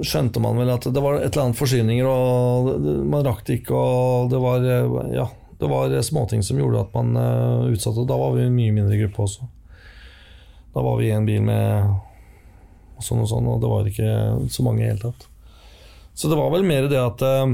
Skjønte 0.00 0.40
man 0.40 0.56
vel 0.56 0.70
at 0.72 0.86
det 0.88 1.02
var 1.04 1.18
et 1.18 1.26
eller 1.28 1.50
annet 1.50 1.58
forsyninger, 1.58 2.06
og 2.08 2.86
man 3.12 3.26
rakk 3.26 3.42
det 3.44 3.58
ikke, 3.60 3.76
og 3.76 4.30
det 4.32 4.38
var 4.40 4.64
eh, 4.64 4.94
Ja, 5.12 5.26
det 5.60 5.68
var 5.68 5.92
småting 6.02 6.40
som 6.42 6.58
gjorde 6.58 6.86
at 6.86 6.94
man 6.96 7.18
eh, 7.20 7.74
utsatte. 7.74 8.06
Da 8.08 8.16
var 8.16 8.32
vi 8.34 8.46
en 8.46 8.56
mye 8.56 8.72
mindre 8.72 8.96
gruppe 9.02 9.26
også. 9.26 9.50
Da 10.72 10.82
var 10.82 10.96
vi 10.98 11.10
i 11.10 11.12
en 11.14 11.28
bil 11.28 11.44
med 11.44 11.92
sånn 13.04 13.20
og 13.22 13.28
sånn, 13.30 13.50
og 13.52 13.60
det 13.60 13.70
var 13.70 13.90
ikke 13.90 14.14
så 14.54 14.64
mange 14.64 14.80
i 14.80 14.86
det 14.86 14.94
hele 14.94 15.10
tatt. 15.10 15.28
Så 16.14 16.30
det 16.32 16.38
var 16.40 16.50
vel 16.54 16.64
mer 16.66 16.88
det 16.90 17.00
at 17.00 17.22
eh, 17.26 17.52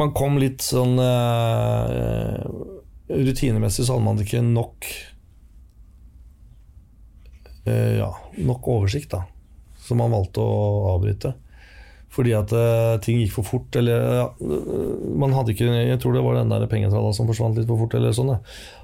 man 0.00 0.14
kom 0.16 0.40
litt 0.40 0.64
sånn 0.64 0.98
eh, 1.00 2.40
Rutinemessig 3.06 3.86
så 3.86 3.94
hadde 3.94 4.04
man 4.04 4.18
ikke 4.20 4.42
nok 4.44 4.88
eh, 4.88 5.15
ja, 7.66 8.10
nok 8.46 8.68
oversikt, 8.76 9.10
da. 9.14 9.24
Som 9.86 10.02
han 10.02 10.14
valgte 10.14 10.42
å 10.42 10.94
avbryte. 10.94 11.34
Fordi 12.16 12.32
at 12.36 12.52
eh, 12.56 12.94
ting 13.04 13.18
gikk 13.20 13.34
for 13.34 13.46
fort, 13.46 13.76
eller 13.76 14.04
ja, 14.20 14.26
man 15.20 15.34
hadde 15.36 15.52
ikke 15.52 15.68
Jeg 15.68 15.98
tror 16.00 16.16
det 16.16 16.24
var 16.24 16.38
den 16.38 16.52
der 16.52 16.68
pengetralla 16.70 17.12
som 17.12 17.28
forsvant 17.28 17.58
litt 17.58 17.68
for 17.68 17.82
fort, 17.82 17.96
eller 17.98 18.14
sånn. 18.16 18.32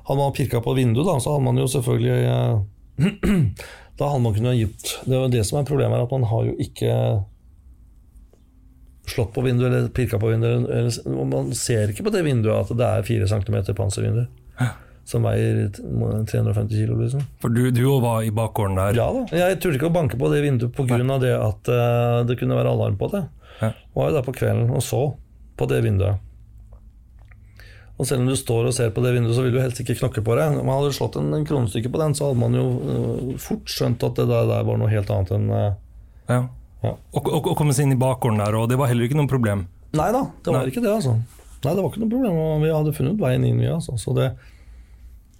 Hadde 0.08 0.18
man 0.20 0.34
pirka 0.36 0.60
på 0.64 0.74
vinduet, 0.76 1.06
da, 1.08 1.16
så 1.22 1.36
hadde 1.36 1.46
man 1.46 1.60
jo 1.60 1.68
selvfølgelig 1.70 2.18
eh, 2.28 2.58
Da 4.00 4.08
hadde 4.08 4.24
man 4.24 4.34
kunnet 4.36 4.58
gitt 4.58 4.90
Det 5.06 5.16
er 5.16 5.30
det 5.32 5.42
som 5.48 5.58
er 5.60 5.68
problemet, 5.68 5.96
er 5.96 6.04
at 6.04 6.12
man 6.12 6.26
har 6.28 6.48
jo 6.48 6.56
ikke 6.60 6.96
slått 9.12 9.32
på 9.34 9.44
vinduet 9.44 9.68
eller 9.68 9.88
pirka 9.94 10.20
på 10.20 10.30
vinduet. 10.30 10.68
Eller, 10.68 11.24
man 11.28 11.50
ser 11.56 11.90
ikke 11.90 12.06
på 12.06 12.12
det 12.14 12.22
vinduet 12.26 12.54
at 12.54 12.78
det 12.78 12.88
er 12.88 13.06
fire 13.06 13.28
centimeter 13.28 13.76
panservindu. 13.76 14.26
Som 15.08 15.26
veier 15.26 15.66
350 15.74 16.70
kilo, 16.70 16.96
liksom. 17.00 17.22
For 17.42 17.52
du, 17.52 17.64
du 17.74 17.82
var 18.00 18.22
i 18.22 18.30
bakgården 18.34 18.78
der. 18.78 18.98
Ja 19.00 19.08
da. 19.12 19.24
Jeg 19.34 19.58
turte 19.58 19.78
ikke 19.80 19.90
å 19.90 19.94
banke 19.94 20.18
på 20.20 20.30
det 20.32 20.42
vinduet 20.44 20.76
pga. 20.76 20.98
det 21.22 21.32
at 21.36 21.70
uh, 21.72 22.20
det 22.28 22.38
kunne 22.40 22.58
være 22.58 22.70
alarm 22.70 22.98
på 23.00 23.10
det. 23.12 23.24
Ja. 23.60 23.72
Var 23.96 24.10
jo 24.10 24.18
der 24.18 24.26
på 24.26 24.36
kvelden 24.36 24.70
og 24.70 24.84
så 24.86 25.02
på 25.58 25.68
det 25.70 25.82
vinduet. 25.84 26.22
Og 28.00 28.08
selv 28.08 28.24
om 28.24 28.30
du 28.30 28.36
står 28.38 28.70
og 28.70 28.74
ser 28.74 28.94
på 28.94 29.02
det 29.04 29.12
vinduet, 29.14 29.34
så 29.36 29.44
vil 29.44 29.52
du 29.54 29.60
helst 29.60 29.82
ikke 29.82 29.98
knokke 30.00 30.24
på 30.24 30.38
det. 30.38 30.46
Om 30.54 30.64
man 30.66 30.80
hadde 30.80 30.94
slått 30.96 31.18
en, 31.20 31.28
en 31.36 31.44
kronestykke 31.46 31.92
på 31.92 32.00
den, 32.00 32.16
så 32.18 32.30
hadde 32.30 32.40
man 32.40 32.56
jo 32.56 32.64
uh, 32.78 33.36
fort 33.42 33.68
skjønt 33.70 34.02
at 34.06 34.18
det 34.18 34.26
der, 34.30 34.48
der 34.48 34.66
var 34.66 34.80
noe 34.80 34.90
helt 34.90 35.12
annet 35.12 35.34
enn 35.36 35.50
uh, 35.52 35.70
Ja. 36.30 36.42
Ja. 36.82 36.96
Og, 37.14 37.28
og, 37.28 37.46
og 37.52 37.54
komme 37.58 37.74
seg 37.76 37.86
inn 37.86 37.94
i 37.94 38.00
bakgården 38.00 38.40
der, 38.42 38.56
og 38.58 38.66
det 38.70 38.78
var 38.80 38.90
heller 38.90 39.06
ikke 39.06 39.18
noe 39.18 39.30
problem. 39.30 39.68
Nei 39.94 40.08
da, 40.14 40.24
det 40.42 40.50
var 40.50 40.64
Nei. 40.64 40.72
ikke 40.72 40.82
det, 40.82 40.90
altså. 40.90 41.14
Nei, 41.62 41.74
det 41.76 41.78
var 41.78 41.92
ikke 41.92 42.02
noe 42.02 42.10
problem. 42.10 42.64
Vi 42.64 42.72
hadde 42.74 42.94
funnet 42.96 43.20
veien 43.22 43.44
inn, 43.46 43.60
vi, 43.62 43.68
altså. 43.70 43.94
Så 44.00 44.14
det, 44.16 44.32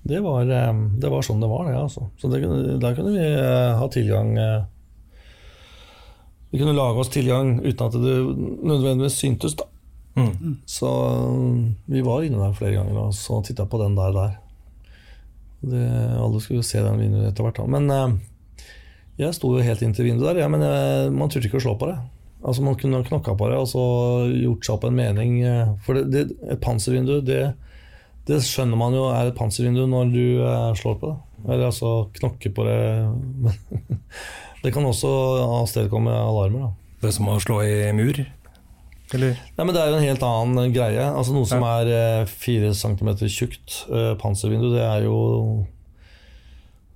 det, 0.02 0.20
var, 0.20 0.50
eh, 0.50 0.74
det 0.98 1.10
var 1.10 1.22
sånn 1.22 1.42
det 1.42 1.50
var, 1.50 1.68
det. 1.68 1.78
altså. 1.78 2.08
Så 2.18 2.30
det, 2.30 2.42
der 2.82 2.96
kunne 2.98 3.14
vi 3.14 3.26
eh, 3.26 3.74
ha 3.78 3.88
tilgang 3.92 4.32
eh, 4.38 4.64
Vi 6.50 6.58
kunne 6.60 6.74
lage 6.76 7.04
oss 7.04 7.12
tilgang 7.12 7.60
uten 7.62 7.86
at 7.86 7.98
det 8.02 8.16
nødvendigvis 8.66 9.20
syntes, 9.22 9.54
da. 9.56 9.68
Mm. 10.18 10.58
Så 10.68 10.90
eh, 10.90 11.60
vi 11.94 12.02
var 12.04 12.26
inne 12.26 12.42
der 12.42 12.58
flere 12.58 12.80
ganger 12.80 13.06
og 13.06 13.14
så 13.16 13.38
titta 13.46 13.68
på 13.70 13.80
den 13.84 13.94
der. 13.96 14.18
der. 14.18 14.34
Det, 15.62 15.86
alle 16.18 16.42
skulle 16.42 16.66
se 16.66 16.82
den 16.82 16.98
vinduet 16.98 17.30
etter 17.30 17.46
hvert. 17.46 17.62
da. 17.62 17.70
Men 17.70 18.18
jeg 19.20 19.36
sto 19.38 19.54
jo 19.54 19.62
helt 19.62 19.84
inntil 19.86 20.10
vinduet 20.10 20.32
der, 20.32 20.42
ja, 20.42 20.50
men 20.50 20.64
jeg, 20.66 21.12
man 21.14 21.30
turte 21.30 21.46
ikke 21.46 21.60
å 21.60 21.66
slå 21.68 21.76
på 21.78 21.92
det. 21.92 22.00
Altså 22.42 22.64
Man 22.66 22.74
kunne 22.74 23.04
knokka 23.06 23.36
på 23.38 23.48
det 23.52 23.58
og 23.62 23.68
så 23.70 23.82
gjort 24.34 24.66
seg 24.66 24.74
opp 24.74 24.86
en 24.88 24.96
mening. 24.98 25.36
For 25.86 25.94
det, 25.94 26.08
det, 26.10 26.24
et 26.50 26.60
panservindu, 26.64 27.20
det, 27.22 27.52
det 28.28 28.38
skjønner 28.46 28.78
man 28.78 28.94
jo 28.94 29.08
er 29.10 29.30
et 29.30 29.38
panservindu 29.38 29.82
når 29.90 30.12
du 30.12 30.24
eh, 30.46 30.68
slår 30.78 30.98
på 31.00 31.10
det. 31.10 31.16
Eller 31.48 31.66
altså 31.72 31.94
knokker 32.14 32.54
på 32.54 32.66
det. 32.68 32.78
Men 33.42 34.62
det 34.62 34.70
kan 34.74 34.86
også 34.86 35.10
avstedkomme 35.42 36.14
alarmer. 36.14 36.68
da. 36.68 36.94
Det 37.02 37.10
er 37.10 37.16
som 37.16 37.32
å 37.32 37.40
slå 37.42 37.58
i 37.66 37.90
mur. 37.98 38.20
Eller? 39.12 39.40
Nei, 39.56 39.64
men 39.66 39.74
Det 39.74 39.80
er 39.82 39.90
jo 39.90 39.96
en 39.98 40.06
helt 40.06 40.22
annen 40.24 40.72
greie. 40.72 41.02
Altså 41.04 41.34
Noe 41.34 41.48
som 41.50 41.64
er 41.66 41.90
eh, 41.90 42.30
fire 42.30 42.70
centimeter 42.78 43.28
tjukt 43.28 43.82
eh, 43.90 44.14
panservindu, 44.22 44.70
det 44.72 44.86
er 44.86 45.04
jo 45.04 45.18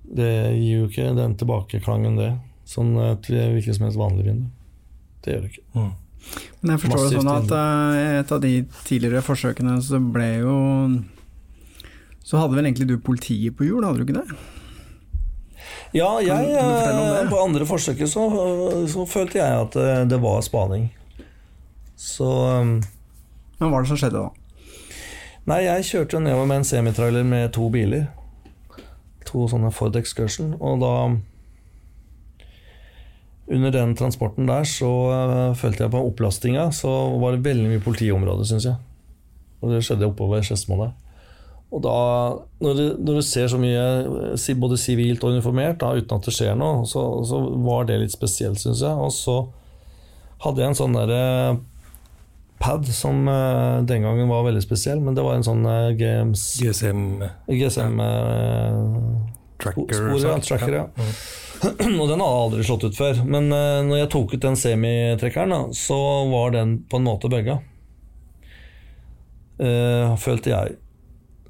Det 0.07 0.31
gir 0.55 0.79
jo 0.79 0.87
ikke 0.87 1.11
den 1.13 1.35
tilbakeklangen, 1.37 2.15
det. 2.17 2.31
Sånn 2.65 2.95
til 3.27 3.37
hvilket 3.53 3.77
som 3.77 3.85
helst 3.85 3.99
vanlig 3.99 4.25
vindu. 4.31 4.47
Det 5.21 5.35
gjør 5.35 5.43
det 5.43 5.51
ikke. 5.51 5.67
Mm. 5.75 5.91
Men 6.61 6.73
jeg 6.73 6.83
forstår 6.85 7.03
det 7.03 7.19
sånn 7.19 7.33
at 7.35 7.53
et 8.23 8.33
av 8.33 8.41
de 8.47 8.53
tidligere 8.87 9.23
forsøkene 9.27 9.77
så 9.83 9.99
ble 10.01 10.31
jo 10.39 10.55
Så 12.27 12.39
hadde 12.41 12.57
vel 12.57 12.67
egentlig 12.67 12.89
du 12.89 12.97
politiet 12.99 13.55
på 13.55 13.63
hjul, 13.67 13.85
hadde 13.87 14.01
du 14.01 14.07
ikke 14.07 14.19
det? 14.19 14.39
Ja, 15.95 16.09
jeg, 16.19 16.49
om 16.59 16.97
det? 16.99 17.21
eh, 17.21 17.29
på 17.31 17.39
andre 17.39 17.65
forsøket 17.65 18.11
så, 18.11 18.25
så 18.91 19.05
følte 19.07 19.39
jeg 19.39 19.61
at 19.61 19.77
eh, 19.79 20.01
det 20.11 20.19
var 20.21 20.43
spaning. 20.43 20.89
Så 21.95 22.27
um, 22.27 22.75
Men 23.57 23.63
hva 23.63 23.71
var 23.71 23.85
det 23.85 23.91
som 23.93 23.99
skjedde 24.01 24.25
da? 24.25 24.27
Nei, 25.47 25.61
jeg 25.63 25.87
kjørte 25.87 26.19
nedover 26.19 26.49
med 26.49 26.61
en 26.61 26.67
semitrailer 26.67 27.23
med 27.25 27.53
to 27.55 27.69
biler. 27.71 28.09
To 29.31 29.47
sånne 29.47 29.71
Ford 29.71 29.95
Excursion. 29.95 30.53
Og 30.59 30.83
da 30.83 30.93
Under 33.47 33.71
den 33.71 33.95
transporten 33.95 34.49
der 34.51 34.67
så 34.67 34.91
eh, 35.15 35.55
følte 35.55 35.85
jeg 35.85 35.95
på 35.95 36.03
opplastinga, 36.11 36.67
så 36.75 36.91
var 37.23 37.31
det 37.31 37.45
veldig 37.47 37.71
mye 37.71 37.83
politi 37.83 38.11
i 38.11 38.15
området, 38.15 38.49
syns 38.51 38.67
jeg. 38.67 38.75
Og 39.63 39.71
det 39.71 39.85
skjedde 39.87 40.11
oppover 40.11 40.43
Skedsmo 40.43 40.83
der. 40.83 40.91
Og 41.67 41.81
da, 41.83 41.95
når 42.63 42.77
du, 42.77 42.83
når 43.03 43.19
du 43.19 43.25
ser 43.27 43.49
så 43.51 43.59
mye 43.59 43.85
eh, 44.33 44.51
både 44.59 44.79
sivilt 44.79 45.23
og 45.25 45.35
uniformert 45.35 45.81
da, 45.81 45.91
uten 45.97 46.15
at 46.15 46.27
det 46.29 46.35
skjer 46.35 46.55
noe, 46.55 46.85
så, 46.87 47.03
så 47.27 47.41
var 47.65 47.89
det 47.89 47.99
litt 48.03 48.15
spesielt, 48.15 48.61
syns 48.61 48.85
jeg. 48.85 48.93
Og 48.95 49.11
så 49.11 49.39
hadde 50.45 50.63
jeg 50.63 50.71
en 50.71 50.79
sånn 50.79 50.95
derre 50.95 51.23
pad 52.63 52.87
som 52.95 53.27
eh, 53.29 53.81
den 53.89 54.07
gangen 54.07 54.31
var 54.31 54.47
veldig 54.47 54.63
spesiell, 54.63 55.03
men 55.03 55.17
det 55.17 55.25
var 55.27 55.37
en 55.37 55.45
sånn 55.45 55.67
GMs, 55.99 56.45
GSM 56.63 57.03
GSM 57.51 57.99
eh, 58.05 58.79
tracker. 59.59 59.93
Spor, 59.93 60.23
ja, 60.23 60.39
tracker, 60.39 60.73
ja. 60.73 60.87
Mm. 60.95 61.13
og 62.01 62.09
den 62.09 62.21
hadde 62.21 62.41
aldri 62.45 62.65
slått 62.65 62.85
ut 62.87 62.97
før. 62.97 63.21
Men 63.25 63.49
uh, 63.51 63.83
når 63.85 64.03
jeg 64.03 64.11
tok 64.13 64.35
ut 64.35 64.43
den 64.43 64.59
semitrekkeren, 64.59 65.71
så 65.77 65.99
var 66.31 66.53
den 66.55 66.77
på 66.89 66.99
en 66.99 67.07
måte 67.07 67.31
bugga. 67.33 67.59
Uh, 69.57 70.13
følte 70.21 70.53
jeg. 70.53 70.77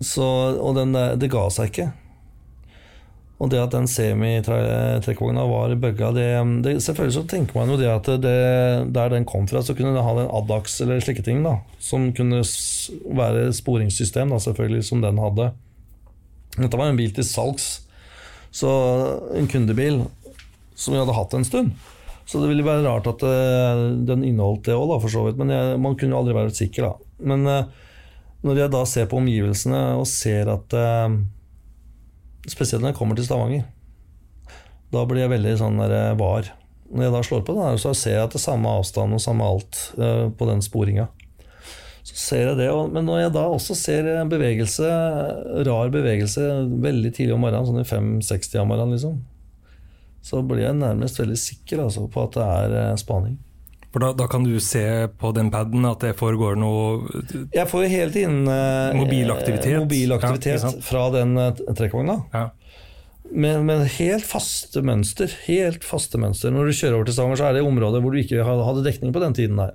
Så, 0.03 0.25
og 0.61 0.75
den, 0.77 0.93
det 1.17 1.31
ga 1.33 1.47
seg 1.53 1.71
ikke. 1.71 1.87
Og 3.37 3.51
det 3.53 3.59
at 3.61 3.73
den 3.73 3.85
semi-trekkvogna 3.89 5.43
var 5.45 5.75
bugga 5.77 6.09
det, 6.15 6.29
Selvfølgelig 6.81 7.15
så 7.19 7.25
tenker 7.29 7.59
man 7.59 7.69
jo 7.69 7.77
det 7.77 7.89
at 7.91 8.07
det, 8.23 8.37
der 8.95 9.11
den 9.13 9.27
kom 9.29 9.45
fra, 9.49 9.61
så 9.61 9.75
kunne 9.77 9.93
den 9.93 10.05
ha 10.05 10.13
en 10.23 10.31
Adax 10.39 10.79
eller 10.81 11.03
slike 11.05 11.25
ting, 11.25 11.43
da. 11.45 11.59
Som 11.77 12.09
kunne 12.17 12.41
være 12.41 13.51
sporingssystem, 13.53 14.33
da, 14.33 14.41
selvfølgelig, 14.41 14.87
som 14.89 15.05
den 15.05 15.21
hadde. 15.21 15.51
Dette 16.57 16.79
var 16.79 16.89
en 16.89 16.97
bil 16.97 17.13
til 17.13 17.27
salgs, 17.29 17.67
så 18.49 18.71
en 19.37 19.49
kundebil 19.51 20.01
som 20.77 20.95
vi 20.95 21.01
hadde 21.01 21.13
hatt 21.17 21.37
en 21.37 21.45
stund. 21.45 21.75
Så 22.27 22.41
det 22.41 22.49
ville 22.49 22.65
være 22.65 22.83
rart 22.83 23.05
at 23.07 23.21
eh, 23.23 23.83
den 24.07 24.25
inneholdt 24.25 24.65
det 24.67 24.75
òg, 24.75 24.97
for 24.97 25.13
så 25.13 25.27
vidt. 25.27 25.37
Men 25.39 25.53
jeg, 25.53 25.77
man 25.79 25.93
kunne 25.95 26.15
jo 26.15 26.23
aldri 26.23 26.35
være 26.35 26.57
sikker, 26.57 26.89
da. 26.89 27.11
Men 27.29 27.45
eh, 27.47 27.69
når 28.45 28.61
jeg 28.61 28.73
da 28.73 28.83
ser 28.89 29.09
på 29.09 29.17
omgivelsene 29.21 29.81
og 29.97 30.05
ser 30.09 30.51
at 30.53 30.77
eh, 30.77 31.17
Spesielt 32.47 32.79
når 32.79 32.93
jeg 32.93 32.95
kommer 32.95 33.17
til 33.17 33.25
Stavanger. 33.27 33.65
Da 34.95 35.01
blir 35.03 35.25
jeg 35.25 35.33
veldig 35.33 35.55
sånn 35.59 35.81
der, 35.81 35.91
eh, 35.97 36.13
var. 36.15 36.47
Når 36.87 37.03
jeg 37.03 37.11
da 37.11 37.21
slår 37.27 37.41
på 37.43 37.55
den, 37.57 37.79
så 37.81 37.91
ser 37.91 38.13
jeg 38.13 38.23
at 38.23 38.31
det 38.31 38.39
er 38.39 38.45
samme 38.45 38.71
avstand 38.71 39.17
og 39.17 39.19
samme 39.19 39.43
alt 39.43 39.79
eh, 39.99 40.29
på 40.31 40.47
den 40.47 40.63
sporinga. 40.63 41.09
Så 42.07 42.15
ser 42.15 42.45
jeg 42.45 42.59
det, 42.61 42.69
Men 42.93 43.03
når 43.03 43.19
jeg 43.19 43.33
da 43.35 43.43
også 43.51 43.75
ser 43.75 44.07
en 44.13 44.31
bevegelse, 44.31 44.87
rar 45.67 45.91
bevegelse 45.91 46.45
veldig 46.79 47.11
tidlig 47.17 47.35
om 47.35 47.43
morgenen, 47.43 47.67
sånn 47.67 47.83
i 47.83 48.21
5-60 48.23 48.61
om 48.61 48.71
morgenen, 48.71 48.95
liksom, 48.95 49.17
så 50.23 50.39
blir 50.39 50.63
jeg 50.69 50.79
nærmest 50.79 51.19
veldig 51.19 51.35
sikker 51.41 51.83
altså, 51.83 52.07
på 52.07 52.23
at 52.23 52.39
det 52.39 52.47
er 52.47 52.95
spaning. 53.03 53.35
For 53.93 54.03
da, 54.03 54.09
da 54.13 54.27
kan 54.29 54.43
du 54.43 54.57
se 54.59 54.81
på 55.17 55.31
den 55.33 55.47
paden 55.53 55.85
at 55.87 56.01
det 56.03 56.13
foregår 56.19 56.57
noe 56.59 57.07
Jeg 57.55 57.67
får 57.71 57.85
jo 57.85 57.89
hele 57.93 58.11
tiden 58.13 58.41
eh, 58.51 58.97
Mobilaktivitet. 58.99 59.71
eh, 59.73 59.79
mobilaktivitet 59.79 60.65
Ja, 60.65 60.71
fra 60.83 61.05
den 61.15 61.37
eh, 61.39 61.61
trekkvogna. 61.77 62.17
Ja. 62.33 62.49
Med, 63.31 63.63
med 63.67 63.85
helt 63.97 64.23
faste 64.27 64.83
mønster. 64.87 65.31
Helt 65.47 65.83
faste 65.87 66.19
mønster. 66.19 66.51
Når 66.55 66.69
du 66.69 66.75
kjører 66.77 66.95
over 66.99 67.07
til 67.09 67.15
Stavanger, 67.17 67.39
så 67.41 67.47
er 67.49 67.57
det 67.57 67.63
områder 67.67 68.03
hvor 68.03 68.13
du 68.15 68.19
ikke 68.21 68.43
hadde 68.47 68.83
dekning 68.85 69.15
på 69.15 69.23
den 69.23 69.35
tiden. 69.35 69.57
der. 69.59 69.73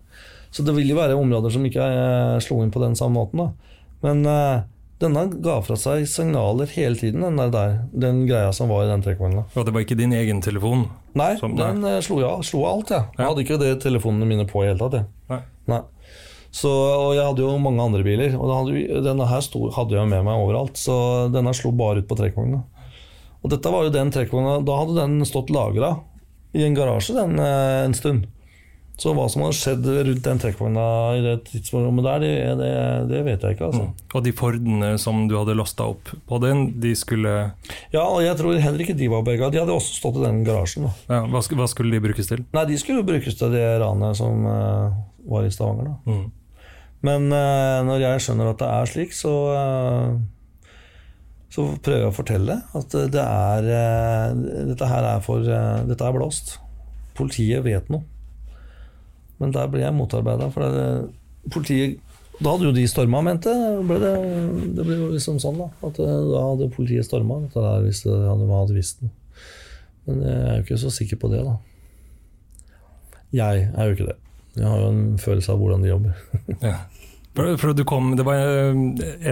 Så 0.53 0.65
det 0.65 0.75
vil 0.77 0.89
jo 0.93 0.97
være 1.01 1.17
områder 1.17 1.53
som 1.53 1.65
ikke 1.69 1.81
eh, 1.89 2.37
slo 2.45 2.61
inn 2.65 2.73
på 2.73 2.81
den 2.85 2.97
samme 2.99 3.17
måten. 3.21 3.43
da. 3.43 3.79
Men 4.05 4.25
eh, 4.29 4.63
denne 5.03 5.25
ga 5.45 5.59
fra 5.67 5.77
seg 5.79 6.07
signaler 6.09 6.71
hele 6.73 6.97
tiden, 6.99 7.25
den 7.27 7.53
der, 7.53 7.75
den 7.93 8.23
greia 8.29 8.53
som 8.57 8.71
var 8.73 8.85
i 8.87 8.91
den 8.91 9.03
trekkvogna. 9.05 9.45
Og 9.59 9.67
det 9.67 9.75
var 9.75 9.85
ikke 9.85 9.99
din 9.99 10.15
egen 10.17 10.41
telefon? 10.45 10.87
Nei, 11.19 11.35
Som- 11.41 11.57
den 11.59 11.85
eh, 11.85 11.99
slo 12.05 12.21
av 12.25 12.43
slo 12.47 12.65
alt, 12.71 12.91
jeg. 12.95 13.05
Jeg 13.19 13.27
hadde 13.29 13.45
ikke 13.45 13.59
det 13.61 13.73
telefonene 13.85 14.29
mine 14.29 14.47
på 14.49 14.63
i 14.65 14.71
hele 14.71 14.79
tatt. 14.81 14.97
Jeg. 15.01 15.07
Nei. 15.33 15.41
Nei. 15.73 15.81
Så, 16.53 16.69
og 16.69 17.15
jeg 17.17 17.25
hadde 17.25 17.41
jo 17.45 17.53
mange 17.65 17.81
andre 17.81 18.03
biler, 18.05 18.35
og 18.37 18.51
hadde, 18.53 19.03
denne 19.07 19.27
her 19.31 19.41
sto, 19.45 19.71
hadde 19.73 19.97
jeg 19.97 20.09
med 20.11 20.25
meg 20.27 20.41
overalt. 20.43 20.77
Så 20.77 20.97
denne 21.33 21.55
slo 21.57 21.73
bare 21.73 22.03
ut 22.03 22.09
på 22.11 22.19
trekkvogna. 22.19 22.63
Og 23.43 23.51
dette 23.51 23.73
var 23.73 23.83
jo 23.89 23.91
den 23.91 24.13
trekkvogna 24.15 24.61
Da 24.63 24.77
hadde 24.79 24.95
den 25.01 25.25
stått 25.27 25.49
lagra 25.51 25.97
i 26.55 26.63
en 26.67 26.77
garasje 26.77 27.15
den 27.17 27.39
eh, 27.41 27.85
en 27.87 27.95
stund. 27.97 28.27
Så 29.01 29.15
hva 29.17 29.25
som 29.33 29.43
har 29.43 29.55
skjedd 29.57 29.87
rundt 29.89 30.25
den 30.27 30.41
trekkvogna 30.41 30.83
i 31.17 31.23
det 31.25 31.37
tidsrommet 31.49 32.05
der, 32.05 32.23
det, 32.23 32.33
det, 32.61 32.73
det 33.09 33.23
vet 33.27 33.47
jeg 33.47 33.57
ikke. 33.57 33.71
altså. 33.71 33.87
Og 34.13 34.27
de 34.27 34.35
Fordene 34.37 34.91
som 35.01 35.25
du 35.31 35.35
hadde 35.39 35.57
lasta 35.57 35.89
opp 35.95 36.13
på 36.29 36.41
den, 36.43 36.67
de 36.83 36.93
skulle 36.99 37.33
Ja, 37.95 38.05
og 38.05 38.21
jeg 38.23 38.37
tror 38.39 38.61
heller 38.61 38.85
ikke 38.85 38.99
de 38.99 39.09
var 39.11 39.25
begge. 39.27 39.49
De 39.55 39.63
hadde 39.63 39.75
også 39.75 39.97
stått 39.97 40.21
i 40.21 40.27
den 40.27 40.43
garasjen. 40.47 40.87
da. 40.87 40.93
ja, 41.17 41.23
hva, 41.33 41.41
hva 41.41 41.71
skulle 41.73 41.97
de 41.97 42.03
brukes 42.05 42.31
til? 42.31 42.45
Nei, 42.53 42.67
de 42.69 42.79
skulle 42.81 43.07
brukes 43.09 43.41
til 43.41 43.57
det 43.57 43.65
ranet 43.83 44.21
som 44.21 44.47
uh, 44.47 45.01
var 45.33 45.49
i 45.49 45.55
Stavanger. 45.55 45.89
da. 45.89 46.13
Mm. 46.13 46.69
Men 47.03 47.27
uh, 47.33 47.81
når 47.89 48.07
jeg 48.07 48.23
skjønner 48.29 48.53
at 48.53 48.63
det 48.63 48.71
er 48.71 48.93
slik, 48.93 49.17
så 49.17 49.35
uh, 49.57 50.21
så 51.53 51.67
prøver 51.85 52.05
jeg 52.05 52.13
å 52.13 52.17
fortelle 52.17 52.55
at 52.79 52.95
det 53.13 53.21
er 53.21 53.67
Dette 54.71 54.87
her 54.89 55.05
er 55.05 55.19
for 55.21 55.45
Dette 55.45 56.07
er 56.07 56.15
blåst. 56.17 56.55
Politiet 57.19 57.61
vet 57.67 57.91
noe. 57.93 58.07
Men 59.43 59.53
der 59.55 59.69
ble 59.71 59.83
jeg 59.83 59.95
motarbeida, 59.97 60.49
for 60.55 60.63
det, 60.63 60.87
politiet 61.53 61.99
Da 62.43 62.55
hadde 62.55 62.69
jo 62.69 62.75
de 62.75 62.87
storma, 62.91 63.21
mente 63.23 63.53
ble 63.87 63.99
det. 64.03 64.15
Det 64.79 64.87
ble 64.87 64.97
jo 64.97 65.11
liksom 65.13 65.37
sånn, 65.43 65.61
da. 65.61 65.69
At 65.87 65.99
eh, 66.03 66.15
da 66.31 66.47
hadde 66.49 66.71
politiet 66.75 67.07
storma. 67.07 67.43
Dette 67.45 67.63
der 67.63 67.85
hvis 67.85 68.03
de 68.07 68.17
hadde, 68.31 68.73
visst 68.75 69.03
det. 69.03 69.11
Men 70.09 70.25
jeg 70.27 70.41
er 70.41 70.57
jo 70.57 70.65
ikke 70.65 70.81
så 70.83 70.91
sikker 70.91 71.21
på 71.23 71.31
det, 71.31 71.45
da. 71.47 71.59
Jeg 73.33 73.69
er 73.71 73.89
jo 73.89 73.97
ikke 73.97 74.09
det. 74.11 74.19
Jeg 74.59 74.69
har 74.69 74.83
jo 74.83 74.89
en 74.93 75.05
følelse 75.23 75.53
av 75.55 75.61
hvordan 75.63 75.85
de 75.85 75.93
jobber. 75.93 76.27
Ja. 76.73 76.79
For, 77.33 77.55
for 77.57 77.73
du 77.73 77.81
kom, 77.89 78.11
det 78.19 78.27
var 78.29 78.43
eh, 78.45 78.81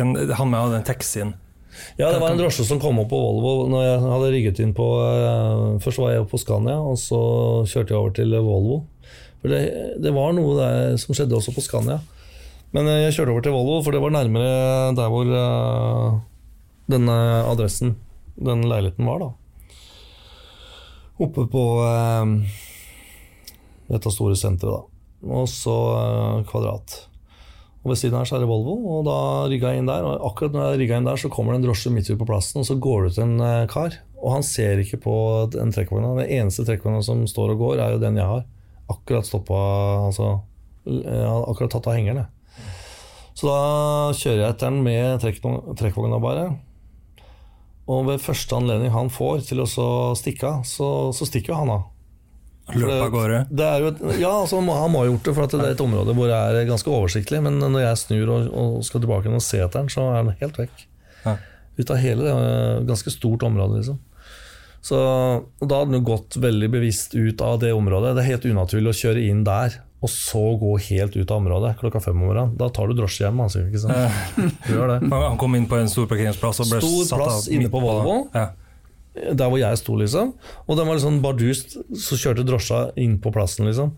en, 0.01 0.15
han 0.17 0.49
med 0.49 0.57
hadde 0.57 0.79
en 0.79 0.87
taxien. 0.89 1.35
Ja, 1.99 2.09
det 2.11 2.21
var 2.23 2.33
en 2.33 2.41
drosje 2.41 2.65
som 2.67 2.81
kom 2.83 2.99
opp 3.03 3.11
på 3.13 3.19
Volvo 3.21 3.69
når 3.71 3.85
jeg 3.85 3.99
hadde 4.03 4.31
rigget 4.35 4.61
inn 4.65 4.73
på 4.75 4.87
eh, 5.05 5.61
Først 5.85 6.01
var 6.03 6.15
jeg 6.15 6.27
på 6.31 6.41
Scania, 6.41 6.79
og 6.81 6.97
så 7.01 7.21
kjørte 7.69 7.93
jeg 7.93 8.01
over 8.01 8.15
til 8.17 8.35
Volvo. 8.39 8.81
For 9.41 9.53
det, 9.53 9.61
det 10.05 10.13
var 10.15 10.35
noe 10.37 10.57
der 10.59 10.97
som 11.01 11.17
skjedde 11.17 11.37
også 11.39 11.55
på 11.57 11.65
Scania. 11.65 11.99
Men 12.77 12.87
eh, 12.87 13.07
jeg 13.07 13.17
kjørte 13.19 13.35
over 13.35 13.47
til 13.47 13.57
Volvo, 13.57 13.81
for 13.87 13.97
det 13.97 14.03
var 14.05 14.15
nærmere 14.15 14.93
der 14.99 15.11
hvor 15.11 15.31
uh, 15.33 16.21
denne 16.91 17.19
adressen, 17.51 17.97
den 18.39 18.67
leiligheten, 18.71 19.09
var. 19.09 19.25
da. 19.25 19.31
Oppe 21.21 21.47
på 21.51 21.65
uh, 21.83 22.35
dette 23.91 24.15
store 24.15 24.39
senteret, 24.39 24.81
da. 24.81 25.07
Og 25.31 25.49
så 25.51 25.77
uh, 25.97 26.45
Kvadrat. 26.49 27.01
Og 27.81 27.95
Ved 27.95 27.97
siden 27.97 28.19
her 28.19 28.29
så 28.29 28.37
er 28.37 28.43
det 28.43 28.51
Volvo, 28.51 28.75
og 28.93 29.07
da 29.09 29.19
rigga 29.49 29.73
jeg 29.73 29.81
inn 29.81 29.89
der. 29.89 30.05
Og 30.05 30.27
akkurat 30.29 30.53
når 30.53 30.67
jeg 30.67 30.81
rygga 30.83 30.99
inn 31.01 31.07
der, 31.09 31.21
så 31.21 31.31
kommer 31.33 31.55
det 31.55 31.63
en 31.63 31.69
drosje 31.71 31.93
midt 31.95 32.11
ute 32.11 32.19
på 32.21 32.29
plassen, 32.29 32.61
og 32.61 32.69
så 32.69 32.77
går 32.77 33.07
det 33.07 33.13
ut 33.15 33.21
en 33.25 33.37
eh, 33.41 33.69
kar. 33.73 33.97
Og 34.21 34.35
han 34.35 34.45
ser 34.45 34.83
ikke 34.83 35.01
på 35.01 35.15
den 35.55 35.73
trekkvogna. 35.73 36.13
Den 36.19 36.29
eneste 36.43 36.67
trekkvogna 36.69 37.01
som 37.07 37.23
står 37.29 37.55
og 37.55 37.63
går, 37.65 37.81
er 37.81 37.95
jo 37.95 38.03
den 38.03 38.21
jeg 38.21 38.29
har. 38.29 38.45
Akkurat 38.91 39.29
stoppa 39.29 39.59
Altså 40.09 40.41
jeg 40.91 41.27
hadde 41.29 41.47
akkurat 41.51 41.73
tatt 41.75 41.89
av 41.91 41.97
hengeren. 41.97 42.27
Så 43.37 43.47
da 43.49 43.61
kjører 44.17 44.43
jeg 44.43 44.55
etter 44.55 44.73
den 44.73 44.83
med 44.85 45.23
trekkvogna 45.79 46.19
bare. 46.23 46.49
Og 47.91 48.05
ved 48.07 48.23
første 48.23 48.57
anledning 48.57 48.93
han 48.95 49.11
får 49.13 49.47
til 49.49 49.63
å 49.65 49.69
stikke 50.19 50.47
av, 50.49 50.67
så, 50.69 51.11
så 51.17 51.27
stikker 51.29 51.55
jo 51.55 51.61
han 51.63 51.73
av. 51.75 51.87
Løp 52.77 52.93
av 53.03 53.09
gårde. 53.11 53.39
Det 53.51 53.67
er 53.67 53.83
jo 53.83 53.89
et, 53.91 54.03
ja, 54.21 54.31
altså, 54.31 54.61
han 54.61 54.93
må 54.93 55.01
ha 55.03 55.09
gjort 55.09 55.25
det, 55.27 55.35
for 55.35 55.47
at 55.47 55.55
det 55.57 55.65
er 55.65 55.73
et 55.75 55.83
område 55.83 56.15
hvor 56.15 56.31
det 56.31 56.37
er 56.39 56.69
ganske 56.69 56.93
oversiktlig. 56.93 57.41
Men 57.43 57.59
når 57.63 57.83
jeg 57.83 58.03
snur 58.05 58.35
og, 58.35 58.51
og 58.53 58.77
skal 58.87 59.03
tilbake 59.03 59.33
og 59.33 59.43
se 59.43 59.59
etter 59.59 59.83
den, 59.83 59.91
så 59.91 60.07
er 60.13 60.23
den 60.23 60.39
helt 60.43 60.61
vekk. 60.61 60.85
Ja. 61.25 61.35
Ut 61.81 61.91
av 61.91 61.99
hele 62.03 62.27
det 62.27 62.37
er 62.37 62.87
ganske 62.89 63.15
stort 63.15 63.47
området, 63.47 63.83
liksom. 63.83 63.99
Så 64.85 64.97
og 64.97 65.69
Da 65.69 65.83
hadde 65.83 65.99
han 65.99 66.07
gått 66.07 66.39
veldig 66.41 66.71
bevisst 66.73 67.15
ut 67.15 67.43
av 67.45 67.61
det 67.61 67.73
området. 67.77 68.15
Det 68.17 68.25
er 68.25 68.31
helt 68.33 68.49
unaturlig 68.49 68.93
å 68.95 68.99
kjøre 69.01 69.25
inn 69.29 69.43
der, 69.45 69.77
og 70.01 70.09
så 70.09 70.41
gå 70.57 70.73
helt 70.87 71.19
ut 71.19 71.29
av 71.29 71.43
området 71.43 71.75
klokka 71.83 72.01
fem 72.01 72.17
om 72.17 72.31
morgenen. 72.31 72.57
Da 72.57 72.71
tar 72.73 72.89
du 72.89 72.97
drosje 72.97 73.27
hjem, 73.27 73.43
altså. 73.45 73.67
Ikke 73.69 73.83
sant? 73.83 74.41
Du 74.65 74.73
gjør 74.73 74.95
det. 74.95 74.99
Han 75.13 75.39
kom 75.41 75.59
inn 75.59 75.69
på 75.69 75.77
en 75.77 75.93
stor 75.93 76.09
parkeringsplass 76.09 76.63
og 76.65 76.73
ble 76.73 76.81
Stor 76.81 77.07
satt 77.11 77.21
plass 77.21 77.49
inne 77.53 77.69
på 77.73 77.83
Volvo. 77.85 78.17
Ja. 78.33 78.49
Der 79.21 79.51
hvor 79.51 79.59
jeg 79.61 79.77
sto, 79.77 79.99
liksom. 80.01 80.33
Og 80.65 80.79
den 80.79 80.89
var 80.89 80.97
litt 80.97 81.05
sånn 81.05 81.21
bardust, 81.25 81.77
så 81.99 82.17
kjørte 82.17 82.47
drosja 82.49 82.87
inn 83.01 83.19
på 83.21 83.33
plassen, 83.35 83.69
liksom. 83.69 83.93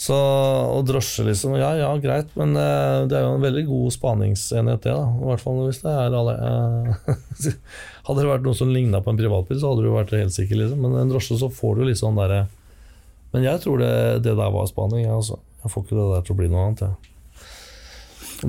Så, 0.00 0.16
og 0.16 0.86
drosje, 0.88 1.26
liksom. 1.26 1.58
Ja 1.60 1.74
ja, 1.76 1.90
greit, 2.00 2.30
men 2.40 2.54
eh, 2.56 3.02
det 3.10 3.18
er 3.18 3.26
jo 3.26 3.34
en 3.36 3.42
veldig 3.44 3.66
god 3.68 3.90
spaningsenhet, 3.92 4.80
det. 4.86 4.94
da 4.96 5.02
I 5.20 5.26
hvert 5.28 5.42
fall 5.44 5.58
hvis 5.66 5.82
det 5.84 5.92
er 5.92 6.14
alle 6.16 6.36
eh, 6.40 7.10
Hadde 8.08 8.22
det 8.22 8.30
vært 8.30 8.46
noe 8.46 8.56
som 8.56 8.72
ligna 8.72 9.02
på 9.04 9.12
en 9.12 9.20
privatbil, 9.20 9.58
så 9.60 9.74
hadde 9.74 9.84
du 9.84 9.90
vært 9.92 10.14
helt 10.16 10.32
sikker, 10.32 10.56
liksom. 10.62 10.80
Men 10.86 10.96
en 11.02 11.12
drosje, 11.12 11.36
så 11.42 11.50
får 11.52 11.76
du 11.76 11.84
litt 11.90 12.00
sånn 12.00 12.16
derre 12.16 12.46
Men 13.34 13.44
jeg 13.44 13.60
tror 13.66 13.82
det, 13.84 13.92
det 14.24 14.32
der 14.40 14.54
var 14.56 14.70
spaning, 14.72 15.04
jeg, 15.04 15.12
altså. 15.18 15.36
Jeg 15.60 15.74
får 15.74 15.84
ikke 15.84 15.98
det 16.00 16.08
der 16.14 16.24
til 16.24 16.32
å 16.34 16.40
bli 16.40 16.48
noe 16.54 16.64
annet, 16.70 16.86
jeg. 16.86 16.96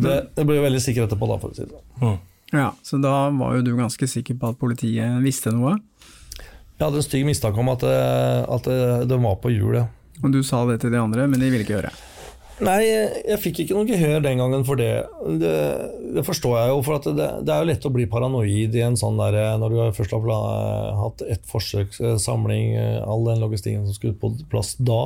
Det, 0.02 0.16
det 0.38 0.46
ble 0.48 0.56
jo 0.62 0.64
veldig 0.70 0.80
sikker 0.88 1.04
etterpå, 1.10 1.28
da, 1.28 1.36
for 1.42 1.52
å 1.52 1.58
si 1.58 1.66
det 1.68 1.76
sånn. 2.00 2.20
Ja, 2.56 2.70
Så 2.84 2.98
da 3.04 3.16
var 3.36 3.58
jo 3.58 3.66
du 3.68 3.74
ganske 3.76 4.08
sikker 4.08 4.38
på 4.40 4.54
at 4.54 4.60
politiet 4.60 5.20
visste 5.24 5.52
noe, 5.56 5.76
Jeg 6.80 6.88
hadde 6.88 6.98
en 7.04 7.06
stygg 7.06 7.28
mistanke 7.28 7.60
om 7.62 7.70
at, 7.76 7.84
det- 7.84 8.46
at 8.56 8.72
det 9.12 9.18
var 9.22 9.36
på 9.44 9.52
hjul, 9.54 9.76
ja. 9.84 9.90
Og 10.22 10.34
du 10.34 10.42
sa 10.46 10.64
det 10.70 10.82
til 10.84 10.94
de 10.94 11.02
andre, 11.02 11.28
men 11.28 11.42
de 11.42 11.50
ville 11.52 11.66
ikke 11.66 11.80
høre. 11.80 11.94
Nei, 12.62 12.82
jeg, 12.86 13.38
fikk 13.42 13.64
ikke 13.64 13.74
noe 13.74 13.90
gehør 13.90 14.20
den 14.22 14.38
gangen 14.38 14.64
for 14.68 14.78
det. 14.78 14.92
Det, 15.42 15.54
det 16.18 16.24
forstår 16.28 16.60
jeg 16.60 16.70
jo, 16.70 16.82
for 16.86 17.08
det, 17.08 17.30
det 17.48 17.54
er 17.54 17.64
jo 17.64 17.70
lett 17.72 17.88
å 17.90 17.94
bli 17.94 18.06
paranoid 18.10 18.78
i 18.78 18.84
en 18.86 18.98
sånn 19.00 19.18
der 19.18 19.58
Når 19.58 19.74
du 19.74 19.80
først 19.98 20.14
har 20.14 21.00
hatt 21.00 21.24
ett 21.26 21.48
forsøk, 21.50 21.98
eh, 22.04 22.20
samling, 22.22 22.76
eh, 22.78 23.00
all 23.02 23.26
den 23.26 23.42
logistikken 23.42 23.88
som 23.88 23.98
skulle 23.98 24.20
på 24.22 24.36
plass 24.52 24.76
da, 24.78 25.02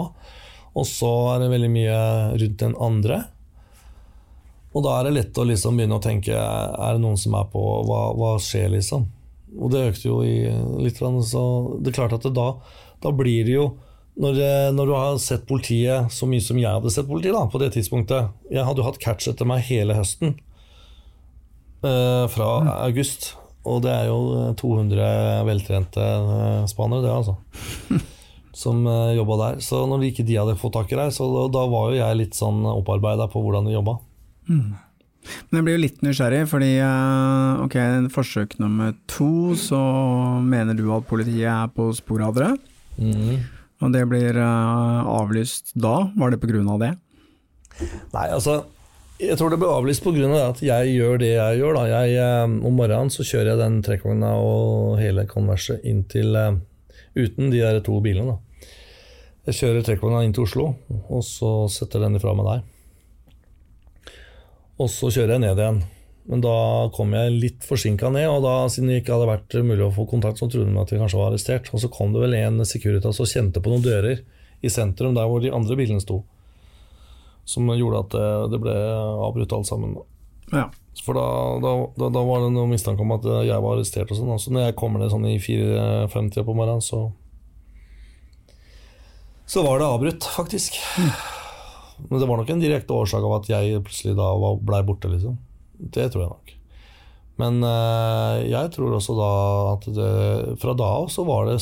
og 0.76 0.90
så 0.90 1.14
er 1.32 1.46
det 1.46 1.54
veldig 1.54 1.72
mye 1.72 2.02
rundt 2.42 2.60
den 2.60 2.76
andre. 2.84 3.22
Og 4.76 4.84
da 4.84 4.98
er 4.98 5.08
det 5.08 5.16
lett 5.16 5.40
å 5.40 5.48
liksom 5.48 5.78
begynne 5.80 5.96
å 5.96 6.04
tenke 6.04 6.36
Er 6.36 6.98
det 6.98 7.00
noen 7.00 7.16
som 7.16 7.38
er 7.40 7.46
på 7.48 7.62
Hva, 7.88 8.10
hva 8.12 8.34
skjer, 8.44 8.68
liksom? 8.74 9.06
Og 9.56 9.72
det 9.72 9.86
økte 9.94 10.10
jo 10.10 10.18
i 10.28 10.50
litt, 10.84 11.00
så 11.00 11.44
det 11.80 11.94
er 11.94 11.96
klart 11.96 12.18
at 12.18 12.28
da, 12.36 12.50
da 13.00 13.12
blir 13.16 13.48
det 13.48 13.56
jo 13.56 13.70
når, 14.16 14.38
eh, 14.40 14.72
når 14.72 14.88
du 14.88 14.94
har 14.96 15.18
sett 15.20 15.48
politiet 15.48 16.12
så 16.14 16.28
mye 16.30 16.44
som 16.44 16.60
jeg 16.60 16.72
hadde 16.72 16.92
sett 16.94 17.08
politiet 17.10 17.36
da, 17.36 17.44
på 17.52 17.60
det 17.60 17.74
tidspunktet 17.76 18.52
Jeg 18.54 18.64
hadde 18.64 18.80
jo 18.80 18.88
hatt 18.88 19.00
catch 19.04 19.28
etter 19.28 19.48
meg 19.48 19.66
hele 19.68 19.98
høsten. 19.98 20.38
eh, 21.84 22.26
fra 22.32 22.50
august 22.86 23.34
Og 23.68 23.84
det 23.84 23.92
er 23.92 24.08
jo 24.08 24.54
200 24.56 25.44
veltrente 25.48 26.00
eh, 26.02 26.64
spanere, 26.72 27.04
det, 27.04 27.12
altså. 27.12 27.36
Som 28.56 28.86
uh, 28.88 29.12
jobba 29.12 29.36
der. 29.36 29.58
Så 29.60 29.82
når 29.84 30.06
ikke 30.08 30.24
de 30.24 30.38
hadde 30.40 30.54
fått 30.56 30.78
tak 30.78 30.94
i 30.94 30.96
deg, 30.96 31.10
så 31.12 31.26
da, 31.28 31.42
da 31.52 31.64
var 31.68 31.90
jo 31.92 31.98
jeg 31.98 32.16
litt 32.16 32.38
sånn 32.38 32.62
opparbeida 32.70 33.26
på 33.28 33.42
hvordan 33.44 33.68
de 33.68 33.74
jobba. 33.74 33.98
Mm. 34.48 34.70
Men 35.50 35.60
jeg 35.60 35.66
blir 35.66 35.76
jo 35.76 35.82
litt 35.82 36.06
nysgjerrig, 36.06 36.40
fordi 36.48 36.70
ok, 37.66 37.76
forsøk 38.16 38.56
nummer 38.64 38.94
to, 39.12 39.58
så 39.60 39.82
mener 40.40 40.80
du 40.80 40.86
at 40.96 41.04
politiet 41.10 41.50
er 41.52 41.68
på 41.76 41.90
sporet 42.00 42.30
av 42.30 42.40
dere. 42.40 42.54
Mm. 42.96 43.44
Og 43.84 43.92
det 43.92 44.06
blir 44.08 44.38
uh, 44.40 45.04
avlyst 45.18 45.74
da, 45.76 46.12
var 46.16 46.32
det 46.32 46.56
av 46.62 46.80
det? 46.80 46.94
Nei, 48.14 48.30
altså 48.30 48.64
jeg 49.20 49.38
tror 49.40 49.52
det 49.52 49.60
ble 49.62 49.72
avlyst 49.72 50.04
pga. 50.04 50.28
Av 50.28 50.50
at 50.52 50.62
jeg 50.64 50.96
gjør 50.96 51.20
det 51.22 51.34
jeg 51.34 51.60
gjør. 51.60 51.78
Jeg, 51.88 52.16
om 52.68 52.76
morgenen 52.76 53.12
så 53.12 53.24
kjører 53.24 53.54
jeg 53.54 53.62
den 53.62 53.78
trekkvogna 53.84 54.34
og 54.44 54.98
hele 55.00 55.24
konverset 55.30 55.84
inn 55.88 56.04
til 56.12 56.36
Uten 57.16 57.52
de 57.52 57.62
der 57.64 57.80
to 57.80 58.02
bilene. 58.04 58.36
Da. 58.36 58.68
Jeg 59.48 59.60
kjører 59.60 59.86
trekkvogna 59.88 60.24
inn 60.26 60.34
til 60.36 60.44
Oslo, 60.44 60.72
og 61.08 61.22
så 61.24 61.52
setter 61.72 62.04
den 62.04 62.18
ifra 62.18 62.34
meg 62.36 62.48
der. 62.50 62.64
Og 64.84 64.90
så 64.92 65.12
kjører 65.14 65.38
jeg 65.38 65.44
ned 65.46 65.62
igjen. 65.62 65.84
Men 66.26 66.42
da 66.42 66.56
kom 66.96 67.12
jeg 67.14 67.34
litt 67.36 67.66
forsinka 67.68 68.10
ned, 68.14 68.26
og 68.32 68.46
da, 68.46 68.54
siden 68.72 68.90
det 68.90 69.04
ikke 69.04 69.14
hadde 69.14 69.30
vært 69.30 69.58
mulig 69.62 69.84
å 69.86 69.94
få 69.94 70.08
kontakt, 70.10 70.42
så 70.42 70.48
trodde 70.50 70.72
de 70.72 70.82
at 70.82 70.94
vi 70.94 71.02
kanskje 71.02 71.20
var 71.20 71.30
arrestert. 71.30 71.70
Og 71.70 71.84
så 71.84 71.90
kom 71.94 72.16
det 72.16 72.24
vel 72.24 72.34
en 72.40 72.64
Securitas 72.66 73.22
og 73.22 73.30
kjente 73.30 73.62
på 73.62 73.74
noen 73.74 73.86
dører 73.86 74.24
i 74.66 74.72
sentrum, 74.74 75.14
der 75.18 75.30
hvor 75.30 75.44
de 75.44 75.54
andre 75.54 75.78
bilene 75.78 76.02
sto. 76.02 76.24
Som 77.46 77.70
gjorde 77.70 78.02
at 78.02 78.16
det, 78.16 78.32
det 78.56 78.62
ble 78.64 78.74
avbrutt 79.28 79.54
alt 79.54 79.70
sammen. 79.70 80.00
Ja. 80.50 80.72
For 81.06 81.18
da, 81.18 81.28
da, 81.62 81.76
da, 82.10 82.24
var 82.26 82.42
det 82.42 82.54
noe 82.56 82.72
mistanke 82.72 83.06
om 83.06 83.14
at 83.14 83.26
jeg 83.46 83.62
var 83.62 83.76
arrestert 83.76 84.10
og 84.10 84.18
sånn. 84.18 84.34
Så 84.42 84.54
når 84.56 84.70
jeg 84.70 84.80
kommer 84.80 85.04
ned 85.04 85.14
sånn 85.14 85.30
i 85.30 85.38
4-5-tida 85.44 86.46
på 86.48 86.58
morgenen, 86.58 86.82
så 86.82 87.10
så 89.46 89.62
var 89.62 89.78
det 89.78 89.86
avbrutt, 89.86 90.26
faktisk. 90.26 90.80
Men 92.10 92.20
det 92.20 92.28
var 92.28 92.40
nok 92.42 92.50
en 92.50 92.62
direkte 92.64 92.96
årsak 92.98 93.22
av 93.22 93.36
at 93.38 93.50
jeg 93.50 93.84
plutselig 93.86 94.16
da 94.18 94.32
blei 94.58 94.82
borte, 94.88 95.12
liksom. 95.12 95.38
Det 95.80 96.12
tror 96.12 96.22
jeg 96.26 96.34
nok. 96.34 96.48
Men 97.42 97.54
øh, 97.68 98.36
jeg 98.48 98.72
tror 98.72 98.94
også 98.96 99.14
da 99.18 99.32
at 99.74 99.84
det, 99.98 100.12
fra 100.62 100.74
da 100.78 100.88
av 101.02 101.08
så 101.12 101.22
var 101.28 101.42
det, 101.50 101.58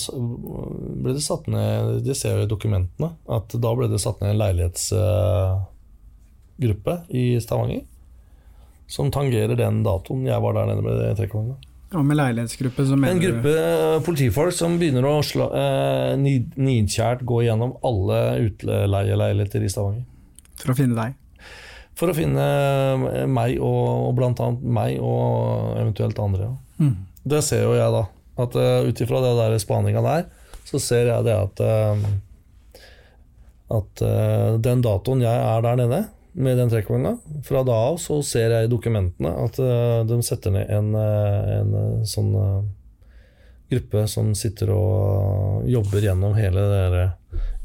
ble 1.01 1.11
det 1.15 1.23
satt 1.25 1.47
ned 1.49 2.05
Det 2.05 2.15
ser 2.17 2.33
jo 2.37 2.43
i 2.45 2.51
dokumentene. 2.51 3.09
At 3.25 3.47
da 3.57 3.69
ble 3.77 3.87
det 3.89 4.01
satt 4.03 4.21
ned 4.21 4.29
en 4.35 4.41
leilighetsgruppe 4.43 6.93
øh, 6.93 7.09
i 7.09 7.39
Stavanger. 7.41 7.83
Som 8.85 9.11
tangerer 9.13 9.55
den 9.57 9.83
datoen 9.85 10.25
jeg 10.27 10.41
var 10.43 10.53
der 10.59 10.65
nede 10.69 10.81
med 10.85 11.17
trekkvogna. 11.17 11.55
Ja, 11.93 12.01
med 12.01 12.17
leilighetsgruppe 12.17 12.85
så 12.89 12.95
mener 12.97 13.13
En 13.13 13.21
gruppe 13.21 13.51
du... 13.53 13.99
politifolk 14.05 14.55
som 14.57 14.79
begynner 14.81 15.05
å 15.05 15.19
slå, 15.25 15.49
eh, 15.57 16.13
nidkjært 16.17 17.21
gå 17.29 17.43
gjennom 17.45 17.75
alle 17.85 18.21
utleieleiligheter 18.47 19.61
i 19.61 19.69
Stavanger. 19.69 20.07
For 20.61 20.73
å 20.73 20.77
finne 20.77 20.97
deg? 20.97 21.13
For 21.99 22.09
å 22.09 22.15
finne 22.17 22.45
meg, 23.29 23.59
og, 23.61 24.09
og 24.09 24.13
blant 24.17 24.39
annet 24.41 24.63
meg 24.65 24.97
og 24.97 25.75
eventuelt 25.77 26.19
andre. 26.21 26.49
Mm. 26.81 26.95
Det 27.23 27.41
ser 27.45 27.67
jo 27.67 27.75
jeg, 27.77 27.91
da. 27.93 28.03
At 28.43 28.57
uh, 28.57 28.87
Ut 28.87 29.01
ifra 29.01 29.21
det 29.23 29.33
der 29.37 29.57
spaninga 29.61 30.01
der, 30.05 30.25
så 30.65 30.81
ser 30.81 31.11
jeg 31.11 31.27
det 31.27 31.35
at 31.37 31.61
uh, 31.61 32.03
At 33.77 34.03
uh, 34.05 34.59
den 34.61 34.81
datoen 34.85 35.21
jeg 35.23 35.33
er 35.33 35.65
der 35.65 35.79
nede, 35.83 36.03
med 36.33 36.57
den 36.57 36.71
trekkvogna. 36.71 37.13
Fra 37.45 37.61
da 37.65 37.75
av 37.91 37.99
så 38.01 38.17
ser 38.25 38.55
jeg 38.55 38.65
i 38.65 38.71
dokumentene 38.71 39.35
at 39.43 39.59
uh, 39.61 40.01
de 40.09 40.17
setter 40.25 40.55
ned 40.55 40.71
en, 40.73 40.95
en 40.97 41.75
sånn 42.09 42.33
gruppe 43.69 44.07
som 44.09 44.33
sitter 44.37 44.69
og 44.73 45.69
jobber 45.69 46.05
gjennom 46.05 46.33
hele 46.37 46.65
det 46.93 47.05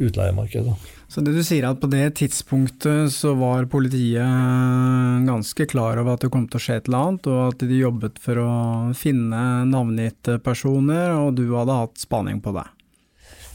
utleiemarkedet. 0.05 0.77
Så 1.09 1.23
det 1.25 1.33
du 1.33 1.41
sier 1.41 1.65
er 1.65 1.73
at 1.73 1.81
på 1.81 1.89
det 1.89 2.19
tidspunktet 2.21 3.09
så 3.15 3.31
var 3.41 3.65
politiet 3.73 5.25
ganske 5.25 5.65
klar 5.71 5.97
over 5.97 6.19
at 6.19 6.27
det 6.27 6.29
kom 6.35 6.45
til 6.53 6.61
å 6.61 6.61
skje 6.61 6.77
et 6.83 6.91
eller 6.91 7.07
annet, 7.07 7.29
og 7.33 7.39
at 7.47 7.65
de 7.71 7.79
jobbet 7.81 8.21
for 8.21 8.41
å 8.43 8.51
finne 8.93 9.45
navngitte 9.71 10.37
personer, 10.45 11.15
og 11.17 11.39
du 11.41 11.47
hadde 11.55 11.79
hatt 11.81 11.97
spaning 12.03 12.43
på 12.45 12.53
det? 12.59 12.67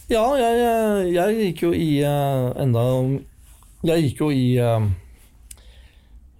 Ja, 0.09 0.25
jeg, 0.41 1.13
jeg 1.13 1.37
gikk 1.37 1.63
jo 1.67 1.71
i 1.77 1.91
enda 2.03 2.81
Jeg 3.85 4.07
gikk 4.07 4.25
jo 4.25 4.33
i 4.33 4.57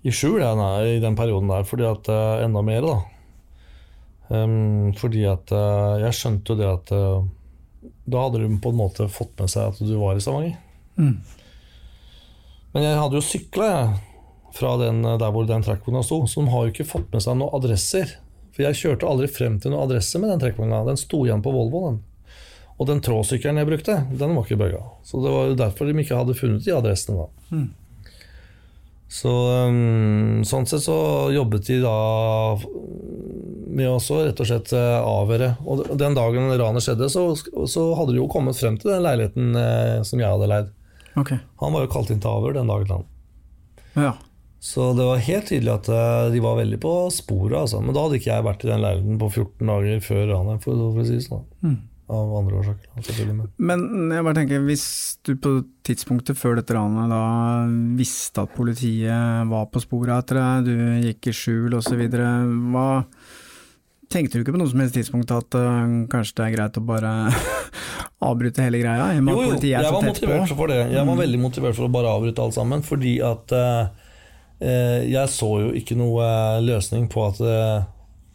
i 0.04 0.12
skjul 0.12 0.42
jeg, 0.42 0.98
i 0.98 1.00
den 1.00 1.16
perioden 1.16 1.48
der, 1.54 1.64
fordi 1.64 1.86
at 1.88 2.10
uh, 2.12 2.42
enda 2.44 2.60
mer, 2.66 2.84
da. 2.84 2.98
Um, 4.34 4.92
fordi 4.98 5.24
at 5.30 5.54
jeg 6.02 6.18
skjønte 6.18 6.52
jo 6.52 6.60
det 6.60 6.68
at 6.74 6.92
da 8.04 8.26
hadde 8.26 8.42
de 8.42 8.50
på 8.60 8.74
en 8.74 8.82
måte 8.82 9.08
fått 9.12 9.38
med 9.40 9.52
seg 9.52 9.72
at 9.72 9.80
du 9.80 9.94
var 10.02 10.18
i 10.18 10.24
Stavanger. 10.24 10.63
Mm. 10.98 11.18
Men 12.74 12.88
jeg 12.88 13.00
hadde 13.00 13.20
jo 13.20 13.26
sykla, 13.26 13.70
fra 14.54 14.76
den, 14.78 15.02
der 15.02 15.32
hvor 15.34 15.48
den 15.50 15.64
trekkvogna 15.66 16.04
sto, 16.06 16.20
så 16.30 16.44
de 16.44 16.54
har 16.54 16.66
jo 16.66 16.74
ikke 16.74 16.86
fått 16.86 17.08
med 17.14 17.24
seg 17.26 17.40
noen 17.40 17.56
adresser. 17.58 18.18
For 18.54 18.68
jeg 18.68 18.78
kjørte 18.78 19.10
aldri 19.10 19.30
frem 19.34 19.56
til 19.62 19.74
noen 19.74 19.88
adresse 19.88 20.20
med 20.22 20.30
den 20.30 20.44
trekkvogna. 20.44 20.84
Den 20.86 21.00
sto 21.02 21.24
igjen 21.26 21.42
på 21.42 21.54
Volvo, 21.54 21.88
den. 21.88 22.02
Og 22.78 22.90
den 22.90 23.02
trådsykkelen 23.06 23.62
jeg 23.62 23.70
brukte, 23.70 23.96
den 24.14 24.36
var 24.36 24.46
ikke 24.46 24.60
bøyga. 24.62 24.82
Så 25.06 25.22
det 25.24 25.32
var 25.34 25.50
jo 25.50 25.58
derfor 25.58 25.90
de 25.90 25.96
ikke 26.04 26.20
hadde 26.20 26.38
funnet 26.38 26.66
de 26.66 26.76
adressene 26.76 27.24
da. 27.24 27.48
Mm. 27.54 27.72
Så, 29.14 29.30
um, 29.30 30.42
sånn 30.48 30.66
sett 30.66 30.86
så 30.88 30.96
jobbet 31.34 31.68
de 31.70 31.78
da 31.84 31.98
med 33.74 33.90
å 33.90 33.98
rett 34.26 34.42
og 34.42 34.50
slett 34.50 34.74
avhøre. 34.74 35.52
Og 35.70 35.84
den 35.98 36.18
dagen 36.18 36.50
ranet 36.58 36.86
skjedde, 36.86 37.10
så, 37.14 37.28
så, 37.38 37.84
hadde 37.98 38.16
de 38.16 38.22
jo 38.22 38.30
kommet 38.32 38.58
frem 38.58 38.78
til 38.82 38.94
den 38.94 39.06
leiligheten 39.06 39.58
eh, 39.58 40.00
som 40.06 40.22
jeg 40.22 40.30
hadde 40.30 40.50
leid. 40.50 40.74
Okay. 41.20 41.40
Han 41.62 41.76
var 41.76 41.86
jo 41.86 41.92
kalt 41.94 42.14
inn 42.14 42.22
til 42.24 42.32
avhør 42.32 42.58
den 42.58 42.72
dagen. 42.72 43.08
Ja. 43.94 44.16
Så 44.64 44.92
det 44.98 45.06
var 45.06 45.24
helt 45.26 45.50
tydelig 45.52 45.74
at 45.74 45.90
de 46.34 46.42
var 46.42 46.56
veldig 46.58 46.80
på 46.82 46.94
sporet. 47.14 47.58
Altså. 47.66 47.82
Men 47.84 47.96
da 47.96 48.06
hadde 48.06 48.20
ikke 48.22 48.32
jeg 48.32 48.46
vært 48.48 48.64
i 48.64 48.70
den 48.70 48.82
leiligheten 48.82 49.20
på 49.20 49.28
14 49.30 49.74
dager 49.74 50.06
før 50.06 50.24
ranet, 50.32 50.64
for, 50.64 50.86
for 50.96 51.04
å 51.04 51.08
si 51.10 51.20
sånn. 51.26 51.44
Mm 51.66 51.82
av 52.12 52.34
andre 52.38 52.60
årsaker. 52.60 52.90
Men 53.64 53.86
jeg 54.12 54.26
bare 54.26 54.38
tenker, 54.38 54.66
hvis 54.68 54.86
du 55.26 55.36
på 55.40 55.54
tidspunktet 55.88 56.40
før 56.40 56.60
dette 56.60 56.76
ranet 56.76 57.12
da 57.12 57.24
visste 57.98 58.44
at 58.44 58.56
politiet 58.58 59.48
var 59.50 59.70
på 59.72 59.82
sporet 59.84 60.18
etter 60.18 60.40
deg, 60.40 60.68
du 60.68 61.08
gikk 61.08 61.32
i 61.32 61.38
skjul 61.38 61.80
osv., 61.80 62.06
hva 62.74 62.90
Tenkte 64.14 64.38
du 64.38 64.44
ikke 64.44 64.54
på 64.54 64.60
noe 64.62 64.70
som 64.70 64.82
helst 64.84 64.94
tidspunkt 64.94 65.32
at 65.34 65.56
uh, 65.58 65.88
kanskje 66.12 66.36
det 66.38 66.44
er 66.46 66.52
greit 66.54 66.76
å 66.78 66.84
bare 66.86 67.12
avbryte 68.24 68.66
hele 68.66 68.82
greia? 68.82 69.10
Jo, 69.18 69.36
jo, 69.44 69.60
jeg 69.60 69.94
var 69.96 70.06
motivert 70.06 70.54
for 70.56 70.72
det. 70.72 70.80
Jeg 70.92 71.00
var 71.02 71.12
mm. 71.12 71.22
veldig 71.22 71.42
motivert 71.42 71.78
for 71.78 71.88
å 71.88 71.94
bare 71.94 72.12
avbryte 72.16 72.44
alt 72.44 72.58
sammen, 72.58 72.84
fordi 72.86 73.18
at 73.26 73.54
eh, 73.58 75.06
jeg 75.12 75.32
så 75.34 75.50
jo 75.66 75.72
ikke 75.78 75.98
noe 76.00 76.26
løsning 76.64 77.10
på 77.12 77.26
at 77.28 77.42
eh, 77.44 77.80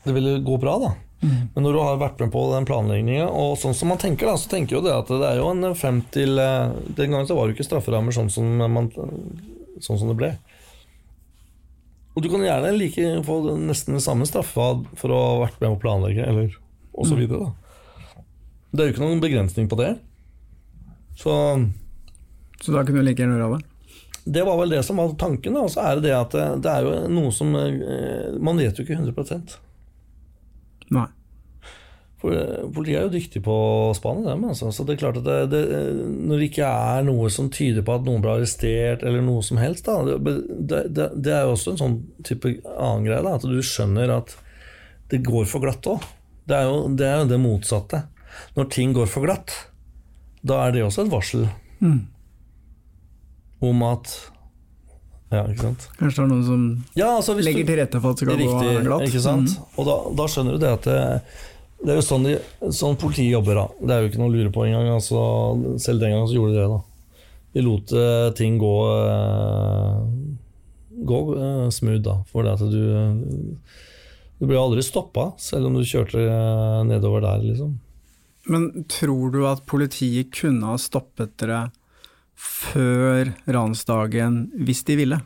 det 0.04 0.16
ville 0.16 0.38
gå 0.44 0.58
bra, 0.60 0.78
da. 0.82 0.94
Mm. 1.18 1.38
Men 1.54 1.64
når 1.66 1.74
du 1.74 1.80
har 1.82 1.96
vært 1.98 2.20
med 2.22 2.30
på 2.30 2.44
den 2.52 2.66
planlegginga, 2.68 3.26
og 3.26 3.56
sånn 3.58 3.74
som 3.74 3.90
man 3.90 3.98
tenker, 4.00 4.30
da, 4.30 4.36
så 4.38 4.50
tenker 4.52 4.78
jo 4.78 4.84
det 4.84 4.94
at 4.94 5.10
det 5.10 5.24
er 5.26 5.40
jo 5.40 5.48
en 5.50 5.72
fem 5.74 5.98
til 6.14 6.38
eh, 6.38 6.76
Den 6.94 7.10
gangen 7.10 7.26
så 7.26 7.34
var 7.34 7.48
det 7.48 7.56
jo 7.56 7.58
ikke 7.58 7.70
strafferammer 7.72 8.14
sånn 8.14 8.30
som, 8.30 8.46
man, 8.62 8.92
sånn 9.82 9.98
som 9.98 10.12
det 10.12 10.18
ble. 10.20 10.32
Og 12.14 12.24
du 12.24 12.30
kan 12.30 12.42
gjerne 12.42 12.74
like, 12.74 13.10
få 13.26 13.40
nesten 13.62 13.98
det 13.98 14.02
samme 14.02 14.26
straffa 14.26 14.72
for 14.98 15.14
å 15.14 15.18
ha 15.22 15.34
vært 15.44 15.60
med 15.62 15.74
på 15.74 15.78
å 15.78 15.82
planlegge, 15.86 16.24
eller 16.26 16.54
og 16.98 17.06
så 17.06 17.14
mm. 17.14 17.20
Det 18.70 18.82
er 18.82 18.90
jo 18.90 18.94
ikke 18.94 19.04
noen 19.06 19.22
begrensning 19.22 19.68
på 19.70 19.78
det. 19.80 19.94
Så 21.18 21.34
Så 22.60 22.72
da 22.74 22.84
kunne 22.84 23.02
du 23.02 23.06
like 23.06 23.22
gjerne 23.22 23.38
gjøre 23.38 23.58
det? 23.58 23.66
Det 24.28 24.44
var 24.44 24.58
vel 24.60 24.74
det 24.74 24.82
som 24.84 24.98
var 25.00 25.14
tanken. 25.18 25.56
Og 25.56 25.70
så 25.72 25.86
er 25.86 25.98
det 25.98 26.10
det 26.10 26.16
at 26.16 26.34
det, 26.36 26.48
det 26.64 26.72
er 26.72 26.84
jo 26.84 26.96
noe 27.12 27.30
som 27.32 27.54
eh, 27.56 28.34
Man 28.44 28.60
vet 28.60 28.76
jo 28.76 28.84
ikke 28.84 28.98
100 28.98 29.56
Nei. 30.92 31.06
For 32.18 32.34
eh, 32.34 32.66
Politiet 32.74 32.98
er 32.98 33.06
jo 33.06 33.14
dyktig 33.14 33.42
på 33.46 33.54
å 33.54 33.94
spane 33.96 34.26
dem. 34.26 34.44
Altså. 34.50 34.72
Så 34.74 34.84
det 34.84 34.96
er 34.96 35.02
klart 35.04 35.20
at 35.22 35.28
det, 35.28 35.38
det, 35.54 35.62
Når 36.28 36.34
det 36.42 36.50
ikke 36.50 36.68
er 36.68 37.08
noe 37.08 37.30
som 37.32 37.50
tyder 37.54 37.86
på 37.86 37.96
at 37.96 38.04
noen 38.08 38.24
ble 38.24 38.36
arrestert, 38.36 39.06
eller 39.06 39.24
noe 39.24 39.44
som 39.46 39.60
helst, 39.62 39.88
da, 39.88 40.02
det, 40.04 40.84
det, 40.92 41.32
er 41.32 41.46
jo 41.46 41.56
også 41.56 41.74
en 41.74 41.82
sånn 41.82 41.98
type 42.26 42.52
annen 42.74 43.08
greie. 43.08 43.24
Da, 43.24 43.38
at 43.38 43.48
du 43.48 43.58
skjønner 43.64 44.12
at 44.18 44.36
det 45.12 45.24
går 45.24 45.48
for 45.48 45.64
glatt 45.64 45.88
òg. 45.88 46.04
Det, 46.48 46.56
er 46.56 46.68
jo, 46.68 46.86
det 46.96 47.08
er 47.08 47.22
jo 47.22 47.32
det 47.32 47.40
motsatte. 47.40 48.04
Når 48.56 48.70
ting 48.74 48.94
går 48.96 49.10
for 49.10 49.26
glatt, 49.26 49.54
da 50.46 50.62
er 50.66 50.74
det 50.74 50.84
også 50.86 51.04
et 51.06 51.12
varsel 51.12 51.46
mm. 51.82 52.00
om 53.68 53.86
at 53.88 54.12
ja, 55.28 55.42
ikke 55.44 55.66
sant? 55.66 55.86
Kanskje 55.98 56.22
det 56.22 56.24
er 56.24 56.30
noen 56.30 56.44
som 56.46 56.60
ja, 56.96 57.08
altså 57.18 57.34
legger 57.36 57.66
til 57.68 57.76
rette 57.82 58.00
for 58.00 58.14
at 58.14 58.20
det 58.22 58.28
skal 58.28 58.38
riktig, 58.40 58.68
gå 58.78 58.84
glatt. 58.86 59.04
Ikke 59.10 59.20
sant? 59.20 59.52
Mm. 59.52 59.72
Og 59.76 59.88
da, 59.88 59.96
da, 60.20 60.28
skjønner 60.32 60.54
du 60.56 60.62
det 60.62 60.70
at 60.72 60.86
det, 60.88 61.00
det 61.82 61.92
er 61.92 61.98
jo 61.98 62.04
sånn, 62.06 62.24
de, 62.24 62.36
sånn 62.78 62.96
politiet 63.00 63.34
jobber. 63.34 63.60
da 63.60 63.66
Det 63.76 63.94
er 63.94 64.00
jo 64.00 64.12
ikke 64.12 64.22
noe 64.22 64.30
å 64.30 64.36
lure 64.38 64.52
på 64.54 64.64
engang. 64.64 64.88
Altså, 64.94 65.24
selv 65.84 66.00
den 66.00 66.14
gangen 66.14 66.30
så 66.30 66.38
gjorde 66.38 66.54
de 66.54 66.62
det. 66.62 66.70
da 66.72 67.58
De 67.58 67.66
lot 67.66 67.92
uh, 67.98 68.30
ting 68.38 68.56
gå 68.62 68.72
uh, 68.88 70.00
Gå 71.08 71.18
smooth, 71.70 72.00
da. 72.02 72.16
For 72.26 72.42
det 72.42 72.56
at 72.56 72.64
du 72.72 72.80
Du 74.40 74.48
ble 74.48 74.58
aldri 74.58 74.82
stoppa, 74.86 75.32
selv 75.42 75.68
om 75.68 75.76
du 75.76 75.84
kjørte 75.86 76.22
eh, 76.22 76.80
nedover 76.86 77.24
der, 77.24 77.40
liksom. 77.42 77.72
Men 78.48 78.86
tror 78.88 79.32
du 79.34 79.42
at 79.48 79.66
politiet 79.68 80.32
kunne 80.34 80.72
ha 80.72 80.78
stoppet 80.80 81.36
dere 81.40 81.68
før 82.38 83.34
ransdagen 83.50 84.46
hvis 84.64 84.84
de 84.88 84.96
ville? 85.00 85.18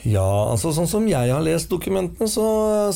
Ja, 0.00 0.48
altså 0.48 0.70
sånn 0.72 0.88
som 0.88 1.04
jeg 1.10 1.28
har 1.28 1.42
lest 1.44 1.68
dokumentene, 1.68 2.24
så, 2.30 2.44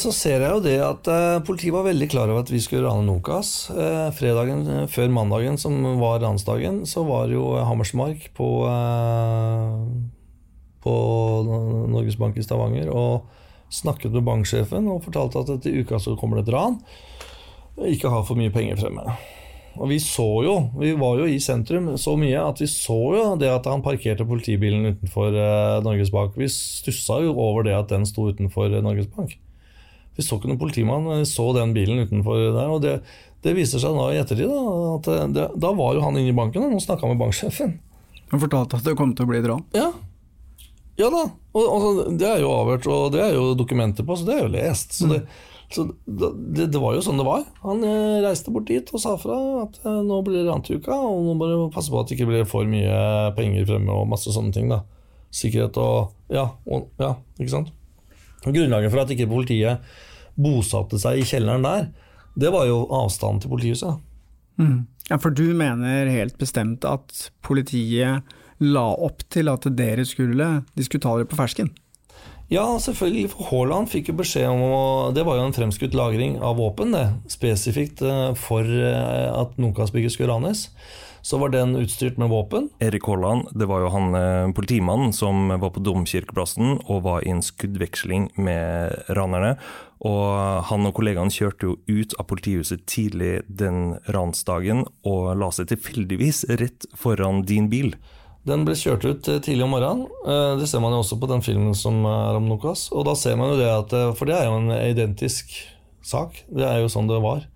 så 0.00 0.08
ser 0.14 0.40
jeg 0.40 0.54
jo 0.54 0.62
det 0.64 0.78
at 0.80 1.08
eh, 1.12 1.42
politiet 1.44 1.74
var 1.74 1.84
veldig 1.84 2.08
klar 2.08 2.30
over 2.32 2.40
at 2.40 2.52
vi 2.52 2.62
skulle 2.64 2.86
rane 2.86 3.04
Nokas. 3.04 3.68
Eh, 3.74 4.08
fredagen 4.16 4.64
eh, 4.64 4.86
før 4.88 5.12
mandagen, 5.12 5.58
som 5.60 5.76
var 6.00 6.22
ransdagen, 6.24 6.80
så 6.88 7.04
var 7.04 7.28
jo 7.28 7.58
Hammersmark 7.60 8.30
på, 8.38 8.48
eh, 8.70 9.76
på 10.86 10.96
Norges 11.92 12.16
Bank 12.20 12.40
i 12.40 12.46
Stavanger 12.46 12.88
og 12.88 13.28
snakket 13.74 14.16
med 14.16 14.24
banksjefen 14.24 14.88
og 14.88 15.04
fortalte 15.04 15.44
at 15.44 15.52
etter 15.58 15.76
uka 15.84 16.00
så 16.00 16.16
kommer 16.16 16.40
det 16.40 16.48
et 16.48 16.56
ran. 16.56 16.80
Ikke 17.82 18.12
ha 18.12 18.20
for 18.26 18.38
mye 18.38 18.52
penger 18.54 18.78
fremme. 18.78 19.16
Og 19.74 19.90
vi 19.90 19.96
så 19.98 20.26
jo, 20.46 20.54
vi 20.78 20.92
var 20.94 21.18
jo 21.18 21.26
i 21.26 21.40
sentrum 21.42 21.88
så 21.98 22.14
mye 22.18 22.38
at 22.38 22.60
vi 22.62 22.68
så 22.70 22.94
jo 23.16 23.22
det 23.40 23.50
at 23.50 23.66
han 23.66 23.82
parkerte 23.82 24.26
politibilen 24.28 24.86
utenfor 24.92 25.34
eh, 25.34 25.80
Norges 25.82 26.12
Bank. 26.14 26.36
Vi 26.38 26.46
stussa 26.52 27.18
jo 27.24 27.34
over 27.34 27.66
det 27.66 27.74
at 27.74 27.90
den 27.90 28.06
sto 28.06 28.28
utenfor 28.30 28.70
eh, 28.70 28.84
Norges 28.84 29.10
Bank. 29.16 29.34
Vi 30.14 30.22
så 30.22 30.38
ikke 30.38 30.52
noen 30.52 30.60
politimann, 30.60 31.08
vi 31.10 31.26
så 31.26 31.48
den 31.56 31.74
bilen 31.74 32.04
utenfor 32.06 32.38
der. 32.54 32.70
Og 32.70 32.84
det, 32.84 33.00
det 33.42 33.56
viser 33.58 33.82
seg 33.82 33.96
nå 33.96 34.12
i 34.14 34.20
ettertid 34.22 34.46
da, 34.46 34.62
at 34.94 35.10
eh, 35.10 35.24
det, 35.34 35.48
da 35.66 35.72
var 35.74 35.98
jo 35.98 36.04
han 36.06 36.20
inne 36.20 36.30
i 36.30 36.38
banken 36.38 36.68
og 36.68 36.84
snakka 36.84 37.10
med 37.10 37.18
banksjefen. 37.24 37.74
Han 38.30 38.42
fortalte 38.42 38.78
at 38.78 38.86
det 38.86 38.94
kom 38.98 39.16
til 39.18 39.26
å 39.26 39.32
bli 39.32 39.42
et 39.42 39.48
ran? 39.50 39.66
Ja. 39.74 39.90
Ja 40.94 41.08
da, 41.10 41.24
og, 41.58 41.64
og 41.66 42.14
det 42.20 42.28
er 42.30 42.44
jo 42.44 42.54
avhørt, 42.54 42.86
og 42.86 43.10
det 43.16 43.24
er 43.24 43.34
jo 43.34 43.48
dokumenter 43.58 44.06
på, 44.06 44.14
så 44.14 44.28
det 44.28 44.36
er 44.36 44.44
jo 44.44 44.52
lest. 44.54 44.94
Så 44.94 45.10
det, 45.10 45.24
så 45.72 45.86
det, 46.04 46.66
det, 46.68 46.78
var 46.78 46.94
jo 46.96 47.02
sånn 47.04 47.18
det 47.18 47.26
var. 47.26 47.44
Han 47.64 47.82
eh, 47.86 48.20
reiste 48.24 48.52
bort 48.54 48.68
dit 48.68 48.90
og 48.94 49.00
sa 49.02 49.14
fra 49.20 49.36
at 49.64 49.78
eh, 49.82 50.00
nå 50.06 50.20
blir 50.26 50.42
det 50.42 50.48
rantuka, 50.50 50.94
og 50.94 51.24
nå 51.26 51.36
må 51.38 51.48
du 51.50 51.54
passe 51.74 51.92
på 51.92 52.00
at 52.00 52.10
det 52.10 52.18
ikke 52.18 52.30
blir 52.30 52.48
for 52.48 52.68
mye 52.68 53.32
penger 53.38 53.66
fremme 53.68 53.94
og 53.94 54.08
masse 54.10 54.32
sånne 54.34 54.54
ting. 54.54 54.70
da. 54.72 54.82
Sikkerhet 55.34 55.78
og 55.82 56.14
ja, 56.34 56.46
og, 56.68 56.90
ja 57.00 57.14
ikke 57.40 57.54
sant. 57.56 57.72
Og 58.44 58.52
grunnlaget 58.52 58.92
for 58.92 59.02
at 59.02 59.12
ikke 59.14 59.30
politiet 59.30 59.94
bosatte 60.34 60.98
seg 61.00 61.22
i 61.22 61.28
kjelleren 61.28 61.64
der, 61.64 61.88
det 62.38 62.50
var 62.54 62.66
jo 62.68 62.84
avstanden 62.92 63.42
til 63.42 63.52
politihuset. 63.54 64.02
Mm. 64.60 64.84
Ja, 65.10 65.18
For 65.18 65.34
du 65.34 65.46
mener 65.56 66.10
helt 66.10 66.38
bestemt 66.40 66.84
at 66.88 67.28
politiet 67.44 68.34
la 68.62 68.84
opp 68.94 69.24
til 69.32 69.50
at 69.50 69.66
dere 69.76 70.04
skulle, 70.08 70.50
de 70.74 70.86
skulle 70.86 71.02
ta 71.04 71.16
dere 71.18 71.30
på 71.30 71.38
fersken? 71.38 71.72
Ja, 72.52 72.66
selvfølgelig. 72.80 73.30
For 73.32 73.48
Haaland 73.48 73.88
fikk 73.92 74.10
jo 74.10 74.18
beskjed 74.18 74.50
om 74.50 74.60
å 74.66 74.82
Det 75.16 75.24
var 75.24 75.38
jo 75.38 75.46
en 75.48 75.56
fremskutt 75.56 75.96
lagring 75.96 76.36
av 76.44 76.58
våpen, 76.60 76.92
det. 76.92 77.06
Spesifikt 77.32 78.04
eh, 78.04 78.34
for 78.36 78.68
eh, 78.68 79.30
at 79.32 79.56
Nokas-bygget 79.60 80.16
skulle 80.16 80.34
ranes. 80.34 80.68
Så 81.24 81.38
var 81.40 81.54
den 81.54 81.72
utstyrt 81.80 82.18
med 82.20 82.28
våpen. 82.28 82.68
Erik 82.84 83.06
Haaland, 83.08 83.48
det 83.56 83.64
var 83.70 83.80
jo 83.80 83.92
han 83.94 84.18
eh, 84.18 84.52
politimannen 84.52 85.14
som 85.16 85.48
var 85.48 85.72
på 85.72 85.80
Domkirkeplassen 85.80 86.82
og 86.84 87.06
var 87.06 87.24
i 87.24 87.32
en 87.32 87.40
skuddveksling 87.42 88.28
med 88.36 88.92
ranerne. 89.16 89.54
Og 90.04 90.68
han 90.68 90.84
og 90.84 90.92
kollegaene 90.98 91.32
kjørte 91.32 91.70
jo 91.70 91.78
ut 91.88 92.12
av 92.20 92.28
politihuset 92.28 92.84
tidlig 92.84 93.38
den 93.48 93.94
ransdagen 94.12 94.84
og 95.08 95.32
la 95.40 95.48
seg 95.48 95.72
tilfeldigvis 95.72 96.44
rett 96.60 96.84
foran 96.92 97.40
din 97.48 97.72
bil. 97.72 97.94
Den 98.44 98.66
ble 98.66 98.76
kjørt 98.76 99.06
ut 99.08 99.28
eh, 99.32 99.40
tidlig 99.40 99.64
om 99.64 99.72
morgenen. 99.72 100.04
Eh, 100.28 100.54
det 100.60 100.68
ser 100.68 100.82
man 100.84 100.92
jo 100.92 101.00
også 101.00 101.16
på 101.20 101.28
den 101.30 101.42
filmen 101.44 101.72
som 101.76 102.02
er 102.04 102.36
om 102.36 102.48
Nokas. 102.50 102.90
Og 102.92 103.06
da 103.08 103.14
ser 103.16 103.38
man 103.40 103.54
jo 103.54 103.60
det 103.60 103.70
at 103.72 103.94
eh, 103.96 104.12
For 104.18 104.28
det 104.28 104.36
er 104.36 104.50
jo 104.50 104.58
en 104.58 104.74
identisk 104.74 105.54
sak. 106.04 106.42
Det 106.52 106.66
er 106.68 106.82
jo 106.82 106.90
sånn 106.92 107.08
det 107.08 107.22
var. 107.24 107.46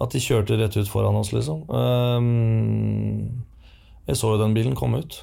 At 0.00 0.12
de 0.12 0.20
kjørte 0.20 0.58
rett 0.60 0.76
ut 0.76 0.88
foran 0.88 1.16
oss, 1.16 1.32
liksom. 1.32 1.66
Jeg 4.08 4.16
så 4.16 4.30
jo 4.32 4.38
den 4.40 4.54
bilen 4.56 4.76
komme 4.76 5.02
ut. 5.02 5.18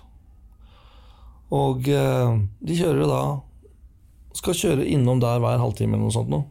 Og 1.50 1.82
de 1.82 2.76
kjører 2.78 3.00
jo 3.02 3.08
da 3.10 3.22
Skal 4.38 4.58
kjøre 4.60 4.86
innom 4.86 5.22
der 5.24 5.40
hver 5.42 5.58
halvtime 5.58 5.96
eller 5.96 6.06
noe 6.06 6.14
sånt 6.14 6.30
noe. 6.30 6.46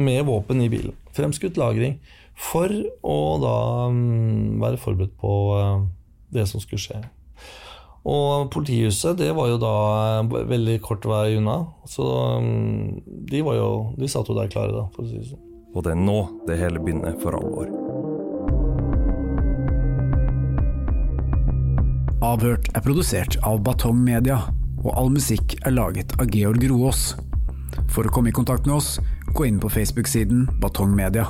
Med 0.00 0.24
våpen 0.24 0.64
i 0.64 0.70
bilen. 0.72 0.96
Fremskutt 1.12 1.60
lagring. 1.60 1.98
For 2.32 2.72
å 3.04 3.18
da 3.44 3.58
mm, 3.92 4.56
være 4.64 4.80
forberedt 4.80 5.20
på 5.20 5.34
det 6.32 6.48
som 6.48 6.64
skulle 6.64 6.80
skje. 6.80 7.04
Og 8.04 8.50
politihuset 8.52 9.16
det 9.16 9.30
var 9.32 9.48
jo 9.48 9.56
da 9.60 9.74
veldig 10.28 10.76
kort 10.84 11.06
vei 11.08 11.38
unna. 11.38 11.62
Så 11.88 12.04
um, 12.36 13.00
de, 13.04 13.40
var 13.46 13.56
jo, 13.56 13.70
de 13.96 14.08
satt 14.12 14.28
jo 14.28 14.36
der 14.36 14.50
klare, 14.52 14.74
da, 14.76 14.84
for 14.92 15.06
å 15.06 15.08
si 15.08 15.20
det 15.22 15.30
sånn. 15.30 15.40
Og 15.74 15.82
det 15.82 15.94
er 15.94 16.02
nå 16.04 16.18
det 16.46 16.58
hele 16.60 16.82
begynner 16.82 17.16
for 17.22 17.34
alvor. 17.34 17.72
Avhørt 22.24 22.68
er 22.76 22.84
produsert 22.84 23.38
av 23.44 23.58
Batong 23.64 23.98
Media, 24.04 24.38
og 24.84 24.92
all 24.94 25.10
musikk 25.12 25.56
er 25.64 25.74
laget 25.74 26.14
av 26.20 26.30
Georg 26.32 26.62
Roaas. 26.70 27.14
For 27.92 28.06
å 28.06 28.12
komme 28.12 28.30
i 28.30 28.36
kontakt 28.36 28.68
med 28.68 28.78
oss, 28.78 28.98
gå 29.34 29.48
inn 29.48 29.58
på 29.60 29.72
Facebook-siden 29.72 30.46
Batong 30.62 30.94
Media. 30.94 31.26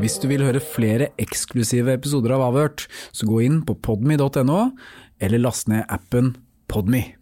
Hvis 0.00 0.16
du 0.16 0.30
vil 0.30 0.40
høre 0.40 0.62
flere 0.64 1.10
eksklusive 1.20 1.92
episoder 1.92 2.32
av 2.32 2.46
Avhørt, 2.46 2.86
så 3.12 3.28
gå 3.28 3.42
inn 3.44 3.58
på 3.68 3.76
podme.no, 3.84 4.60
eller 5.20 5.44
last 5.44 5.68
ned 5.68 5.84
appen 5.92 6.38
Podme. 6.70 7.19